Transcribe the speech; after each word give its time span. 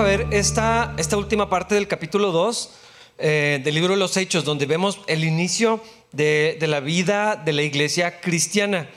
a 0.00 0.02
ver 0.02 0.28
esta, 0.30 0.94
esta 0.96 1.18
última 1.18 1.50
parte 1.50 1.74
del 1.74 1.86
capítulo 1.86 2.32
2 2.32 2.70
eh, 3.18 3.60
del 3.62 3.74
libro 3.74 3.92
de 3.92 3.98
los 3.98 4.16
Hechos, 4.16 4.44
donde 4.44 4.64
vemos 4.64 4.98
el 5.08 5.24
inicio 5.24 5.78
de, 6.12 6.56
de 6.58 6.66
la 6.68 6.80
vida 6.80 7.36
de 7.36 7.52
la 7.52 7.60
iglesia 7.60 8.18
cristiana. 8.22 8.88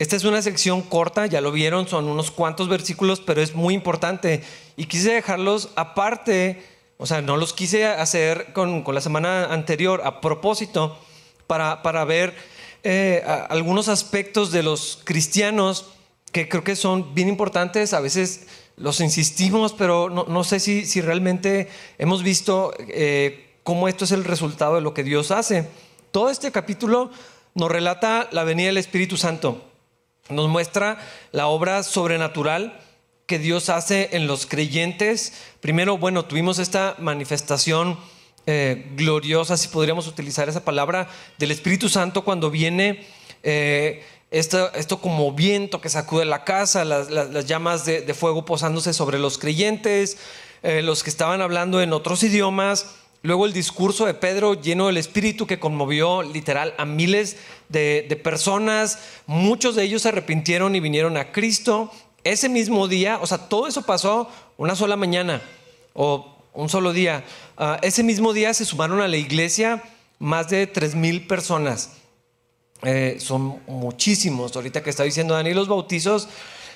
Esta 0.00 0.16
es 0.16 0.24
una 0.24 0.42
sección 0.42 0.82
corta, 0.82 1.26
ya 1.26 1.40
lo 1.40 1.52
vieron, 1.52 1.86
son 1.86 2.06
unos 2.06 2.32
cuantos 2.32 2.68
versículos, 2.68 3.20
pero 3.20 3.40
es 3.40 3.54
muy 3.54 3.74
importante. 3.74 4.42
Y 4.76 4.86
quise 4.86 5.12
dejarlos 5.12 5.68
aparte, 5.76 6.64
o 6.98 7.06
sea, 7.06 7.22
no 7.22 7.36
los 7.36 7.52
quise 7.52 7.86
hacer 7.86 8.52
con, 8.52 8.82
con 8.82 8.96
la 8.96 9.00
semana 9.00 9.52
anterior 9.52 10.02
a 10.04 10.20
propósito, 10.20 10.98
para, 11.46 11.82
para 11.82 12.04
ver 12.04 12.34
eh, 12.82 13.22
algunos 13.48 13.86
aspectos 13.86 14.50
de 14.50 14.64
los 14.64 14.98
cristianos 15.04 15.86
que 16.32 16.48
creo 16.48 16.64
que 16.64 16.74
son 16.74 17.14
bien 17.14 17.28
importantes. 17.28 17.94
A 17.94 18.00
veces 18.00 18.48
los 18.80 19.00
insistimos, 19.00 19.74
pero 19.74 20.08
no, 20.08 20.24
no 20.26 20.42
sé 20.42 20.58
si, 20.58 20.86
si, 20.86 21.02
realmente 21.02 21.68
hemos 21.98 22.22
visto 22.22 22.72
eh, 22.78 23.54
cómo 23.62 23.88
esto 23.88 24.04
es 24.06 24.12
el 24.12 24.24
resultado 24.24 24.76
de 24.76 24.80
lo 24.80 24.94
que 24.94 25.04
Dios 25.04 25.30
hace. 25.30 25.68
Todo 26.10 26.30
este 26.30 26.50
capítulo 26.50 27.10
nos 27.54 27.70
relata 27.70 28.28
la 28.32 28.42
venida 28.42 28.68
del 28.68 28.78
Espíritu 28.78 29.18
Santo. 29.18 29.62
Nos 30.30 30.48
muestra 30.48 30.98
la 31.30 31.46
obra 31.48 31.82
sobrenatural 31.82 32.80
que 33.26 33.38
Dios 33.38 33.68
hace 33.68 34.08
en 34.12 34.26
los 34.26 34.46
creyentes. 34.46 35.34
Primero, 35.60 35.98
bueno, 35.98 36.24
tuvimos 36.24 36.58
esta 36.58 36.96
manifestación 36.98 37.98
eh, 38.46 38.90
gloriosa, 38.96 39.58
si 39.58 39.68
podríamos 39.68 40.06
utilizar 40.06 40.48
esa 40.48 40.64
palabra, 40.64 41.08
del 41.38 41.50
Espíritu 41.50 41.90
Santo 41.90 42.24
cuando 42.24 42.50
viene 42.50 43.06
eh, 43.42 44.02
esto, 44.30 45.00
como 45.00 45.32
viento 45.32 45.80
que 45.80 45.88
sacude 45.88 46.24
la 46.24 46.44
casa, 46.44 46.84
las, 46.84 47.08
llamas 47.46 47.84
de, 47.84 48.14
fuego 48.14 48.44
posándose 48.44 48.92
sobre 48.92 49.18
los 49.18 49.38
creyentes, 49.38 50.18
eh, 50.62 50.82
los 50.82 51.02
que 51.02 51.10
estaban 51.10 51.42
hablando 51.42 51.80
en 51.80 51.92
otros 51.92 52.22
idiomas. 52.22 52.94
Luego 53.22 53.44
el 53.44 53.52
discurso 53.52 54.06
de 54.06 54.14
Pedro 54.14 54.54
lleno 54.54 54.86
del 54.86 54.96
Espíritu 54.96 55.46
que 55.46 55.58
conmovió 55.58 56.22
literal 56.22 56.74
a 56.78 56.84
miles 56.84 57.36
de, 57.68 58.20
personas. 58.22 59.00
Muchos 59.26 59.74
de 59.74 59.82
ellos 59.82 60.02
se 60.02 60.08
arrepintieron 60.08 60.74
y 60.76 60.80
vinieron 60.80 61.16
a 61.16 61.32
Cristo. 61.32 61.90
Ese 62.22 62.48
mismo 62.48 62.86
día, 62.86 63.18
o 63.20 63.26
sea, 63.26 63.48
todo 63.48 63.66
eso 63.66 63.82
pasó 63.82 64.30
una 64.56 64.76
sola 64.76 64.96
mañana 64.96 65.42
o 65.92 66.36
un 66.54 66.68
solo 66.68 66.92
día. 66.92 67.24
Uh, 67.58 67.76
ese 67.82 68.02
mismo 68.02 68.32
día 68.32 68.54
se 68.54 68.64
sumaron 68.64 69.00
a 69.00 69.08
la 69.08 69.16
iglesia 69.16 69.82
más 70.18 70.48
de 70.48 70.66
tres 70.66 70.94
mil 70.94 71.26
personas. 71.26 71.99
Eh, 72.82 73.16
son 73.20 73.60
muchísimos. 73.66 74.56
Ahorita 74.56 74.82
que 74.82 74.90
está 74.90 75.04
diciendo 75.04 75.34
Dani 75.34 75.52
los 75.52 75.68
bautizos, 75.68 76.28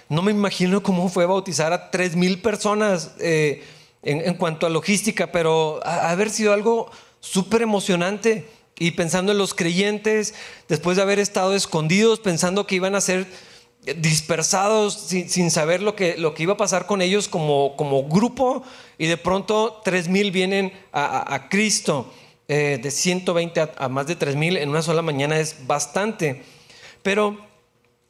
no 0.09 0.23
me 0.23 0.33
imagino 0.33 0.83
cómo 0.83 1.09
fue 1.09 1.27
bautizar 1.27 1.73
a 1.73 1.91
tres 1.91 2.15
mil 2.15 2.41
personas 2.41 3.13
eh, 3.21 3.63
en, 4.03 4.21
en, 4.21 4.35
cuanto 4.35 4.67
a 4.67 4.71
logística, 4.71 5.33
pero 5.33 5.81
ha, 5.85 6.11
haber 6.11 6.31
sido 6.31 6.53
algo 6.53 6.91
súper 7.21 7.63
emocionante. 7.63 8.47
Y 8.77 8.91
pensando 8.91 9.31
en 9.33 9.39
los 9.39 9.55
creyentes, 9.55 10.35
después 10.69 10.97
de 10.97 11.03
haber 11.03 11.21
estado 11.21 11.55
escondidos, 11.55 12.19
pensando 12.19 12.67
que 12.67 12.75
iban 12.75 12.97
a 12.97 13.01
ser 13.01 13.27
dispersados 13.97 14.95
sin, 14.95 15.29
sin, 15.29 15.51
saber 15.51 15.83
lo 15.83 15.95
que, 15.95 16.17
lo 16.17 16.35
que 16.35 16.43
iba 16.43 16.55
a 16.55 16.57
pasar 16.57 16.87
con 16.87 17.03
ellos 17.03 17.29
como, 17.29 17.77
como 17.77 18.09
grupo 18.09 18.63
y 18.99 19.07
de 19.07 19.17
pronto 19.17 19.83
3.000 19.85 20.33
vienen 20.33 20.73
a, 20.91 21.05
a, 21.05 21.35
a 21.35 21.49
Cristo. 21.49 22.11
Eh, 22.47 22.79
de 22.83 22.91
120 22.91 23.73
a, 23.79 23.89
más 23.89 24.07
de 24.07 24.19
3.000 24.19 24.59
en 24.59 24.69
una 24.69 24.83
sola 24.83 25.01
mañana 25.01 25.39
es 25.39 25.67
bastante. 25.67 26.43
Pero 27.03 27.39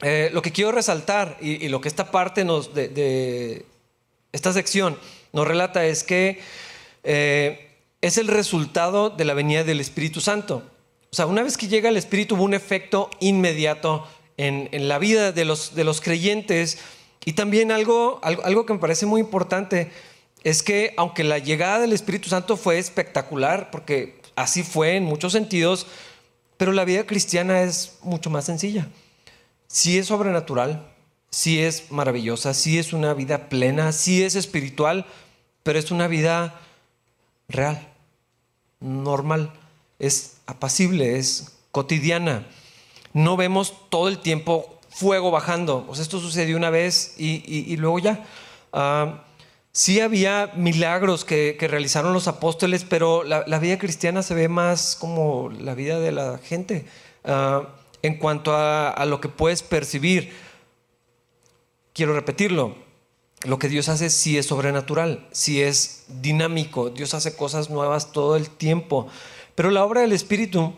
eh, 0.01 0.31
lo 0.33 0.43
que 0.43 0.51
quiero 0.51 0.73
resaltar 0.73 1.37
y, 1.41 1.69
lo 1.69 1.81
que 1.81 1.89
esta 1.89 2.11
parte 2.11 2.45
de, 2.45 3.65
esta 4.33 4.53
sección 4.53 4.99
nos 5.33 5.47
relata 5.47 5.85
es 5.85 6.03
que 6.03 6.41
eh, 7.05 7.71
es 8.01 8.19
el 8.19 8.27
resultado 8.27 9.11
de 9.11 9.25
la 9.25 9.35
venida 9.35 9.63
del 9.63 9.81
Espíritu 9.81 10.21
Santo. 10.21 10.65
O 11.13 11.15
sea, 11.15 11.27
una 11.27 11.45
vez 11.45 11.57
que 11.57 11.69
llega 11.69 11.89
el 11.89 11.97
Espíritu 11.97 12.35
hubo 12.35 12.43
un 12.43 12.55
efecto 12.55 13.11
inmediato 13.21 14.05
en, 14.37 14.69
en 14.73 14.89
la 14.89 14.99
vida 14.99 15.31
de 15.31 15.45
los, 15.45 15.77
de 15.77 15.85
los 15.85 16.01
creyentes. 16.01 16.79
Y 17.25 17.35
también 17.35 17.71
algo, 17.71 18.19
algo, 18.25 18.45
algo, 18.45 18.67
que 18.67 18.73
me 18.73 18.81
parece 18.81 19.07
muy 19.07 19.21
importante 19.21 19.93
es 20.43 20.65
que 20.65 20.93
aunque 20.97 21.23
la 21.23 21.39
llegada 21.39 21.79
del 21.79 21.93
Espíritu 21.93 22.29
Santo 22.29 22.57
fue 22.57 22.79
espectacular, 22.79 23.71
porque 23.71 24.24
así 24.37 24.63
fue 24.63 24.97
en 24.97 25.05
muchos 25.05 25.33
sentidos, 25.33 25.87
pero 26.57 26.73
la 26.73 26.85
vida 26.85 27.07
cristiana 27.07 27.63
es 27.63 27.99
mucho 28.03 28.31
más 28.31 28.45
sencilla. 28.45 28.89
Sí 29.67 29.99
es 29.99 30.07
sobrenatural, 30.07 30.87
sí 31.31 31.61
es 31.61 31.91
maravillosa, 31.91 32.55
sí 32.55 32.79
es 32.79 32.93
una 32.93 33.15
vida 33.15 33.49
plena, 33.49 33.93
sí 33.93 34.23
es 34.23 34.35
espiritual, 34.35 35.07
pero 35.63 35.79
es 35.79 35.91
una 35.91 36.07
vida 36.09 36.61
real, 37.49 37.89
normal, 38.81 39.53
es 39.99 40.37
apacible, 40.47 41.19
es 41.19 41.53
cotidiana 41.73 42.47
no 43.15 43.37
vemos 43.37 43.73
todo 43.89 44.09
el 44.09 44.19
tiempo 44.19 44.79
fuego 44.91 45.31
bajando. 45.31 45.85
Pues 45.87 46.01
esto 46.01 46.21
sucedió 46.21 46.59
una 46.59 46.69
vez 46.69 47.15
y, 47.17 47.43
y, 47.47 47.77
luego 47.79 48.01
ya. 48.01 48.27
Uh, 48.73 49.17
sí 49.75 50.01
había 50.01 50.53
milagros 50.55 51.25
que, 51.25 51.59
realizaron 51.61 52.15
los 52.15 52.29
apóstoles, 52.29 52.87
pero 52.89 53.25
la, 53.25 53.59
vida 53.59 53.77
cristiana 53.79 54.23
se 54.23 54.35
ve 54.35 54.49
más 54.49 54.97
como 54.99 55.51
la 55.51 55.75
vida 55.75 55.99
de 55.99 56.13
la 56.13 56.39
gente 56.39 56.87
uh, 57.25 57.67
en 58.01 58.17
cuanto 58.19 58.55
a, 58.55 59.05
lo 59.07 59.21
que 59.21 59.29
puedes 59.29 59.63
percibir. 59.63 60.33
Quiero 61.93 62.15
repetirlo. 62.15 62.77
Lo 63.43 63.59
que 63.59 63.69
Dios 63.69 63.91
hace 63.91 64.09
sí 64.09 64.39
es 64.39 64.47
sobrenatural, 64.47 65.29
sí 65.33 65.61
es 65.61 66.05
dinámico. 66.09 66.89
Dios 66.89 67.13
hace 67.13 67.37
cosas 67.37 67.69
nuevas 67.69 68.13
todo 68.13 68.37
el 68.37 68.49
tiempo. 68.49 69.09
Pero 69.55 69.71
la 69.71 69.85
obra 69.85 70.01
del 70.01 70.13
Espíritu 70.13 70.73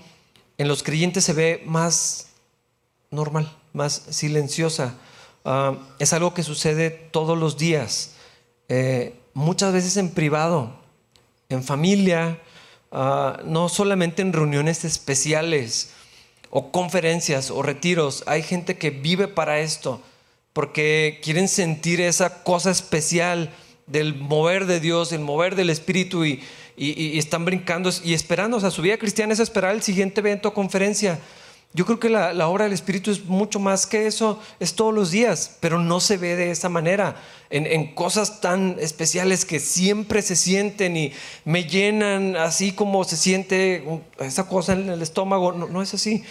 en 0.58 0.66
los 0.66 0.82
creyentes 0.82 1.24
se 1.24 1.32
ve 1.32 1.62
más 1.64 2.28
normal, 3.10 3.56
más 3.72 3.92
silenciosa. 4.10 4.94
Uh, 5.44 5.76
es 6.00 6.12
algo 6.12 6.34
que 6.34 6.42
sucede 6.42 6.90
todos 6.90 7.38
los 7.38 7.56
días, 7.56 8.16
eh, 8.69 9.15
muchas 9.34 9.72
veces 9.72 9.97
en 9.97 10.10
privado, 10.10 10.72
en 11.49 11.62
familia, 11.62 12.41
uh, 12.91 13.44
no 13.44 13.69
solamente 13.69 14.22
en 14.22 14.32
reuniones 14.32 14.84
especiales 14.84 15.91
o 16.50 16.72
conferencias 16.72 17.50
o 17.50 17.62
retiros. 17.62 18.25
Hay 18.26 18.43
gente 18.43 18.76
que 18.76 18.91
vive 18.91 19.28
para 19.28 19.60
esto 19.60 20.00
porque 20.53 21.21
quieren 21.22 21.49
sentir 21.49 22.00
esa 22.00 22.43
cosa 22.43 22.71
especial 22.71 23.50
del 23.87 24.15
mover 24.15 24.66
de 24.66 24.81
Dios, 24.81 25.12
el 25.12 25.21
mover 25.21 25.55
del 25.55 25.71
Espíritu 25.71 26.25
y, 26.25 26.43
y, 26.76 27.00
y 27.00 27.19
están 27.19 27.44
brincando 27.44 27.91
y 28.03 28.15
esperando. 28.15 28.56
O 28.56 28.60
sea, 28.60 28.71
su 28.71 28.82
vida 28.82 28.97
cristiana 28.97 29.34
es 29.34 29.41
esperar 29.41 29.75
el 29.75 29.82
siguiente 29.82 30.21
evento 30.21 30.49
o 30.49 30.55
conferencia. 30.55 31.21
Yo 31.72 31.84
creo 31.84 32.00
que 32.00 32.09
la, 32.09 32.32
la, 32.32 32.49
obra 32.49 32.65
del 32.65 32.72
Espíritu 32.72 33.10
es 33.10 33.27
mucho 33.27 33.60
más 33.60 33.87
que 33.87 34.06
eso, 34.06 34.41
es 34.60 34.75
todos 34.75 34.94
los 34.94 35.10
días, 35.10 35.59
pero 35.60 35.78
no 35.78 36.00
se 36.00 36.16
ve 36.16 36.34
de 36.34 36.50
esa 36.50 36.71
manera, 36.71 37.16
en, 37.50 37.66
en, 37.66 37.94
cosas 37.94 38.41
tan 38.41 38.77
especiales 38.81 39.44
que 39.44 39.60
siempre 39.60 40.22
se 40.22 40.37
sienten 40.37 40.97
y 40.97 41.12
me 41.44 41.65
llenan 41.65 42.37
así 42.37 42.72
como 42.72 43.05
se 43.05 43.16
siente 43.16 43.84
esa 44.21 44.49
cosa 44.49 44.72
en 44.72 44.88
el 44.88 45.03
estómago, 45.03 45.53
no, 45.53 45.69
no 45.69 45.82
es 45.82 45.93
así. 45.93 46.25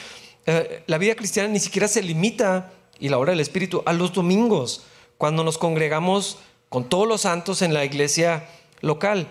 Eh, 0.47 0.83
la 0.87 0.97
vida 0.97 1.15
cristiana 1.15 1.49
ni 1.49 1.59
siquiera 1.59 1.87
se 1.87 2.01
limita, 2.01 2.71
y 2.99 3.09
la 3.09 3.17
obra 3.17 3.31
del 3.31 3.39
Espíritu, 3.39 3.83
a 3.85 3.93
los 3.93 4.13
domingos, 4.13 4.83
cuando 5.17 5.43
nos 5.43 5.57
congregamos 5.57 6.37
con 6.69 6.89
todos 6.89 7.07
los 7.07 7.21
santos 7.21 7.61
en 7.61 7.73
la 7.73 7.85
iglesia 7.85 8.47
local. 8.81 9.27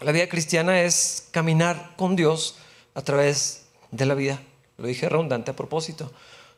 La 0.00 0.12
vida 0.12 0.28
cristiana 0.28 0.82
es 0.82 1.28
caminar 1.30 1.94
con 1.96 2.16
Dios 2.16 2.56
a 2.94 3.02
través 3.02 3.66
de 3.90 4.06
la 4.06 4.14
vida. 4.14 4.40
Lo 4.78 4.86
dije 4.86 5.08
redundante 5.08 5.50
a 5.50 5.56
propósito. 5.56 6.10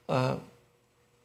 Uh, 0.09 0.37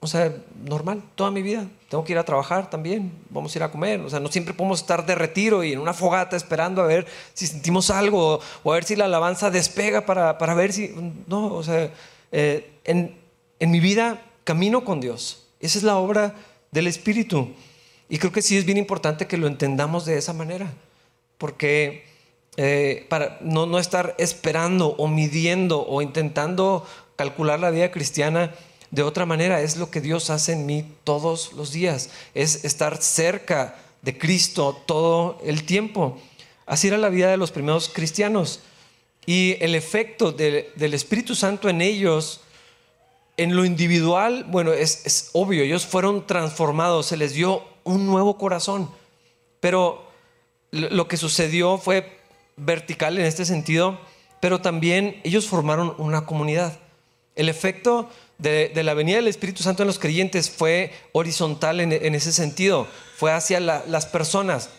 o 0.04 0.08
sea, 0.08 0.36
normal, 0.66 1.04
toda 1.14 1.30
mi 1.30 1.44
vida. 1.44 1.68
Tengo 1.88 2.04
que 2.04 2.14
ir 2.14 2.18
a 2.18 2.26
trabajar 2.26 2.72
también, 2.72 3.12
vamos 3.30 3.54
a 3.54 3.60
ir 3.60 3.64
a 3.64 3.72
comer. 3.72 4.02
O 4.02 4.10
sea, 4.10 4.20
no 4.20 4.32
siempre 4.32 4.54
podemos 4.54 4.82
estar 4.82 5.06
de 5.06 5.14
retiro 5.14 5.64
y 5.64 5.74
en 5.74 5.80
una 5.80 5.94
fogata 5.94 6.36
esperando 6.36 6.82
a 6.82 6.88
ver 6.88 7.06
si 7.36 7.46
sentimos 7.46 7.92
algo 7.92 8.40
o 8.64 8.72
a 8.72 8.76
ver 8.76 8.84
si 8.84 8.96
la 8.96 9.06
alabanza 9.06 9.52
despega 9.52 10.06
para, 10.08 10.40
para 10.40 10.56
ver 10.56 10.74
si... 10.74 10.92
No, 11.28 11.54
o 11.54 11.62
sea, 11.62 11.92
eh, 12.32 12.80
en, 12.84 13.16
en 13.60 13.72
mi 13.72 13.80
vida 13.80 14.20
camino 14.44 14.84
con 14.84 15.02
Dios. 15.02 15.46
Esa 15.60 15.78
es 15.78 15.84
la 15.84 15.98
obra 15.98 16.34
del 16.72 16.88
Espíritu. 16.88 17.54
Y 18.10 18.18
creo 18.18 18.32
que 18.32 18.42
sí 18.42 18.58
es 18.58 18.66
bien 18.66 18.80
importante 18.80 19.28
que 19.28 19.38
lo 19.38 19.46
entendamos 19.46 20.06
de 20.06 20.18
esa 20.18 20.34
manera, 20.34 20.74
porque 21.38 22.11
eh, 22.58 23.06
para 23.10 23.38
no, 23.42 23.66
no 23.66 23.80
estar 23.80 24.14
esperando 24.18 24.90
o 24.98 25.08
midiendo 25.08 25.86
o 25.88 26.02
intentando 26.02 26.86
calcular 27.16 27.60
la 27.60 27.72
vida 27.72 27.92
cristiana 27.92 28.54
de 28.90 29.04
otra 29.04 29.26
manera, 29.26 29.62
es 29.62 29.78
lo 29.78 29.90
que 29.90 30.02
Dios 30.02 30.30
hace 30.30 30.52
en 30.52 30.66
mí 30.66 30.86
todos 31.06 31.54
los 31.54 31.72
días, 31.72 32.10
es 32.34 32.66
estar 32.66 33.02
cerca 33.02 33.78
de 34.02 34.18
Cristo 34.18 34.82
todo 34.86 35.40
el 35.46 35.64
tiempo. 35.66 36.20
Así 36.66 36.88
era 36.88 36.98
la 36.98 37.10
vida 37.10 37.32
de 37.32 37.38
los 37.38 37.52
primeros 37.52 37.88
cristianos. 37.88 38.60
Y 39.26 39.56
el 39.62 39.76
efecto 39.76 40.32
de, 40.32 40.72
del 40.76 40.94
Espíritu 40.94 41.36
Santo 41.36 41.70
en 41.70 41.82
ellos, 41.82 42.42
en 43.38 43.56
lo 43.56 43.64
individual, 43.64 44.46
bueno, 44.50 44.74
es, 44.74 45.06
es 45.06 45.30
obvio, 45.34 45.64
ellos 45.64 45.86
fueron 45.86 46.28
transformados, 46.28 47.06
se 47.06 47.18
les 47.18 47.34
dio 47.34 47.64
un 47.84 48.06
nuevo 48.06 48.38
corazón. 48.38 48.90
Pero 49.62 50.04
lo 50.72 51.08
que 51.08 51.18
sucedió 51.18 51.78
fue 51.78 52.21
vertical 52.58 53.18
en 53.18 53.26
este 53.26 53.46
sentido, 53.46 54.00
pero 54.40 54.62
también 54.62 55.20
ellos 55.24 55.48
formaron 55.48 55.94
una 55.98 56.26
comunidad. 56.26 56.78
El 57.36 57.50
efecto 57.50 58.10
de, 58.38 58.72
la 58.84 58.94
venida 58.94 59.18
del 59.18 59.28
Espíritu 59.28 59.64
Santo 59.64 59.84
en 59.84 59.88
los 59.88 60.00
creyentes 60.00 60.50
fue 60.50 60.92
horizontal 61.14 61.80
en, 61.80 62.16
ese 62.16 62.32
sentido, 62.32 62.88
fue 63.16 63.32
hacia 63.32 63.60
las 63.60 64.06
personas, 64.08 64.70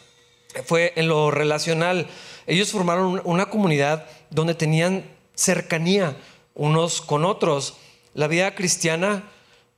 fue 0.65 0.93
en 0.97 1.09
lo 1.09 1.31
relacional. 1.31 2.09
Ellos 2.47 2.73
formaron 2.73 3.23
una 3.25 3.47
comunidad 3.47 4.07
donde 4.31 4.55
tenían 4.55 5.05
cercanía 5.35 6.17
unos 6.55 7.01
con 7.01 7.25
otros. 7.25 7.75
La 8.15 8.27
vida 8.27 8.55
cristiana 8.55 9.25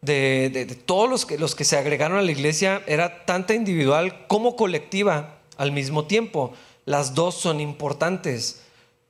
de, 0.00 0.78
todos 0.86 1.08
los 1.08 1.26
que, 1.26 1.38
los 1.38 1.54
que 1.54 1.64
se 1.64 1.76
agregaron 1.76 2.18
a 2.18 2.22
la 2.22 2.32
iglesia 2.32 2.82
era 2.86 3.24
tanto 3.24 3.52
individual 3.52 4.26
como 4.26 4.56
colectiva 4.56 5.38
al 5.56 5.72
mismo 5.72 6.06
tiempo. 6.06 6.54
Las 6.84 7.14
dos 7.14 7.34
son 7.34 7.60
importantes. 7.60 8.62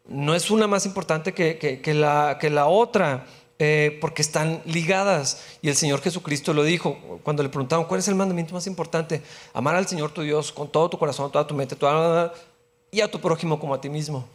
No 0.06 0.34
es 0.34 0.50
una 0.50 0.66
más 0.66 0.86
importante 0.86 1.32
que, 1.32 1.94
la, 1.94 2.38
que 2.40 2.50
la 2.50 2.66
otra. 2.66 3.26
Eh, 3.60 3.98
porque 4.00 4.20
están 4.20 4.62
ligadas. 4.64 5.44
Y 5.62 5.68
el 5.68 5.76
Señor 5.76 6.00
Jesucristo 6.00 6.52
lo 6.52 6.64
dijo 6.64 6.98
cuando 7.22 7.42
le 7.44 7.48
preguntaron, 7.48 7.84
¿cuál 7.84 8.00
es 8.00 8.08
el 8.08 8.16
mandamiento 8.16 8.52
más 8.52 8.66
importante? 8.66 9.22
Amar 9.52 9.76
al 9.76 9.86
Señor 9.86 10.10
tu 10.10 10.22
Dios 10.22 10.50
con 10.50 10.66
todo 10.66 10.90
tu 10.90 10.98
corazón, 10.98 11.30
toda 11.30 11.46
tu 11.46 11.54
mente, 11.54 11.76
toda, 11.76 12.34
y 12.90 13.00
a 13.00 13.08
tu 13.08 13.20
prójimo 13.20 13.60
como 13.60 13.72
a 13.72 13.80
ti 13.80 13.88
mismo. 13.88 14.26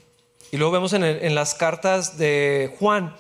Y 0.52 0.58
luego 0.58 0.72
vemos 0.72 0.94
en, 0.94 1.04
en 1.04 1.36
las 1.36 1.54
cartas 1.54 2.18
de 2.18 2.74
Juan, 2.80 3.14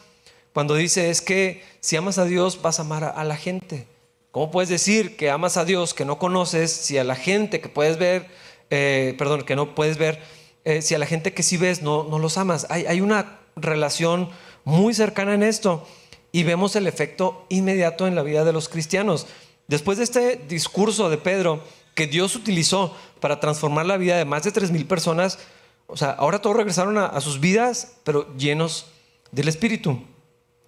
cuando 0.53 0.75
dice, 0.75 1.09
es 1.09 1.21
que 1.21 1.63
si 1.79 1.95
amas 1.95 2.17
a 2.17 2.25
Dios 2.25 2.61
vas 2.61 2.79
a 2.79 2.81
amar 2.81 3.03
a, 3.03 3.23
la 3.23 3.37
gente. 3.37 3.87
¿Cómo 4.31 4.51
puedes 4.51 4.69
decir 4.69 5.15
que 5.15 5.29
amas 5.29 5.57
a 5.57 5.65
Dios 5.65 5.93
que 5.93 6.05
no 6.05 6.17
conoces 6.17 6.71
si 6.71 6.97
a 6.97 7.03
la 7.03 7.15
gente 7.15 7.61
que 7.61 7.69
puedes 7.69 7.97
ver, 7.97 8.27
eh, 8.69 9.15
perdón, 9.17 9.43
que 9.43 9.55
no 9.55 9.75
puedes 9.75 9.97
ver, 9.97 10.21
eh, 10.65 10.81
si 10.81 10.95
a 10.95 10.97
la 10.97 11.05
gente 11.05 11.33
que 11.33 11.43
sí 11.43 11.57
ves 11.57 11.81
no, 11.81 12.03
no 12.03 12.19
los 12.19 12.37
amas? 12.37 12.67
Hay, 12.69 12.85
hay 12.85 13.01
una 13.01 13.39
relación 13.55 14.29
muy 14.63 14.93
cercana 14.93 15.33
en 15.33 15.43
esto 15.43 15.87
y 16.31 16.43
vemos 16.43 16.75
el 16.75 16.87
efecto 16.87 17.45
inmediato 17.49 18.07
en 18.07 18.15
la 18.15 18.23
vida 18.23 18.43
de 18.43 18.53
los 18.53 18.69
cristianos. 18.69 19.27
Después 19.67 19.97
de 19.97 20.03
este 20.03 20.35
discurso 20.47 21.09
de 21.09 21.17
Pedro 21.17 21.63
que 21.95 22.07
Dios 22.07 22.35
utilizó 22.35 22.95
para 23.19 23.39
transformar 23.39 23.85
la 23.85 23.97
vida 23.97 24.17
de 24.17 24.25
más 24.25 24.43
de 24.43 24.53
3.000 24.53 24.87
personas, 24.87 25.39
o 25.87 25.97
sea, 25.97 26.11
ahora 26.11 26.39
todos 26.39 26.55
regresaron 26.55 26.97
a, 26.97 27.19
sus 27.19 27.39
vidas, 27.39 27.97
pero 28.03 28.35
llenos 28.37 28.87
del 29.31 29.47
Espíritu. 29.47 30.01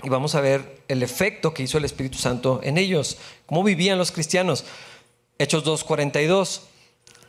Y 0.04 0.10
vamos 0.10 0.34
a 0.34 0.42
ver 0.42 0.82
el 0.88 1.04
efecto 1.04 1.54
que 1.54 1.64
hizo 1.64 1.78
el 1.78 1.86
Espíritu 1.86 2.18
Santo 2.18 2.60
en 2.64 2.78
ellos, 2.78 3.18
cómo 3.46 3.64
vivían 3.64 4.00
los 4.00 4.12
cristianos. 4.12 4.66
Hechos 5.38 5.64
2.42. 5.64 6.62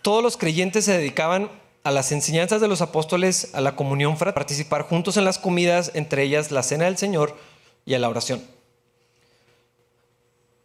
Todos 0.03 0.23
los 0.23 0.37
creyentes 0.37 0.85
se 0.85 0.99
dedicaban 0.99 1.51
a 1.85 1.91
las 1.91 2.13
enseñanzas 2.13 2.61
de 2.61 2.69
los 2.69 2.81
apóstoles, 2.81 3.55
a 3.55 3.61
la 3.61 3.77
comunión, 3.77 4.17
participar 4.17 4.83
juntos 4.83 5.17
en 5.17 5.25
las 5.25 5.39
comidas, 5.39 5.93
entre 5.95 6.23
ellas 6.23 6.51
la 6.51 6.63
cena 6.63 6.85
del 6.85 6.97
Señor 6.97 7.37
y 7.87 7.95
a 7.95 7.99
la 7.99 8.09
oración. 8.09 8.43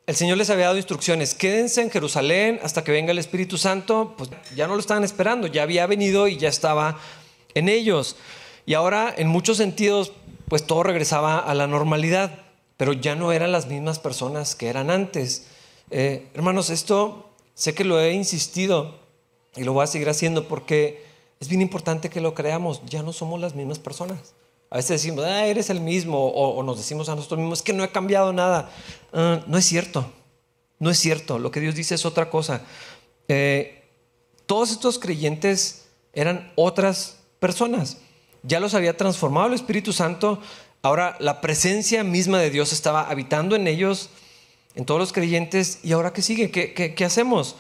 El 0.06 0.16
Señor 0.16 0.38
les 0.38 0.50
había 0.50 0.66
dado 0.66 0.78
instrucciones, 0.78 1.34
quédense 1.34 1.82
en 1.82 1.92
Jerusalén 1.92 2.60
hasta 2.64 2.84
que 2.84 2.92
venga 2.92 3.12
el 3.12 3.20
Espíritu 3.20 3.58
Santo, 3.58 4.16
pues 4.18 4.30
ya 4.56 4.66
no 4.66 4.76
lo 4.76 4.80
estaban 4.80 5.04
esperando, 5.04 5.48
ya 5.48 5.64
había 5.64 5.86
venido 5.86 6.28
y 6.28 6.38
ya 6.38 6.50
estaba 6.50 7.00
en 7.54 7.68
ellos. 7.68 8.16
Y 8.66 8.74
ahora, 8.74 9.14
en 9.18 9.28
muchos 9.28 9.58
sentidos, 9.58 10.14
pues 10.48 10.66
todo 10.66 10.84
regresaba 10.84 11.40
a 11.40 11.54
la 11.54 11.68
normalidad, 11.68 12.40
pero 12.78 12.94
ya 12.94 13.16
no 13.16 13.34
eran 13.34 13.52
las 13.52 13.68
mismas 13.68 14.00
personas 14.00 14.56
que 14.56 14.70
eran 14.70 14.90
antes. 14.90 15.48
Eh, 15.92 16.28
hermanos, 16.34 16.70
esto 16.70 17.30
sé 17.54 17.74
que 17.74 17.84
lo 17.84 18.00
he 18.00 18.14
insistido 18.14 19.07
y 19.58 19.64
lo 19.64 19.74
voy 19.74 19.84
a 19.84 19.88
seguir 19.88 20.10
haciendo 20.10 20.48
porque 20.48 21.04
es 21.40 21.48
bien 21.50 21.62
importante 21.62 22.10
que 22.10 22.22
lo 22.22 22.34
creamos, 22.34 22.82
ya 22.86 23.04
no 23.04 23.14
somos 23.14 23.40
las 23.40 23.56
mismas 23.56 23.80
personas. 23.80 24.34
A 24.70 24.78
veces 24.78 25.02
decimos, 25.02 25.24
ah, 25.26 25.46
eres 25.46 25.70
el 25.70 25.80
mismo, 25.80 26.28
o, 26.28 26.62
nos 26.64 26.78
decimos 26.78 27.08
a 27.10 27.16
nosotros 27.16 27.40
mismos, 27.40 27.60
es 27.60 27.64
que 27.64 27.74
no 27.74 27.84
he 27.84 27.90
cambiado 27.90 28.34
nada. 28.34 28.70
Ah, 29.14 29.42
no 29.48 29.58
es 29.58 29.66
cierto, 29.66 30.12
no 30.80 30.90
es 30.90 30.98
cierto. 30.98 31.40
Lo 31.40 31.52
que 31.52 31.60
Dios 31.60 31.76
dice 31.76 31.96
es 31.96 32.06
otra 32.06 32.30
cosa. 32.30 32.62
Eh, 33.28 33.84
todos 34.46 34.72
estos 34.72 35.00
creyentes 35.00 35.88
eran 36.14 36.52
otras 36.56 37.20
personas. 37.40 37.98
Ya 38.44 38.60
los 38.60 38.74
había 38.74 38.98
transformado 38.98 39.48
el 39.48 39.54
Espíritu 39.54 39.94
Santo. 39.94 40.42
Ahora 40.82 41.18
la 41.20 41.42
presencia 41.42 42.04
misma 42.04 42.40
de 42.40 42.50
Dios 42.50 42.74
estaba 42.74 43.10
habitando 43.10 43.56
en 43.56 43.68
ellos, 43.68 44.10
en 44.76 44.86
todos 44.86 45.00
los 45.00 45.14
creyentes. 45.14 45.80
¿Y 45.84 45.92
ahora 45.92 46.14
qué 46.14 46.22
sigue? 46.22 46.52
¿Qué, 46.52 46.74
qué, 46.74 47.06
hacemos? 47.06 47.56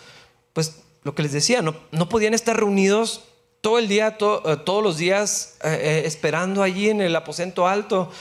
Pues 0.54 0.80
lo 1.08 1.16
que 1.16 1.24
les 1.24 1.32
decía, 1.32 1.62
no, 1.62 2.10
podían 2.10 2.34
estar 2.34 2.58
reunidos 2.58 3.24
todo 3.62 3.80
el 3.80 3.88
día, 3.88 4.18
eh, 4.20 4.58
todos 4.66 4.84
los 4.84 4.98
días, 4.98 5.58
eh, 5.64 5.70
eh, 5.82 6.02
esperando 6.06 6.62
allí 6.62 6.90
en 6.90 7.00
el 7.00 7.16
aposento 7.16 7.66
alto. 7.66 8.12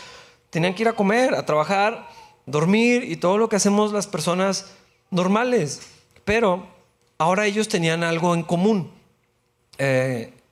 Tenían 0.51 0.73
que 0.73 0.85
ir 0.85 0.89
a 0.89 0.93
comer, 0.93 1.35
a 1.35 1.45
trabajar, 1.45 2.09
dormir 2.47 3.03
y 3.11 3.17
todo 3.17 3.39
lo 3.39 3.49
que 3.49 3.57
hacemos 3.57 3.93
las 3.93 4.07
personas 4.07 4.67
normales. 5.11 5.81
Pero 6.25 6.69
ahora 7.19 7.47
ellos 7.47 7.67
tenían 7.67 8.05
algo 8.05 8.35
en 8.35 8.45
común. 8.45 8.93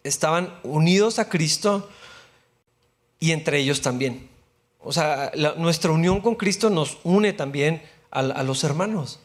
estaban 0.02 0.58
unidos 0.64 1.20
a 1.20 1.28
Cristo 1.28 1.88
y 3.20 3.31
entre 3.31 3.60
ellos 3.60 3.81
también. 3.81 4.28
O 4.81 4.92
sea, 4.92 5.31
nuestra 5.56 5.92
unión 5.92 6.20
con 6.20 6.34
Cristo 6.34 6.69
nos 6.69 6.98
une 7.04 7.32
también 7.32 7.81
a 8.10 8.42
los 8.42 8.64
hermanos. 8.64 9.20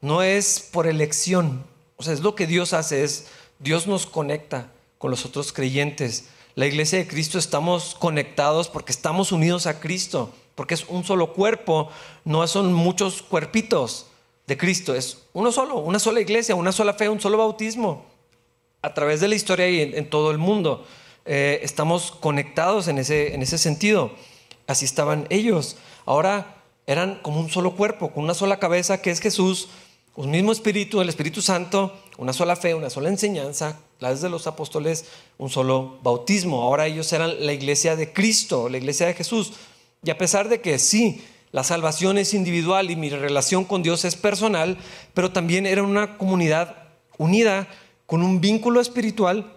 No 0.00 0.22
es 0.22 0.60
por 0.72 0.86
elección. 0.86 1.73
O 1.96 2.02
sea, 2.02 2.12
es 2.12 2.20
lo 2.20 2.34
que 2.34 2.46
Dios 2.46 2.72
hace, 2.72 3.04
es 3.04 3.28
Dios 3.58 3.86
nos 3.86 4.06
conecta 4.06 4.70
con 4.98 5.10
los 5.10 5.24
otros 5.24 5.52
creyentes. 5.52 6.28
La 6.54 6.66
iglesia 6.66 6.98
de 6.98 7.06
Cristo 7.06 7.38
estamos 7.38 7.94
conectados 7.94 8.68
porque 8.68 8.92
estamos 8.92 9.32
unidos 9.32 9.66
a 9.66 9.80
Cristo, 9.80 10.32
porque 10.54 10.74
es 10.74 10.84
un 10.88 11.04
solo 11.04 11.32
cuerpo, 11.32 11.90
no 12.24 12.46
son 12.46 12.72
muchos 12.72 13.22
cuerpitos 13.22 14.06
de 14.46 14.56
Cristo, 14.56 14.94
es 14.94 15.18
uno 15.32 15.52
solo, 15.52 15.76
una 15.78 15.98
sola 15.98 16.20
iglesia, 16.20 16.54
una 16.54 16.72
sola 16.72 16.94
fe, 16.94 17.08
un 17.08 17.20
solo 17.20 17.38
bautismo. 17.38 18.04
A 18.82 18.92
través 18.92 19.20
de 19.20 19.28
la 19.28 19.34
historia 19.34 19.68
y 19.68 19.80
en, 19.80 20.10
todo 20.10 20.30
el 20.30 20.38
mundo 20.38 20.86
eh, 21.24 21.60
estamos 21.62 22.10
conectados 22.10 22.86
en 22.88 22.98
ese, 22.98 23.34
en 23.34 23.42
ese 23.42 23.56
sentido. 23.56 24.12
Así 24.66 24.84
estaban 24.84 25.26
ellos. 25.30 25.76
Ahora 26.04 26.62
eran 26.86 27.18
como 27.22 27.40
un 27.40 27.50
solo 27.50 27.76
cuerpo, 27.76 28.12
con 28.12 28.24
una 28.24 28.34
sola 28.34 28.58
cabeza 28.58 29.00
que 29.00 29.10
es 29.10 29.20
Jesús, 29.20 29.68
un 30.16 30.30
mismo 30.30 30.52
espíritu, 30.52 31.00
el 31.00 31.08
Espíritu 31.08 31.42
Santo, 31.42 31.92
una 32.18 32.32
sola 32.32 32.54
fe, 32.54 32.74
una 32.74 32.90
sola 32.90 33.08
enseñanza, 33.08 33.80
las 33.98 34.20
de 34.20 34.28
los 34.28 34.46
apóstoles, 34.46 35.06
un 35.38 35.50
solo 35.50 35.98
bautismo. 36.02 36.62
Ahora 36.62 36.86
ellos 36.86 37.12
eran 37.12 37.44
la 37.44 37.52
iglesia 37.52 37.96
de 37.96 38.12
Cristo, 38.12 38.68
la 38.68 38.78
iglesia 38.78 39.06
de 39.06 39.14
Jesús. 39.14 39.54
Y 40.04 40.10
a 40.10 40.18
pesar 40.18 40.48
de 40.48 40.60
que 40.60 40.78
sí, 40.78 41.24
la 41.50 41.64
salvación 41.64 42.18
es 42.18 42.32
individual 42.34 42.90
y 42.90 42.96
mi 42.96 43.10
relación 43.10 43.64
con 43.64 43.82
Dios 43.82 44.04
es 44.04 44.14
personal, 44.14 44.78
pero 45.14 45.32
también 45.32 45.66
era 45.66 45.82
una 45.82 46.16
comunidad 46.16 46.76
unida 47.18 47.68
con 48.06 48.22
un 48.22 48.40
vínculo 48.40 48.80
espiritual 48.80 49.56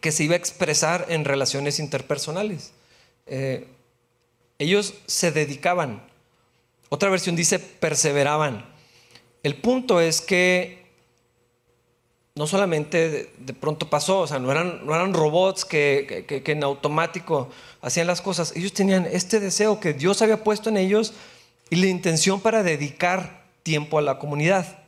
que 0.00 0.12
se 0.12 0.24
iba 0.24 0.34
a 0.34 0.38
expresar 0.38 1.06
en 1.08 1.24
relaciones 1.24 1.78
interpersonales. 1.78 2.72
Eh, 3.26 3.66
ellos 4.58 4.94
se 5.06 5.32
dedicaban. 5.32 6.02
Otra 6.88 7.10
versión 7.10 7.36
dice 7.36 7.58
perseveraban. 7.58 8.71
El 9.42 9.56
punto 9.56 10.00
es 10.00 10.20
que 10.20 10.82
no 12.34 12.46
solamente 12.46 13.30
de, 13.38 13.52
pronto 13.52 13.90
pasó, 13.90 14.20
o 14.20 14.26
sea, 14.26 14.38
no 14.38 14.50
eran, 14.50 14.86
no 14.86 14.94
eran 14.94 15.12
robots 15.12 15.64
que, 15.64 16.24
en 16.28 16.64
automático 16.64 17.50
hacían 17.82 18.06
las 18.06 18.22
cosas, 18.22 18.54
ellos 18.56 18.72
tenían 18.72 19.06
este 19.10 19.40
deseo 19.40 19.80
que 19.80 19.92
Dios 19.92 20.22
había 20.22 20.42
puesto 20.42 20.70
en 20.70 20.78
ellos 20.78 21.12
y 21.68 21.76
la 21.76 21.86
intención 21.86 22.40
para 22.40 22.62
dedicar 22.62 23.44
tiempo 23.62 23.98
a 23.98 24.02
la 24.02 24.18
comunidad. 24.18 24.78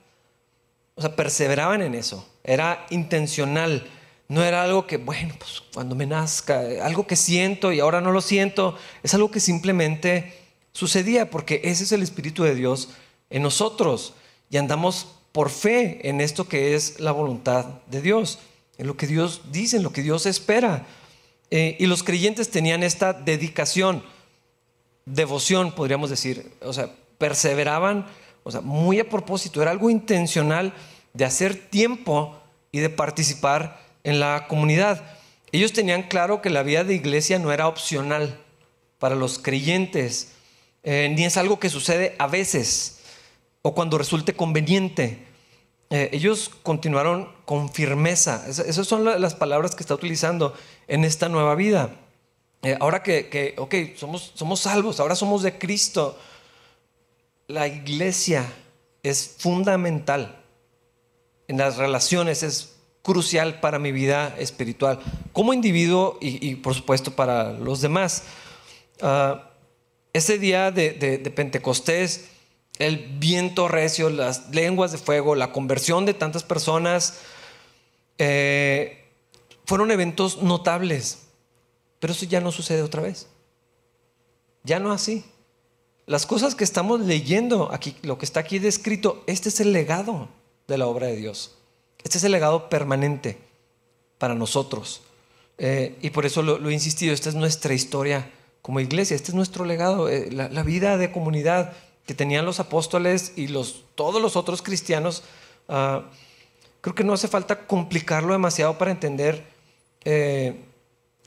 O 0.94 1.00
sea, 1.00 1.16
perseveraban 1.16 1.82
en 1.82 1.94
eso, 1.94 2.26
era 2.44 2.86
intencional, 2.90 3.86
no 4.28 4.42
era 4.42 4.62
algo 4.62 4.86
que, 4.86 4.96
bueno, 4.96 5.34
pues 5.38 5.62
cuando 5.74 5.94
me 5.94 6.06
nazca, 6.06 6.62
algo 6.82 7.06
que 7.06 7.16
siento 7.16 7.72
y 7.72 7.80
ahora 7.80 8.00
no 8.00 8.12
lo 8.12 8.20
siento, 8.20 8.78
es 9.02 9.12
algo 9.12 9.30
que 9.30 9.40
simplemente 9.40 10.38
sucedía 10.72 11.30
porque 11.30 11.60
ese 11.64 11.84
es 11.84 11.92
el 11.92 12.02
Espíritu 12.02 12.44
de 12.44 12.54
Dios 12.54 12.90
en 13.28 13.42
nosotros 13.42 14.14
y 14.50 14.56
andamos 14.56 15.08
por 15.32 15.50
fe 15.50 16.08
en 16.08 16.20
esto 16.20 16.48
que 16.48 16.74
es 16.74 17.00
la 17.00 17.12
voluntad 17.12 17.64
de 17.88 18.00
Dios, 18.00 18.38
en 18.78 18.86
lo 18.86 18.96
que 18.96 19.06
Dios 19.06 19.42
dice, 19.50 19.78
en 19.78 19.82
lo 19.82 19.92
que 19.92 20.02
Dios 20.02 20.26
espera. 20.26 20.86
Eh, 21.50 21.76
y 21.78 21.86
los 21.86 22.02
creyentes 22.02 22.50
tenían 22.50 22.82
esta 22.82 23.12
dedicación, 23.12 24.04
devoción, 25.06 25.72
podríamos 25.72 26.10
decir, 26.10 26.52
o 26.62 26.72
sea, 26.72 26.90
perseveraban, 27.18 28.06
o 28.42 28.50
sea, 28.50 28.60
muy 28.60 29.00
a 29.00 29.08
propósito, 29.08 29.60
era 29.60 29.70
algo 29.70 29.90
intencional 29.90 30.72
de 31.12 31.24
hacer 31.24 31.54
tiempo 31.54 32.38
y 32.72 32.80
de 32.80 32.90
participar 32.90 33.80
en 34.02 34.20
la 34.20 34.46
comunidad. 34.48 35.02
Ellos 35.52 35.72
tenían 35.72 36.04
claro 36.04 36.42
que 36.42 36.50
la 36.50 36.62
vida 36.62 36.84
de 36.84 36.94
iglesia 36.94 37.38
no 37.38 37.52
era 37.52 37.68
opcional 37.68 38.40
para 38.98 39.14
los 39.14 39.38
creyentes, 39.38 40.32
eh, 40.82 41.12
ni 41.14 41.24
es 41.24 41.36
algo 41.36 41.58
que 41.60 41.70
sucede 41.70 42.14
a 42.18 42.26
veces, 42.26 43.00
o 43.66 43.74
cuando 43.74 43.96
resulte 43.96 44.34
conveniente. 44.34 45.24
eh, 45.90 46.10
ellos 46.12 46.50
continuaron 46.62 47.30
con 47.46 47.70
firmeza. 47.72 48.44
esas 48.46 48.86
son 48.86 49.04
las 49.04 49.34
palabras 49.34 49.74
que 49.74 49.82
está 49.82 49.94
utilizando 49.94 50.54
en 50.86 51.04
esta 51.04 51.30
nueva 51.30 51.54
vida. 51.54 51.96
Eh, 52.62 52.76
ahora 52.78 53.02
que, 53.02 53.54
ok, 53.56 53.74
somos, 53.96 54.60
salvos, 54.60 55.00
ahora 55.00 55.16
somos 55.16 55.42
de 55.42 55.56
Cristo. 55.56 56.18
La 57.46 57.66
iglesia 57.66 58.44
es 59.02 59.36
fundamental 59.38 60.42
en 61.48 61.56
las 61.56 61.78
relaciones, 61.78 62.42
es 62.42 62.76
crucial 63.02 63.60
para 63.60 63.78
mi 63.78 63.92
vida 63.92 64.34
espiritual, 64.38 64.98
como 65.32 65.54
individuo 65.54 66.18
y, 66.20 66.56
por 66.56 66.74
supuesto 66.74 67.12
para 67.12 67.52
los 67.52 67.80
demás. 67.80 68.24
Ah, 69.00 69.50
ese 70.12 70.38
día 70.38 70.70
de, 70.70 71.32
Pentecostés, 71.34 72.30
el 72.78 72.98
viento 73.18 73.68
recio, 73.68 74.10
las 74.10 74.50
lenguas 74.54 74.92
de 74.92 74.98
fuego, 74.98 75.34
la 75.34 75.52
conversión 75.52 76.06
de 76.06 76.14
tantas 76.14 76.42
personas, 76.42 77.18
eh, 78.18 79.04
fueron 79.64 79.90
eventos 79.90 80.42
notables. 80.42 81.20
Pero 82.00 82.12
eso 82.12 82.26
ya 82.26 82.40
no 82.40 82.52
sucede 82.52 82.82
otra 82.82 83.02
vez. 83.02 83.28
Ya 84.62 84.78
no 84.78 84.92
así. 84.92 85.24
Las 86.06 86.26
cosas 86.26 86.54
que 86.54 86.64
estamos 86.64 87.00
leyendo 87.00 87.72
aquí, 87.72 87.96
lo 88.02 88.18
que 88.18 88.26
está 88.26 88.40
aquí 88.40 88.58
descrito, 88.58 89.22
este 89.26 89.48
es 89.48 89.60
el 89.60 89.72
legado 89.72 90.28
de 90.68 90.78
la 90.78 90.86
obra 90.86 91.06
de 91.06 91.16
Dios. 91.16 91.56
Este 92.02 92.18
es 92.18 92.24
el 92.24 92.32
legado 92.32 92.68
permanente 92.68 93.38
para 94.18 94.34
nosotros. 94.34 95.02
Eh, 95.56 95.96
y 96.02 96.10
por 96.10 96.26
eso 96.26 96.42
lo, 96.42 96.68
he 96.68 96.72
insistido, 96.72 97.14
esta 97.14 97.28
es 97.28 97.34
nuestra 97.34 97.74
historia 97.74 98.30
como 98.60 98.80
iglesia, 98.80 99.14
este 99.14 99.30
es 99.30 99.34
nuestro 99.34 99.64
legado, 99.64 100.08
eh, 100.08 100.30
la, 100.30 100.62
vida 100.62 100.96
de 100.96 101.12
comunidad 101.12 101.74
que 102.06 102.14
tenían 102.14 102.44
los 102.44 102.60
apóstoles 102.60 103.32
y 103.36 103.48
los, 103.48 103.84
todos 103.94 104.20
los 104.20 104.36
otros 104.36 104.62
cristianos. 104.62 105.22
Ah, 105.68 106.04
creo 106.80 106.94
que 106.94 107.04
no 107.04 107.14
hace 107.14 107.28
falta 107.28 107.66
complicarlo 107.66 108.32
demasiado 108.32 108.76
para 108.76 108.90
entender 108.90 109.44
eh, 110.04 110.60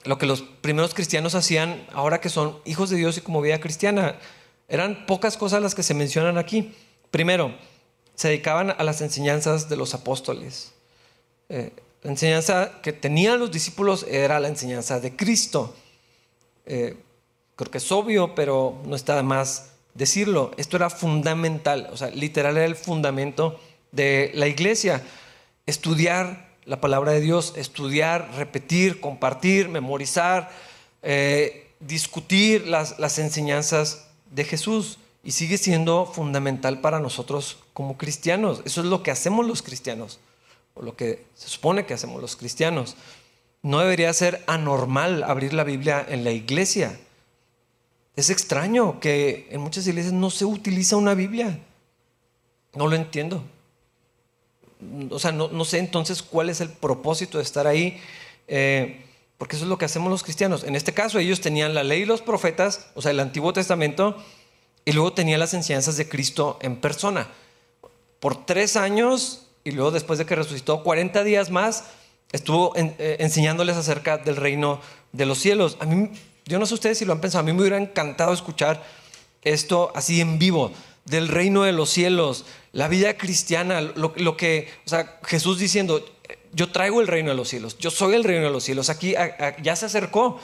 lo 0.03 0.17
que 0.17 0.25
los 0.25 0.41
primeros 0.41 0.93
cristianos 0.93 1.35
hacían 1.35 1.85
ahora 1.93 2.21
que 2.21 2.29
son 2.29 2.59
hijos 2.65 2.89
de 2.89 2.97
Dios 2.97 3.17
y 3.17 3.21
como 3.21 3.41
vida 3.41 3.59
cristiana. 3.59 4.19
Eran 4.67 5.05
pocas 5.05 5.37
cosas 5.37 5.61
las 5.61 5.75
que 5.75 5.83
se 5.83 5.93
mencionan 5.93 6.37
aquí. 6.37 6.75
Primero, 7.09 7.55
se 8.15 8.29
dedicaban 8.29 8.71
a 8.77 8.83
las 8.83 9.01
enseñanzas 9.01 9.69
de 9.69 9.77
los 9.77 9.93
apóstoles. 9.93 10.73
Eh, 11.49 11.71
la 12.03 12.11
enseñanza 12.11 12.81
que 12.81 12.93
tenían 12.93 13.39
los 13.39 13.51
discípulos 13.51 14.05
era 14.09 14.39
la 14.39 14.47
enseñanza 14.47 14.99
de 14.99 15.15
Cristo. 15.15 15.75
Eh, 16.65 16.97
creo 17.55 17.71
que 17.71 17.77
es 17.79 17.91
obvio, 17.91 18.35
pero 18.35 18.79
no 18.85 18.95
está 18.95 19.21
más 19.23 19.71
decirlo. 19.97 20.51
Esto 20.57 20.77
era 20.77 20.89
fundamental, 20.89 21.89
o 21.91 21.97
sea, 21.97 22.09
literal 22.09 22.57
era 22.57 22.65
el 22.65 22.75
fundamento 22.75 23.59
de 23.91 24.31
la 24.33 24.47
iglesia. 24.47 25.03
Estudiar 25.65 26.47
la 26.65 26.79
palabra 26.79 27.13
de 27.13 27.21
Dios, 27.21 27.53
estudiar, 27.55 28.29
repetir, 28.35 28.99
compartir, 28.99 29.69
memorizar, 29.69 30.51
eh, 31.01 31.71
discutir 31.79 32.67
las, 32.67 32.99
las 32.99 33.19
enseñanzas 33.19 34.07
de 34.31 34.43
Jesús 34.43 34.99
y 35.23 35.31
sigue 35.31 35.57
siendo 35.57 36.05
fundamental 36.05 36.79
para 36.81 36.99
nosotros 36.99 37.57
como 37.73 37.97
cristianos. 37.97 38.61
Eso 38.65 38.81
es 38.81 38.87
lo 38.87 39.03
que 39.03 39.11
hacemos 39.11 39.45
los 39.45 39.61
cristianos, 39.61 40.19
o 40.73 40.81
lo 40.81 40.95
que 40.95 41.25
se 41.35 41.49
supone 41.49 41.85
que 41.85 41.93
hacemos 41.93 42.21
los 42.21 42.35
cristianos. 42.35 42.95
No 43.61 43.79
debería 43.79 44.13
ser 44.13 44.43
anormal 44.47 45.23
abrir 45.23 45.53
la 45.53 45.63
Biblia 45.63 46.05
en 46.07 46.23
la 46.23 46.31
iglesia. 46.31 46.99
Es 48.17 48.29
extraño 48.29 48.99
que 48.99 49.47
en 49.51 49.61
muchas 49.61 49.87
iglesias 49.87 50.11
no 50.11 50.29
se 50.29 50.43
utiliza 50.43 50.97
una 50.97 51.13
Biblia. 51.13 51.59
No 52.75 52.87
lo 52.87 52.95
entiendo. 52.97 53.43
O 55.09 55.19
sea, 55.19 55.31
no, 55.31 55.65
sé 55.65 55.77
entonces 55.77 56.21
cuál 56.21 56.49
es 56.49 56.59
el 56.59 56.69
propósito 56.69 57.37
de 57.37 57.45
estar 57.45 57.65
ahí. 57.65 58.01
Eh, 58.49 59.05
porque 59.37 59.55
eso 59.55 59.63
es 59.63 59.69
lo 59.69 59.77
que 59.77 59.85
hacemos 59.85 60.09
los 60.09 60.23
cristianos. 60.23 60.65
En 60.65 60.75
este 60.75 60.93
caso, 60.93 61.19
ellos 61.19 61.39
tenían 61.39 61.73
la 61.73 61.83
ley 61.83 62.01
y 62.01 62.05
los 62.05 62.21
profetas, 62.21 62.87
o 62.95 63.01
sea, 63.01 63.11
el 63.11 63.19
Antiguo 63.21 63.53
Testamento, 63.53 64.17
y 64.83 64.91
luego 64.91 65.13
tenía 65.13 65.37
las 65.37 65.53
enseñanzas 65.53 65.95
de 65.95 66.09
Cristo 66.09 66.57
en 66.61 66.77
persona. 66.77 67.27
Por 68.19 68.45
tres 68.45 68.75
años 68.75 69.47
y 69.67 69.71
luego 69.71 69.91
después 69.91 70.17
de 70.17 70.25
que 70.25 70.33
resucitó 70.33 70.81
40 70.81 71.23
días 71.23 71.51
más, 71.51 71.83
estuvo 72.31 72.73
eh, 72.77 73.17
enseñándoles 73.19 73.75
acerca 73.75 74.17
del 74.17 74.37
reino 74.37 74.79
de 75.11 75.25
los 75.25 75.39
cielos. 75.39 75.77
A 75.81 75.85
mí, 75.85 76.09
yo 76.47 76.59
no 76.59 76.65
sé 76.65 76.73
ustedes 76.73 76.97
si 76.97 77.05
lo 77.05 77.13
han 77.13 77.21
pensado, 77.21 77.41
a 77.41 77.43
mí 77.43 77.53
me 77.53 77.61
hubiera 77.61 77.77
encantado 77.77 78.33
escuchar 78.33 78.83
esto 79.43 79.91
así 79.95 80.21
en 80.21 80.39
vivo, 80.39 80.71
del 81.05 81.27
reino 81.27 81.63
de 81.63 81.71
los 81.71 81.89
cielos, 81.89 82.45
la 82.73 82.87
vida 82.87 83.17
cristiana, 83.17 83.81
lo, 83.81 84.37
que, 84.37 84.69
o 84.85 84.89
sea, 84.89 85.19
Jesús 85.23 85.59
diciendo, 85.59 86.03
yo 86.53 86.71
traigo 86.71 87.01
el 87.01 87.07
reino 87.07 87.29
de 87.29 87.35
los 87.35 87.49
cielos, 87.49 87.77
yo 87.77 87.91
soy 87.91 88.15
el 88.15 88.23
reino 88.23 88.45
de 88.45 88.51
los 88.51 88.63
cielos, 88.63 88.89
aquí 88.89 89.15
ya 89.61 89.75
se 89.75 89.85
acercó, 89.85 90.39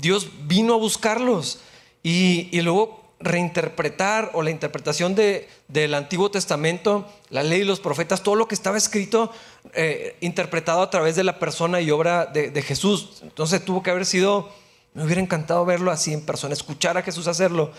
Dios 0.00 0.28
vino 0.46 0.74
a 0.74 0.78
buscarlos 0.78 1.58
y, 2.02 2.48
y 2.56 2.62
luego 2.62 3.04
reinterpretar 3.24 4.30
o 4.34 4.42
la 4.42 4.50
interpretación 4.50 5.14
de, 5.14 5.48
del 5.68 5.94
Antiguo 5.94 6.30
Testamento, 6.30 7.06
la 7.30 7.42
ley 7.42 7.62
y 7.62 7.64
los 7.64 7.80
profetas, 7.80 8.22
todo 8.22 8.34
lo 8.34 8.46
que 8.46 8.54
estaba 8.54 8.76
escrito, 8.76 9.32
eh, 9.72 10.16
interpretado 10.20 10.82
a 10.82 10.90
través 10.90 11.16
de 11.16 11.24
la 11.24 11.38
persona 11.38 11.80
y 11.80 11.90
obra 11.90 12.26
de, 12.26 12.62
Jesús. 12.62 13.20
Entonces 13.22 13.64
tuvo 13.64 13.82
que 13.82 13.90
haber 13.90 14.06
sido, 14.06 14.50
me 14.94 15.04
hubiera 15.04 15.20
encantado 15.20 15.64
verlo 15.64 15.90
así 15.90 16.12
en 16.12 16.24
persona, 16.24 16.54
escuchar 16.54 16.96
a 16.96 17.02
Jesús 17.02 17.26
hacerlo, 17.26 17.72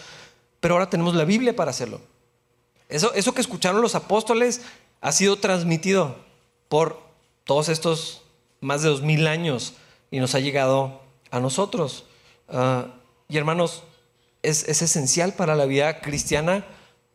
pero 0.59 0.75
ahora 0.75 0.89
tenemos 0.89 1.15
la 1.15 1.25
Biblia 1.25 1.55
para 1.55 1.71
hacerlo. 1.71 2.01
Eso, 2.87 3.13
eso 3.13 3.33
que 3.33 3.41
escucharon 3.41 3.81
los 3.81 3.95
apóstoles 3.95 4.61
ha 5.01 5.11
sido 5.11 5.37
transmitido 5.37 6.15
por 6.69 7.01
todos 7.45 7.69
estos 7.69 8.21
más 8.61 8.81
de 8.81 8.89
dos 8.89 9.01
mil 9.01 9.27
años 9.27 9.73
y 10.11 10.19
nos 10.19 10.35
ha 10.35 10.39
llegado 10.39 11.01
a 11.31 11.39
nosotros. 11.39 12.05
Ah, 12.49 12.87
y 13.27 13.37
hermanos, 13.37 13.83
es, 14.43 14.67
esencial 14.67 15.33
para 15.33 15.55
la 15.55 15.65
vida 15.65 16.01
cristiana 16.01 16.65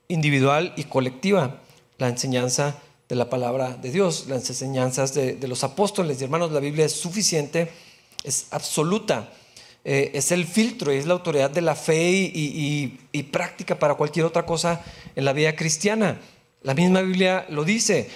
individual 0.09 0.73
y 0.77 0.85
colectiva, 0.85 1.61
la 1.99 2.09
enseñanza 2.09 2.77
de 3.09 3.17
la 3.17 3.31
palabra 3.31 3.77
de 3.77 3.91
Dios, 3.91 4.27
las 4.29 4.49
enseñanzas 4.51 5.15
de, 5.15 5.37
los 5.47 5.65
apóstoles 5.65 6.21
y 6.21 6.25
hermanos. 6.25 6.53
La 6.53 6.61
Biblia 6.61 6.85
es 6.85 6.93
suficiente, 6.93 7.71
es 8.25 8.47
absoluta, 8.51 9.33
eh, 9.85 10.11
es 10.15 10.33
el 10.33 10.47
filtro 10.47 10.93
y 10.93 10.97
es 10.97 11.07
la 11.07 11.15
autoridad 11.15 11.51
de 11.51 11.63
la 11.63 11.75
fe 11.75 12.11
y 12.33 13.23
práctica 13.31 13.79
para 13.79 13.95
cualquier 13.95 14.27
otra 14.27 14.47
cosa 14.47 14.85
en 15.17 15.25
la 15.25 15.33
vida 15.33 15.57
cristiana. 15.57 16.21
La 16.63 16.75
misma 16.75 17.01
Biblia 17.01 17.47
lo 17.49 17.65
dice, 17.65 18.11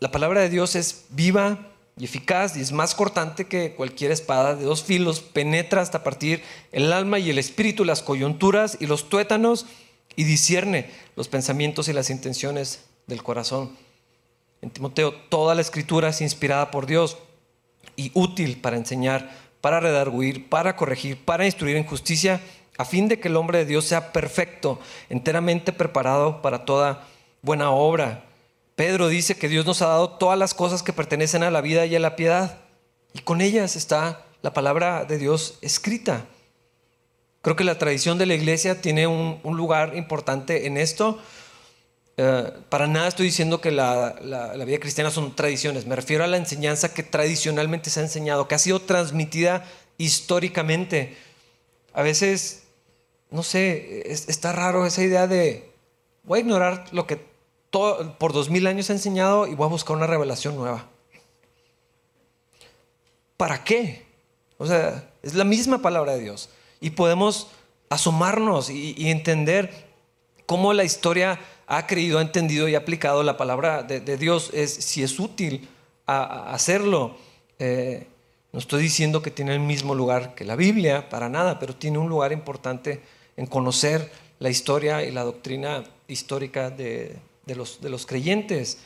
la 0.00 0.10
palabra 0.10 0.40
de 0.40 0.48
Dios 0.48 0.76
es 0.76 1.06
viva, 1.10 1.68
y 1.98 2.04
eficaz 2.04 2.56
y 2.56 2.60
es 2.60 2.72
más 2.72 2.94
cortante 2.94 3.46
que 3.46 3.74
cualquier 3.74 4.12
espada 4.12 4.54
de 4.54 4.64
dos 4.64 4.82
filos, 4.84 5.20
penetra 5.20 5.82
hasta 5.82 6.04
partir 6.04 6.42
el 6.72 6.92
alma 6.92 7.18
y 7.18 7.30
el 7.30 7.38
espíritu, 7.38 7.84
las 7.84 8.02
coyunturas 8.02 8.76
y 8.80 8.86
los 8.86 9.08
tuétanos 9.08 9.66
y 10.16 10.24
discierne 10.24 10.90
los 11.16 11.28
pensamientos 11.28 11.88
y 11.88 11.92
las 11.92 12.10
intenciones 12.10 12.84
del 13.06 13.22
corazón. 13.22 13.76
En 14.62 14.70
Timoteo, 14.70 15.12
toda 15.28 15.54
la 15.54 15.60
escritura 15.60 16.08
es 16.08 16.20
inspirada 16.20 16.70
por 16.70 16.86
Dios 16.86 17.18
y 17.96 18.10
útil 18.14 18.60
para 18.60 18.76
enseñar, 18.76 19.30
para 19.60 19.80
redarguir, 19.80 20.48
para 20.48 20.76
corregir, 20.76 21.24
para 21.24 21.46
instruir 21.46 21.76
en 21.76 21.86
justicia, 21.86 22.40
a 22.76 22.84
fin 22.84 23.08
de 23.08 23.18
que 23.18 23.28
el 23.28 23.36
hombre 23.36 23.58
de 23.58 23.64
Dios 23.64 23.84
sea 23.84 24.12
perfecto, 24.12 24.78
enteramente 25.08 25.72
preparado 25.72 26.42
para 26.42 26.64
toda 26.64 27.06
buena 27.42 27.70
obra. 27.70 28.24
Pedro 28.76 29.08
dice 29.08 29.36
que 29.36 29.48
Dios 29.48 29.66
nos 29.66 29.82
ha 29.82 29.88
dado 29.88 30.10
todas 30.10 30.38
las 30.38 30.54
cosas 30.54 30.84
que 30.84 30.92
pertenecen 30.92 31.42
a 31.42 31.50
la 31.50 31.60
vida 31.60 31.84
y 31.86 31.96
a 31.96 32.00
la 32.00 32.14
piedad. 32.14 32.58
Y 33.12 33.20
con 33.20 33.40
ellas 33.40 33.74
está 33.74 34.24
la 34.42 34.52
palabra 34.52 35.04
de 35.04 35.18
Dios 35.18 35.58
escrita. 35.62 36.26
Creo 37.42 37.56
que 37.56 37.64
la 37.64 37.78
tradición 37.78 38.18
de 38.18 38.26
la 38.26 38.34
iglesia 38.34 38.80
tiene 38.80 39.06
un, 39.06 39.40
lugar 39.44 39.96
importante 39.96 40.66
en 40.66 40.76
esto. 40.76 41.18
Eh, 42.20 42.52
para 42.68 42.88
nada 42.88 43.08
estoy 43.08 43.26
diciendo 43.26 43.60
que 43.60 43.70
la, 43.70 44.16
la, 44.20 44.64
vida 44.64 44.78
cristiana 44.78 45.10
son 45.10 45.36
tradiciones. 45.36 45.86
Me 45.86 45.94
refiero 45.94 46.24
a 46.24 46.26
la 46.26 46.36
enseñanza 46.36 46.92
que 46.92 47.04
tradicionalmente 47.04 47.90
se 47.90 48.00
ha 48.00 48.02
enseñado, 48.02 48.48
que 48.48 48.56
ha 48.56 48.58
sido 48.58 48.80
transmitida 48.80 49.64
históricamente. 49.98 51.16
A 51.94 52.02
veces, 52.02 52.64
no 53.30 53.42
sé, 53.44 54.02
está 54.10 54.52
raro 54.52 54.84
esa 54.84 55.02
idea 55.02 55.28
de 55.28 55.70
voy 56.24 56.40
a 56.40 56.42
ignorar 56.42 56.86
lo 56.92 57.06
que 57.06 57.24
por 57.70 58.32
dos 58.32 58.50
mil 58.50 58.66
años 58.66 58.90
he 58.90 58.94
enseñado 58.94 59.46
y 59.46 59.54
voy 59.54 59.66
a 59.66 59.70
buscar 59.70 59.96
una 59.96 60.06
revelación 60.06 60.56
nueva. 60.56 60.86
¿Para 63.36 63.62
qué? 63.62 64.04
O 64.58 64.66
sea, 64.66 65.08
es 65.22 65.34
la 65.34 65.44
misma 65.44 65.80
palabra 65.80 66.14
de 66.14 66.22
Dios. 66.22 66.50
Y 66.80 66.90
podemos 66.90 67.48
asomarnos 67.88 68.70
y, 68.70 69.08
entender 69.08 69.86
cómo 70.46 70.72
la 70.72 70.84
historia 70.84 71.38
ha 71.68 71.86
creído, 71.86 72.18
ha 72.18 72.22
entendido 72.22 72.66
y 72.68 72.74
ha 72.74 72.78
aplicado 72.78 73.22
la 73.22 73.36
palabra 73.36 73.82
de, 73.82 74.16
Dios, 74.16 74.50
es, 74.52 74.72
si 74.72 75.02
es 75.02 75.20
útil 75.20 75.68
a, 76.06 76.52
hacerlo. 76.52 77.16
Eh, 77.58 78.06
no 78.52 78.58
estoy 78.58 78.82
diciendo 78.82 79.22
que 79.22 79.30
tiene 79.30 79.52
el 79.52 79.60
mismo 79.60 79.94
lugar 79.94 80.34
que 80.34 80.44
la 80.44 80.56
Biblia, 80.56 81.08
para 81.08 81.28
nada, 81.28 81.58
pero 81.58 81.76
tiene 81.76 81.98
un 81.98 82.08
lugar 82.08 82.32
importante 82.32 83.02
en 83.36 83.46
conocer 83.46 84.10
la 84.38 84.48
historia 84.48 85.04
y 85.04 85.10
la 85.10 85.22
doctrina 85.22 85.84
histórica 86.08 86.70
de, 86.70 87.16
de 87.44 87.54
los, 87.54 87.80
de 87.80 87.90
los 87.90 88.06
creyentes. 88.06 88.78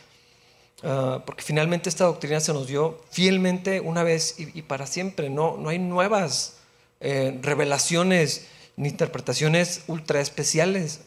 Ah, 0.85 1.23
porque 1.25 1.43
finalmente 1.43 1.89
esta 1.89 2.05
doctrina 2.05 2.41
se 2.41 2.53
nos 2.53 2.67
dio 2.67 3.01
fielmente 3.11 3.81
una 3.81 4.03
vez 4.03 4.35
y, 4.39 4.63
para 4.63 4.87
siempre. 4.87 5.31
No, 5.31 5.57
no 5.57 5.69
hay 5.69 5.79
nuevas 5.79 6.57
eh, 7.01 7.39
revelaciones 7.43 8.49
ni 8.77 8.89
interpretaciones 8.89 9.83
ultra 9.87 10.21
especiales. 10.21 11.01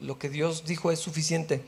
Lo 0.00 0.18
que 0.18 0.28
Dios 0.28 0.64
dijo 0.64 0.90
es 0.90 0.98
suficiente. 0.98 1.62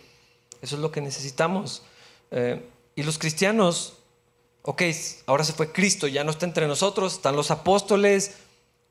Eso 0.63 0.77
es 0.77 0.83
lo 0.83 0.91
que 0.91 1.01
necesitamos. 1.01 1.83
Eh, 2.31 2.61
y 2.97 3.03
los 3.03 3.19
cristianos, 3.19 3.99
ok, 4.63 4.83
ahora 5.27 5.45
se 5.45 5.53
fue 5.53 5.73
Cristo, 5.73 6.07
ya 6.07 6.25
no 6.25 6.31
está 6.31 6.47
entre 6.47 6.67
nosotros, 6.67 7.15
están 7.15 7.37
los 7.37 7.51
apóstoles, 7.51 8.35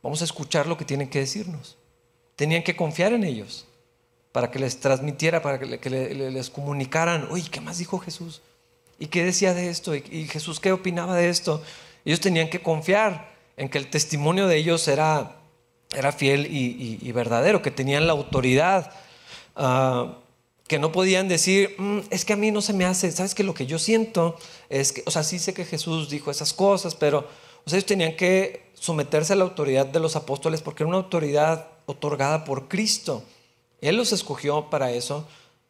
vamos 0.02 0.22
a 0.22 0.26
escuchar 0.26 0.68
lo 0.68 0.78
que 0.78 0.86
tienen 0.86 1.10
que 1.10 1.20
decirnos. 1.20 1.78
Tenían 2.36 2.64
que 2.64 2.76
confiar 2.76 3.14
en 3.14 3.24
ellos 3.24 3.66
para 4.32 4.50
que 4.52 4.60
les 4.60 4.80
transmitiera, 4.80 5.42
para 5.42 5.60
que, 5.60 5.90
les 5.90 6.50
comunicaran, 6.50 7.28
oye, 7.30 7.50
¿qué 7.50 7.62
más 7.62 7.78
dijo 7.78 8.00
Jesús? 8.00 8.42
¿Y 9.00 9.08
qué 9.08 9.24
decía 9.24 9.54
de 9.54 9.70
esto? 9.70 9.96
¿Y, 9.96 10.28
Jesús 10.28 10.60
qué 10.60 10.72
opinaba 10.72 11.16
de 11.16 11.30
esto? 11.30 11.64
Ellos 12.04 12.20
tenían 12.20 12.50
que 12.50 12.62
confiar 12.62 13.32
en 13.58 13.70
que 13.70 13.78
el 13.78 13.90
testimonio 13.90 14.48
de 14.48 14.58
ellos 14.58 14.88
era, 14.88 15.38
era 15.96 16.12
fiel 16.12 16.48
y, 16.50 17.12
verdadero, 17.12 17.62
que 17.62 17.72
tenían 17.72 18.08
la 18.08 18.14
autoridad, 18.14 18.92
ah, 19.56 20.18
que 20.68 20.80
no 20.80 20.92
podían 20.92 21.28
decir, 21.28 21.76
mm, 21.78 22.00
es 22.10 22.26
que 22.26 22.34
a 22.34 22.38
mí 22.38 22.52
no 22.52 22.62
se 22.62 22.74
me 22.74 22.86
hace, 22.86 23.12
sabes 23.12 23.36
que 23.36 23.44
lo 23.44 23.54
que 23.54 23.66
yo 23.66 23.78
siento 23.80 24.38
es 24.70 24.94
que, 24.94 25.04
o 25.06 25.12
sea, 25.12 25.24
sí 25.24 25.40
sé 25.40 25.54
que 25.54 25.66
Jesús 25.66 26.10
dijo 26.10 26.32
esas 26.32 26.54
cosas, 26.54 26.96
pero 26.96 27.28
ellos 27.66 27.86
tenían 27.86 28.16
que 28.16 28.64
someterse 28.74 29.34
a 29.34 29.36
la 29.36 29.44
autoridad 29.44 29.86
de 29.86 30.00
los 30.00 30.16
apóstoles 30.16 30.62
porque 30.62 30.84
era 30.84 30.90
una 30.90 30.98
autoridad 30.98 31.68
otorgada 31.86 32.44
por 32.44 32.68
Cristo. 32.68 33.24
Él 33.82 33.98
los 33.98 34.12
escogió 34.12 34.70
para 34.70 34.92
eso, 34.92 35.28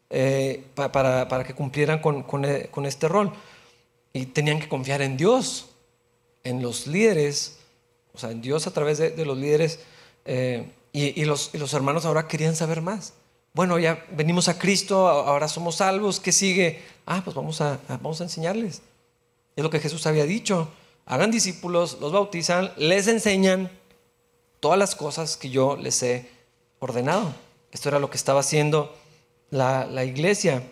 eh, 0.10 0.64
para, 0.76 1.44
que 1.46 1.54
cumplieran 1.54 2.02
eh, 2.46 2.70
con, 2.72 2.86
este 2.86 3.08
rol. 3.08 3.32
Y 4.14 4.28
tenían 4.28 4.60
que 4.60 4.70
confiar 4.70 5.02
en 5.02 5.18
Dios, 5.18 5.70
en 6.44 6.62
los 6.62 6.88
líderes, 6.88 7.58
o 8.14 8.20
sea, 8.20 8.32
en 8.32 8.42
Dios 8.42 8.68
a 8.68 8.72
través 8.72 9.00
de, 9.00 9.26
los 9.26 9.38
líderes. 9.38 9.80
Eh, 10.26 10.72
y, 10.96 11.26
los, 11.26 11.52
hermanos 11.74 12.06
ahora 12.06 12.28
querían 12.28 12.56
saber 12.56 12.82
más. 12.82 13.14
Bueno, 13.54 13.80
ya 13.80 14.06
venimos 14.12 14.48
a 14.48 14.60
Cristo, 14.60 15.08
ahora 15.08 15.48
somos 15.48 15.76
salvos, 15.76 16.20
¿qué 16.20 16.32
sigue? 16.32 16.82
Ah, 17.06 17.22
pues 17.24 17.36
vamos 17.36 17.62
a, 17.62 17.80
enseñarles. 18.20 18.82
Es 19.56 19.64
lo 19.64 19.70
que 19.70 19.80
Jesús 19.80 20.06
había 20.06 20.26
dicho. 20.26 20.70
Hagan 21.06 21.32
discípulos, 21.32 21.98
los 22.00 22.12
bautizan, 22.12 22.72
les 22.78 23.08
enseñan 23.08 23.72
todas 24.60 24.78
las 24.78 24.96
cosas 24.96 25.36
que 25.36 25.50
yo 25.50 25.76
les 25.76 26.02
he 26.04 26.30
ordenado. 26.80 27.34
Esto 27.72 27.90
era 27.90 28.00
lo 28.00 28.10
que 28.10 28.18
estaba 28.18 28.40
haciendo 28.40 28.96
la, 29.50 30.06
iglesia. 30.06 30.64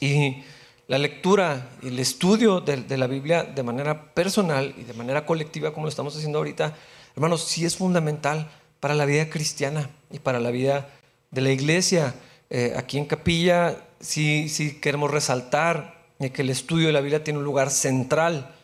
Y 0.00 0.42
la 0.86 0.98
lectura 0.98 1.70
y 1.82 1.88
el 1.88 1.98
estudio 1.98 2.60
de, 2.60 2.96
la 2.96 3.06
Biblia 3.06 3.44
de 3.44 3.62
manera 3.62 4.14
personal 4.14 4.74
y 4.76 4.82
de 4.82 4.92
manera 4.92 5.24
colectiva, 5.24 5.72
como 5.72 5.86
lo 5.86 5.90
estamos 5.90 6.14
haciendo 6.14 6.38
ahorita, 6.38 6.76
hermanos, 7.14 7.44
sí 7.44 7.64
es 7.64 7.76
fundamental 7.76 8.50
para 8.80 8.94
la 8.94 9.04
vida 9.04 9.28
cristiana 9.30 9.90
y 10.10 10.18
para 10.18 10.40
la 10.40 10.50
vida 10.50 10.88
de 11.30 11.40
la 11.40 11.50
iglesia. 11.50 12.14
Eh, 12.50 12.74
aquí 12.76 12.98
en 12.98 13.06
Capilla 13.06 13.76
sí, 14.00 14.48
sí 14.48 14.80
queremos 14.80 15.10
resaltar 15.10 15.98
que 16.18 16.42
el 16.42 16.50
estudio 16.50 16.88
de 16.88 16.92
la 16.92 17.00
Biblia 17.00 17.22
tiene 17.22 17.38
un 17.38 17.44
lugar 17.44 17.70
central 17.70 18.54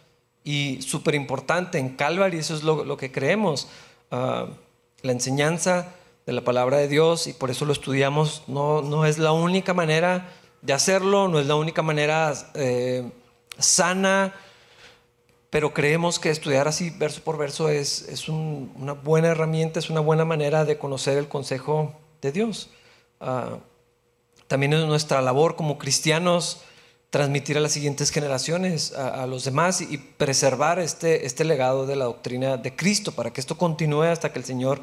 y 0.43 0.83
súper 0.83 1.15
importante 1.15 1.79
en 1.79 1.91
Calvary, 1.91 2.39
eso 2.39 2.55
es 2.55 2.63
lo, 2.65 2.97
que 2.97 3.13
creemos. 3.13 3.69
Ah, 4.11 4.49
la 5.03 5.13
enseñanza 5.13 5.95
de 6.27 6.33
la 6.33 6.43
palabra 6.43 6.79
de 6.79 6.89
Dios 6.89 7.27
y 7.27 7.33
por 7.33 7.51
eso 7.51 7.65
lo 7.65 7.73
estudiamos. 7.73 8.43
No, 8.47 8.83
no 8.83 9.07
es 9.07 9.19
la 9.19 9.33
única 9.33 9.75
manera 9.75 10.33
de 10.63 10.73
hacerlo, 10.73 11.29
no 11.29 11.39
es 11.39 11.47
la 11.47 11.57
única 11.57 11.83
manera 11.83 12.33
eh, 12.55 13.11
sana, 13.59 14.35
pero 15.55 15.73
creemos 15.73 16.19
que 16.19 16.31
estudiar 16.31 16.67
así 16.67 16.91
verso 16.91 17.21
por 17.23 17.39
verso 17.39 17.69
es, 17.69 18.09
es 18.09 18.29
una 18.29 18.93
buena 18.93 19.29
herramienta, 19.29 19.79
es 19.79 19.89
una 19.89 20.01
buena 20.01 20.25
manera 20.25 20.65
de 20.65 20.79
conocer 20.79 21.17
el 21.17 21.29
consejo 21.29 21.95
de 22.21 22.33
Dios. 22.33 22.71
Ah, 23.21 23.59
también 24.49 24.73
es 24.73 24.85
nuestra 24.85 25.23
labor 25.23 25.55
como 25.55 25.79
cristianos 25.79 26.63
transmitir 27.09 27.57
a 27.57 27.61
las 27.61 27.71
siguientes 27.71 28.11
generaciones, 28.11 28.95
a, 28.95 29.23
a, 29.23 29.29
los 29.29 29.45
demás 29.45 29.81
y 29.81 29.97
preservar 29.97 30.81
este, 30.81 31.25
este 31.25 31.45
legado 31.45 31.87
de 31.87 31.95
la 31.95 32.07
doctrina 32.07 32.57
de 32.57 32.75
Cristo 32.75 33.13
para 33.13 33.33
que 33.33 33.41
esto 33.41 33.57
continúe 33.57 34.03
hasta 34.03 34.33
que 34.33 34.41
el 34.41 34.45
Señor 34.45 34.81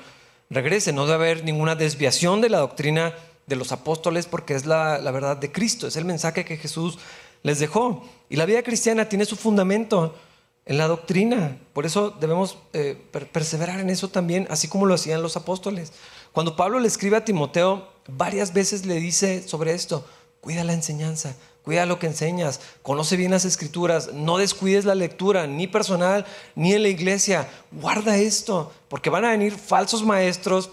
regrese. 0.50 0.94
No 0.94 1.06
debe 1.06 1.16
haber 1.16 1.44
ninguna 1.44 1.76
desviación 1.76 2.40
de 2.40 2.50
la 2.50 2.60
doctrina 2.60 3.14
de 3.46 3.58
los 3.58 3.74
apóstoles 3.74 4.26
porque 4.26 4.56
es 4.56 4.66
la, 4.66 5.00
verdad 5.12 5.36
de 5.36 5.52
Cristo, 5.52 5.86
es 5.86 5.98
el 5.98 6.06
mensaje 6.06 6.46
que 6.46 6.56
Jesús 6.56 6.98
les 7.44 7.60
dejó. 7.60 8.08
Y 8.30 8.38
la 8.38 8.46
vida 8.46 8.64
cristiana 8.64 9.10
tiene 9.10 9.26
su 9.26 9.36
fundamento 9.36 10.16
en 10.66 10.78
la 10.78 10.88
doctrina. 10.88 11.58
Por 11.74 11.86
eso 11.86 12.12
debemos 12.12 12.58
eh, 12.74 12.98
perseverar 13.32 13.80
en 13.80 13.90
eso 13.90 14.10
también, 14.10 14.48
así 14.50 14.68
como 14.68 14.86
lo 14.86 14.94
hacían 14.94 15.22
los 15.22 15.38
apóstoles. 15.38 15.94
Cuando 16.32 16.56
Pablo 16.56 16.80
le 16.80 16.88
escribe 16.88 17.18
a 17.18 17.26
Timoteo, 17.26 17.88
varias 18.08 18.54
veces 18.54 18.86
le 18.86 18.96
dice 18.96 19.48
sobre 19.48 19.74
esto, 19.74 20.06
cuida 20.40 20.64
la 20.64 20.74
enseñanza, 20.74 21.36
Cuida 21.64 21.86
lo 21.86 22.00
que 22.00 22.08
enseñas, 22.08 22.60
conoce 22.82 23.18
bien 23.18 23.30
las 23.30 23.46
escrituras, 23.46 24.14
no 24.14 24.40
descuides 24.40 24.84
la 24.84 24.96
lectura, 24.96 25.46
ni 25.46 25.68
personal, 25.68 26.26
ni 26.56 26.74
en 26.74 26.82
la 26.82 26.90
iglesia. 26.90 27.48
Guarda 27.72 28.18
esto, 28.18 28.72
porque 28.88 29.12
van 29.12 29.26
a 29.26 29.30
venir 29.30 29.54
falsos 29.54 30.04
maestros, 30.04 30.72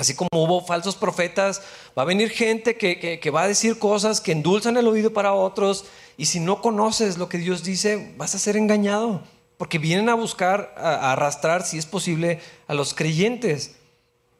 así 0.00 0.14
como 0.14 0.28
hubo 0.32 0.64
falsos 0.64 0.96
profetas, 0.96 1.60
va 1.96 2.02
a 2.02 2.06
venir 2.06 2.30
gente 2.30 2.76
que, 2.76 3.30
va 3.30 3.42
a 3.42 3.48
decir 3.48 3.78
cosas 3.78 4.22
que 4.22 4.32
endulzan 4.32 4.78
el 4.78 4.88
oído 4.88 5.12
para 5.12 5.34
otros, 5.34 5.84
y 6.16 6.26
si 6.26 6.40
no 6.40 6.62
conoces 6.62 7.18
lo 7.18 7.28
que 7.28 7.36
Dios 7.36 7.62
dice, 7.62 8.14
vas 8.16 8.34
a 8.34 8.38
ser 8.38 8.56
engañado, 8.56 9.22
porque 9.58 9.78
vienen 9.78 10.08
a 10.08 10.14
buscar, 10.14 10.74
a, 10.78 11.12
arrastrar, 11.12 11.66
si 11.66 11.76
es 11.76 11.84
posible, 11.84 12.40
a 12.66 12.72
los 12.72 12.94
creyentes. 12.94 13.76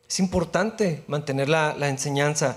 Es 0.09 0.19
importante 0.19 1.05
mantener 1.07 1.51
la, 1.51 1.75
la 1.77 1.91
enseñanza. 1.91 2.57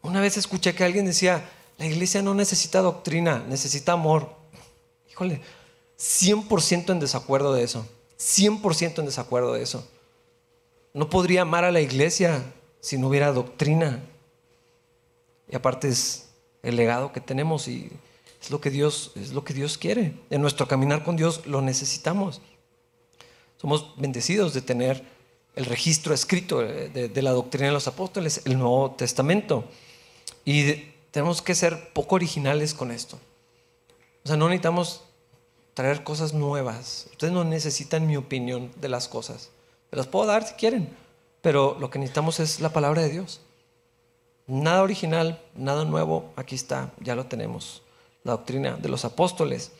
Una 0.00 0.22
vez 0.22 0.38
escuché 0.38 0.74
que 0.74 0.84
alguien 0.84 1.04
decía, 1.04 1.46
la 1.76 1.84
iglesia 1.84 2.22
no 2.22 2.34
necesita 2.34 2.80
doctrina, 2.80 3.44
necesita 3.48 3.92
amor. 3.92 4.34
Híjole, 5.10 5.42
100% 5.98 6.90
en 6.90 7.00
desacuerdo 7.00 7.52
de 7.52 7.64
eso. 7.64 7.86
100% 8.18 9.00
en 9.00 9.04
desacuerdo 9.04 9.52
de 9.52 9.62
eso. 9.62 9.86
No 10.94 11.10
podría 11.10 11.42
amar 11.42 11.64
a 11.64 11.72
la 11.72 11.80
iglesia 11.80 12.42
si 12.80 12.98
no 12.98 13.08
hubiera 13.08 13.32
doctrina. 13.32 14.02
Y 15.50 15.56
aparte 15.56 15.88
es 15.88 16.30
el 16.62 16.76
legado 16.76 17.12
que 17.12 17.20
tenemos 17.20 17.68
y 17.68 17.90
es 18.40 18.50
lo 18.50 18.60
que 18.60 18.70
Dios, 18.70 19.12
es 19.16 19.32
lo 19.32 19.44
que 19.44 19.54
Dios 19.54 19.78
quiere. 19.78 20.14
En 20.30 20.40
nuestro 20.40 20.68
caminar 20.68 21.04
con 21.04 21.16
Dios 21.16 21.46
lo 21.46 21.60
necesitamos. 21.62 22.40
Somos 23.56 23.94
bendecidos 23.96 24.54
de 24.54 24.62
tener 24.62 25.02
el 25.56 25.64
registro 25.64 26.14
escrito 26.14 26.60
de, 26.60 27.22
la 27.22 27.32
doctrina 27.32 27.66
de 27.66 27.72
los 27.72 27.88
apóstoles, 27.88 28.42
el 28.44 28.58
Nuevo 28.58 28.92
Testamento. 28.92 29.64
Y 30.44 30.74
tenemos 31.10 31.42
que 31.42 31.56
ser 31.56 31.92
poco 31.92 32.14
originales 32.14 32.74
con 32.74 32.92
esto. 32.92 33.18
O 34.24 34.28
sea, 34.28 34.36
no 34.36 34.48
necesitamos 34.48 35.02
traer 35.74 36.04
cosas 36.04 36.32
nuevas. 36.32 37.08
Ustedes 37.10 37.32
no 37.32 37.42
necesitan 37.42 38.06
mi 38.06 38.16
opinión 38.16 38.70
de 38.80 38.88
las 38.88 39.08
cosas. 39.08 39.50
Se 39.90 39.96
las 39.96 40.06
puedo 40.06 40.26
dar 40.26 40.46
si 40.46 40.54
quieren, 40.54 40.94
pero 41.40 41.76
lo 41.78 41.90
que 41.90 41.98
necesitamos 41.98 42.40
es 42.40 42.60
la 42.60 42.70
palabra 42.70 43.02
de 43.02 43.10
Dios. 43.10 43.40
Nada 44.46 44.82
original, 44.82 45.40
nada 45.54 45.84
nuevo, 45.84 46.32
aquí 46.36 46.54
está, 46.54 46.90
ya 47.00 47.14
lo 47.14 47.26
tenemos. 47.26 47.82
La 48.24 48.32
doctrina 48.32 48.76
de 48.76 48.88
los 48.88 49.04
apóstoles. 49.04 49.72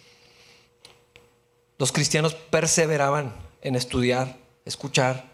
Los 1.78 1.92
cristianos 1.92 2.34
perseveraban 2.34 3.34
en 3.62 3.76
estudiar, 3.76 4.36
escuchar, 4.64 5.24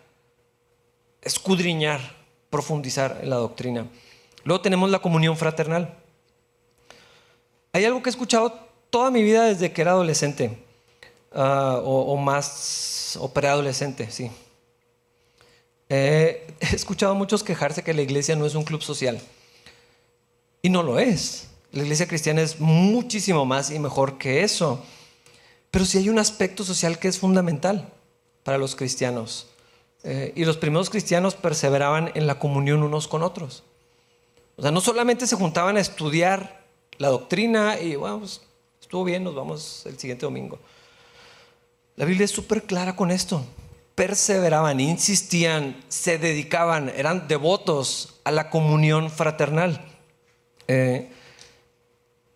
escudriñar, 1.22 2.00
profundizar 2.50 3.18
en 3.22 3.30
la 3.30 3.36
doctrina. 3.36 3.86
Luego 4.44 4.60
tenemos 4.60 4.90
la 4.90 5.00
comunión 5.00 5.36
fraternal. 5.36 5.94
Hay 7.72 7.84
algo 7.84 8.02
que 8.02 8.10
he 8.10 8.12
escuchado 8.12 8.52
toda 8.90 9.10
mi 9.10 9.22
vida 9.22 9.46
desde 9.46 9.72
que 9.72 9.82
era 9.82 9.90
adolescente, 9.92 10.56
ah, 11.32 11.80
o, 11.82 12.16
más, 12.16 13.18
o 13.20 13.32
preadolescente, 13.32 14.10
sí. 14.10 14.30
he 15.88 16.46
escuchado 16.72 17.12
a 17.12 17.14
muchos 17.14 17.42
quejarse 17.42 17.82
que 17.82 17.94
la 17.94 18.02
iglesia 18.02 18.36
no 18.36 18.46
es 18.46 18.54
un 18.54 18.64
club 18.64 18.82
social. 18.82 19.20
Y 20.62 20.70
no 20.70 20.82
lo 20.82 20.98
es. 20.98 21.48
La 21.72 21.82
iglesia 21.82 22.06
cristiana 22.06 22.40
es 22.40 22.60
muchísimo 22.60 23.44
más 23.44 23.70
y 23.70 23.78
mejor 23.78 24.16
que 24.16 24.42
eso. 24.42 24.82
Pero 25.70 25.84
sí 25.84 25.98
hay 25.98 26.08
un 26.08 26.18
aspecto 26.18 26.64
social 26.64 26.98
que 26.98 27.08
es 27.08 27.18
fundamental 27.18 27.92
para 28.44 28.58
los 28.58 28.76
cristianos. 28.76 29.48
Eh, 30.04 30.32
y 30.36 30.44
los 30.44 30.56
primeros 30.56 30.90
cristianos 30.90 31.34
perseveraban 31.34 32.12
en 32.14 32.26
la 32.26 32.38
comunión 32.38 32.82
unos 32.82 33.08
con 33.08 33.22
otros. 33.22 33.64
O 34.56 34.62
sea, 34.62 34.70
no 34.70 34.80
solamente 34.80 35.26
se 35.26 35.36
juntaban 35.36 35.76
a 35.76 35.80
estudiar 35.80 36.64
la 36.98 37.08
doctrina 37.08 37.80
y, 37.80 37.96
bueno, 37.96 38.20
pues, 38.20 38.42
estuvo 38.80 39.02
bien, 39.02 39.24
nos 39.24 39.34
vamos 39.34 39.82
el 39.86 39.98
siguiente 39.98 40.26
domingo. 40.26 40.58
La 41.96 42.04
Biblia 42.04 42.24
es 42.24 42.30
súper 42.30 42.62
clara 42.62 42.94
con 42.94 43.10
esto. 43.10 43.44
Perseveraban, 43.94 44.80
insistían, 44.80 45.76
se 45.88 46.18
dedicaban, 46.18 46.90
eran 46.96 47.28
devotos 47.28 48.20
a 48.24 48.30
la 48.30 48.50
comunión 48.50 49.10
fraternal. 49.10 49.84
Eh, 50.66 51.10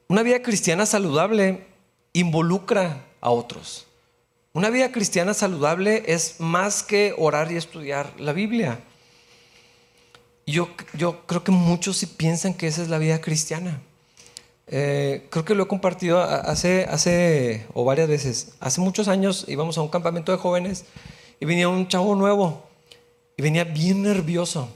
Una 0.08 0.22
vida 0.22 0.40
cristiana 0.42 0.86
saludable 0.86 1.66
involucra 2.12 3.04
a 3.20 3.30
otros. 3.30 3.86
Una 4.52 4.70
vida 4.70 4.90
cristiana 4.92 5.34
saludable 5.34 6.04
es 6.06 6.36
más 6.40 6.82
que 6.82 7.14
orar 7.18 7.52
y 7.52 7.56
estudiar 7.56 8.12
la 8.18 8.32
Biblia. 8.32 8.80
Yo, 10.46 10.70
yo 10.94 11.26
creo 11.26 11.44
que 11.44 11.52
muchos 11.52 11.98
sí 11.98 12.06
piensan 12.06 12.54
que 12.54 12.66
esa 12.66 12.82
es 12.82 12.88
la 12.88 12.98
vida 12.98 13.20
cristiana. 13.20 13.82
Eh, 14.66 15.26
creo 15.30 15.44
que 15.44 15.54
lo 15.54 15.64
he 15.64 15.68
compartido 15.68 16.22
hace, 16.22 16.86
hace, 16.90 17.66
o 17.74 17.84
varias 17.84 18.08
veces. 18.08 18.54
Hace 18.60 18.80
muchos 18.80 19.08
años 19.08 19.44
íbamos 19.48 19.76
a 19.78 19.82
un 19.82 19.88
campamento 19.88 20.32
de 20.32 20.38
jóvenes 20.38 20.84
y 21.40 21.44
venía 21.44 21.68
un 21.68 21.88
chavo 21.88 22.14
nuevo 22.14 22.62
y 23.36 23.42
venía 23.42 23.64
bien 23.64 24.02
nervioso 24.02 24.68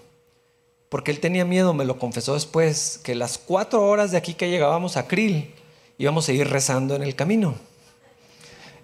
porque 0.92 1.11
él 1.11 1.20
tenía 1.20 1.46
miedo, 1.46 1.72
me 1.72 1.87
lo 1.87 1.98
confesó 1.98 2.35
después, 2.35 3.01
que 3.03 3.14
las 3.14 3.38
cuatro 3.38 3.83
horas 3.83 4.11
de 4.11 4.18
aquí 4.18 4.35
que 4.35 4.51
llegábamos 4.51 4.98
a 4.98 5.09
Krill 5.09 5.55
íbamos 5.96 6.29
a 6.29 6.33
ir 6.33 6.46
rezando 6.46 6.94
en 6.94 7.03
el 7.03 7.16
camino. 7.16 7.55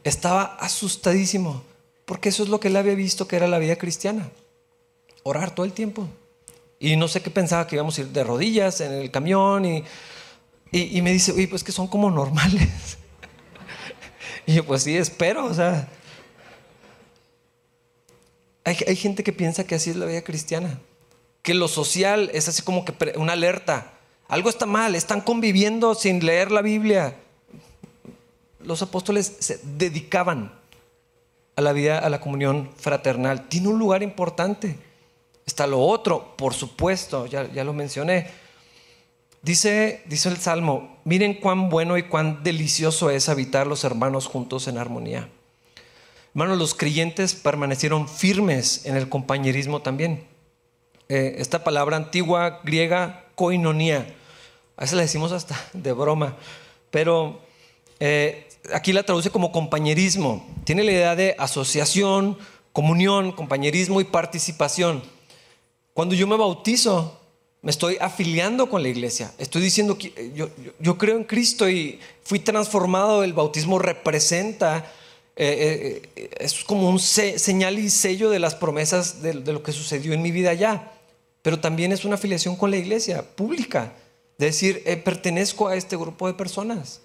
Estaba 0.05 0.57
asustadísimo, 0.59 1.63
porque 2.07 2.31
eso 2.31 2.43
es 2.43 2.49
lo 2.49 2.61
que 2.61 2.69
él 2.69 2.77
había 2.77 2.95
visto 2.95 3.29
que 3.29 3.37
era 3.37 3.47
la 3.47 3.59
vida 3.59 3.77
cristiana, 3.77 4.31
orar 5.23 5.55
todo 5.55 5.67
el 5.67 5.75
tiempo. 5.75 6.09
Y 6.81 6.97
no 6.97 7.09
sé 7.09 7.21
qué 7.21 7.29
pensaba 7.29 7.67
que 7.67 7.77
íbamos 7.77 7.99
a 7.99 8.01
ir 8.01 8.09
de 8.09 8.25
rodillas 8.25 8.81
en 8.81 8.93
el 8.93 9.11
camión 9.11 9.67
y, 9.67 9.85
y, 10.73 11.03
me 11.03 11.13
dice, 11.13 11.33
oye, 11.33 11.47
pues 11.47 11.63
que 11.63 11.73
son 11.73 11.89
como 11.89 12.11
normales. 12.11 12.97
y 14.47 14.55
yo, 14.55 14.65
pues 14.65 14.85
sí, 14.85 14.97
espero, 14.97 15.45
o 15.45 15.53
sea. 15.53 15.91
Hay, 18.69 18.97
gente 18.97 19.25
que 19.25 19.33
piensa 19.33 19.65
que 19.65 19.75
así 19.75 19.91
es 19.91 19.97
la 19.97 20.07
vida 20.07 20.23
cristiana 20.23 20.79
que 21.43 21.55
lo 21.55 21.69
social 21.69 22.31
es 22.35 22.47
así 22.49 22.61
como 22.61 22.85
que 22.85 22.93
una 23.17 23.33
alerta. 23.33 23.93
Algo 24.29 24.51
está 24.51 24.67
mal, 24.67 24.95
están 24.95 25.23
conviviendo 25.23 25.95
sin 25.95 26.25
leer 26.25 26.51
la 26.51 26.61
Biblia. 26.61 27.17
Los 28.61 28.83
apóstoles 28.83 29.37
se 29.39 29.59
dedicaban 29.65 30.53
a 31.57 31.63
la 31.63 31.73
vida, 31.73 32.01
a 32.01 32.11
la 32.11 32.21
comunión 32.21 32.69
fraternal. 32.77 33.49
Tiene 33.49 33.69
un 33.69 33.79
lugar 33.79 34.03
importante. 34.03 34.79
Está 35.47 35.67
lo 35.67 35.81
otro, 35.81 36.37
por 36.37 36.53
supuesto, 36.53 37.25
ya, 37.25 37.51
ya 37.51 37.65
lo 37.65 37.73
mencioné. 37.73 38.31
Dice, 39.41 40.03
dice 40.05 40.29
el 40.29 40.37
Salmo, 40.37 40.99
miren 41.05 41.33
cuán 41.33 41.71
bueno 41.71 41.97
y 41.97 42.03
cuán 42.03 42.43
delicioso 42.43 43.09
es 43.09 43.31
habitar 43.31 43.67
los 43.67 43.85
hermanos 43.85 44.27
juntos 44.27 44.69
en 44.69 44.77
armonía. 44.77 45.31
Hermanos, 46.39 46.59
los 46.59 46.75
creyentes 46.77 47.35
permanecieron 47.35 48.09
firmes 48.09 48.87
en 48.87 48.97
el 48.97 49.09
compañerismo 49.09 49.83
también. 49.83 50.25
Eh, 51.09 51.35
esta 51.39 51.65
palabra 51.65 51.97
antigua 51.97 52.61
griega, 52.63 53.25
koinonía. 53.35 54.15
A 54.77 54.83
veces 54.83 54.95
la 54.95 55.03
decimos 55.03 55.33
hasta 55.33 55.61
de 55.73 55.93
broma, 55.93 56.37
pero 56.93 57.41
eh, 57.99 58.47
aquí 58.73 58.93
la 58.93 59.03
traduce 59.03 59.31
como 59.31 59.51
compañerismo. 59.51 60.47
Tiene 60.63 60.85
la 60.85 60.93
idea 60.93 61.17
de 61.17 61.35
asociación, 61.41 62.39
comunión, 62.73 63.33
compañerismo 63.33 64.01
y 64.01 64.05
participación. 64.05 65.03
Cuando 65.93 66.15
yo 66.15 66.29
me 66.29 66.37
bautizo, 66.37 67.21
me 67.63 67.73
estoy 67.73 67.97
afiliando 68.01 68.71
con 68.71 68.85
la 68.85 68.91
iglesia. 68.91 69.33
Estoy 69.39 69.61
diciendo 69.61 69.99
que 69.99 70.13
eh, 70.17 70.33
yo, 70.79 70.99
creo 70.99 71.17
en 71.17 71.25
Cristo 71.25 71.69
y 71.69 71.99
fui 72.23 72.39
transformado. 72.39 73.25
El 73.25 73.33
bautismo 73.33 73.81
representa, 73.81 74.89
es 75.39 76.65
como 76.65 76.89
un 76.89 76.99
señal 76.99 77.79
y 77.79 77.91
sello 77.91 78.29
de 78.29 78.41
las 78.41 78.57
promesas 78.57 79.23
de, 79.23 79.35
lo 79.35 79.63
que 79.63 79.73
sucedió 79.73 80.13
en 80.13 80.23
mi 80.23 80.33
vida 80.33 80.53
ya 80.55 80.93
pero 81.43 81.61
también 81.61 81.93
es 81.93 82.05
una 82.05 82.17
afiliación 82.17 82.57
con 82.57 82.71
la 82.71 82.77
iglesia 82.77 83.23
pública. 83.23 83.95
De 84.37 84.47
decir, 84.47 84.83
eh, 84.85 84.97
pertenezco 84.97 85.69
a 85.69 85.77
este 85.77 85.97
grupo 85.97 86.27
de 86.27 86.35
personas. 86.35 87.01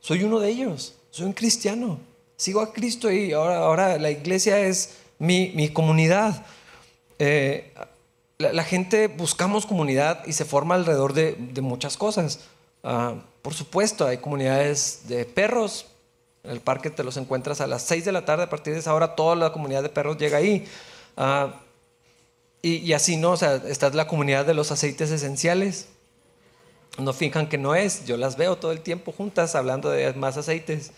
Soy 0.00 0.22
uno 0.22 0.38
de 0.38 0.50
ellos. 0.50 0.96
Soy 1.10 1.26
un 1.26 1.32
cristiano. 1.32 1.98
Sigo 2.36 2.60
a 2.60 2.72
Cristo 2.72 3.10
y 3.10 3.32
ahora, 3.32 3.58
ahora 3.58 3.98
la 3.98 4.10
iglesia 4.10 4.60
es 4.60 4.96
mi, 5.18 5.68
comunidad. 5.70 6.44
Eh, 7.18 7.72
la, 8.38 8.64
gente 8.64 9.08
buscamos 9.08 9.64
comunidad 9.66 10.26
y 10.26 10.32
se 10.32 10.44
forma 10.44 10.74
alrededor 10.74 11.12
de, 11.12 11.34
muchas 11.62 11.96
cosas. 11.96 12.40
Ah, 12.84 13.14
por 13.42 13.54
supuesto, 13.54 14.06
hay 14.06 14.18
comunidades 14.18 15.04
de 15.08 15.24
perros. 15.24 15.86
En 16.42 16.52
el 16.52 16.60
parque 16.60 16.90
te 16.90 17.04
los 17.04 17.16
encuentras 17.16 17.60
a 17.60 17.66
las 17.66 17.82
6 17.82 18.04
de 18.04 18.12
la 18.12 18.24
tarde. 18.24 18.44
A 18.44 18.50
partir 18.50 18.72
de 18.72 18.80
esa 18.80 18.94
hora, 18.94 19.14
toda 19.14 19.36
la 19.36 19.52
comunidad 19.52 19.82
de 19.82 19.88
perros 19.88 20.16
llega 20.18 20.38
ahí. 20.38 20.66
Uh, 21.16 21.50
y, 22.62 22.92
así, 22.92 23.16
¿no? 23.16 23.32
O 23.32 23.36
sea, 23.36 23.56
está 23.56 23.88
la 23.90 24.06
comunidad 24.06 24.44
de 24.44 24.54
los 24.54 24.70
aceites 24.70 25.10
esenciales. 25.10 25.88
No 26.98 27.12
finjan 27.12 27.48
que 27.48 27.56
no 27.56 27.74
es, 27.74 28.04
yo 28.04 28.16
las 28.16 28.36
veo 28.36 28.56
todo 28.56 28.72
el 28.72 28.80
tiempo 28.80 29.12
juntas 29.12 29.54
hablando 29.54 29.88
de 29.88 30.12
más 30.14 30.36
aceites. 30.36 30.92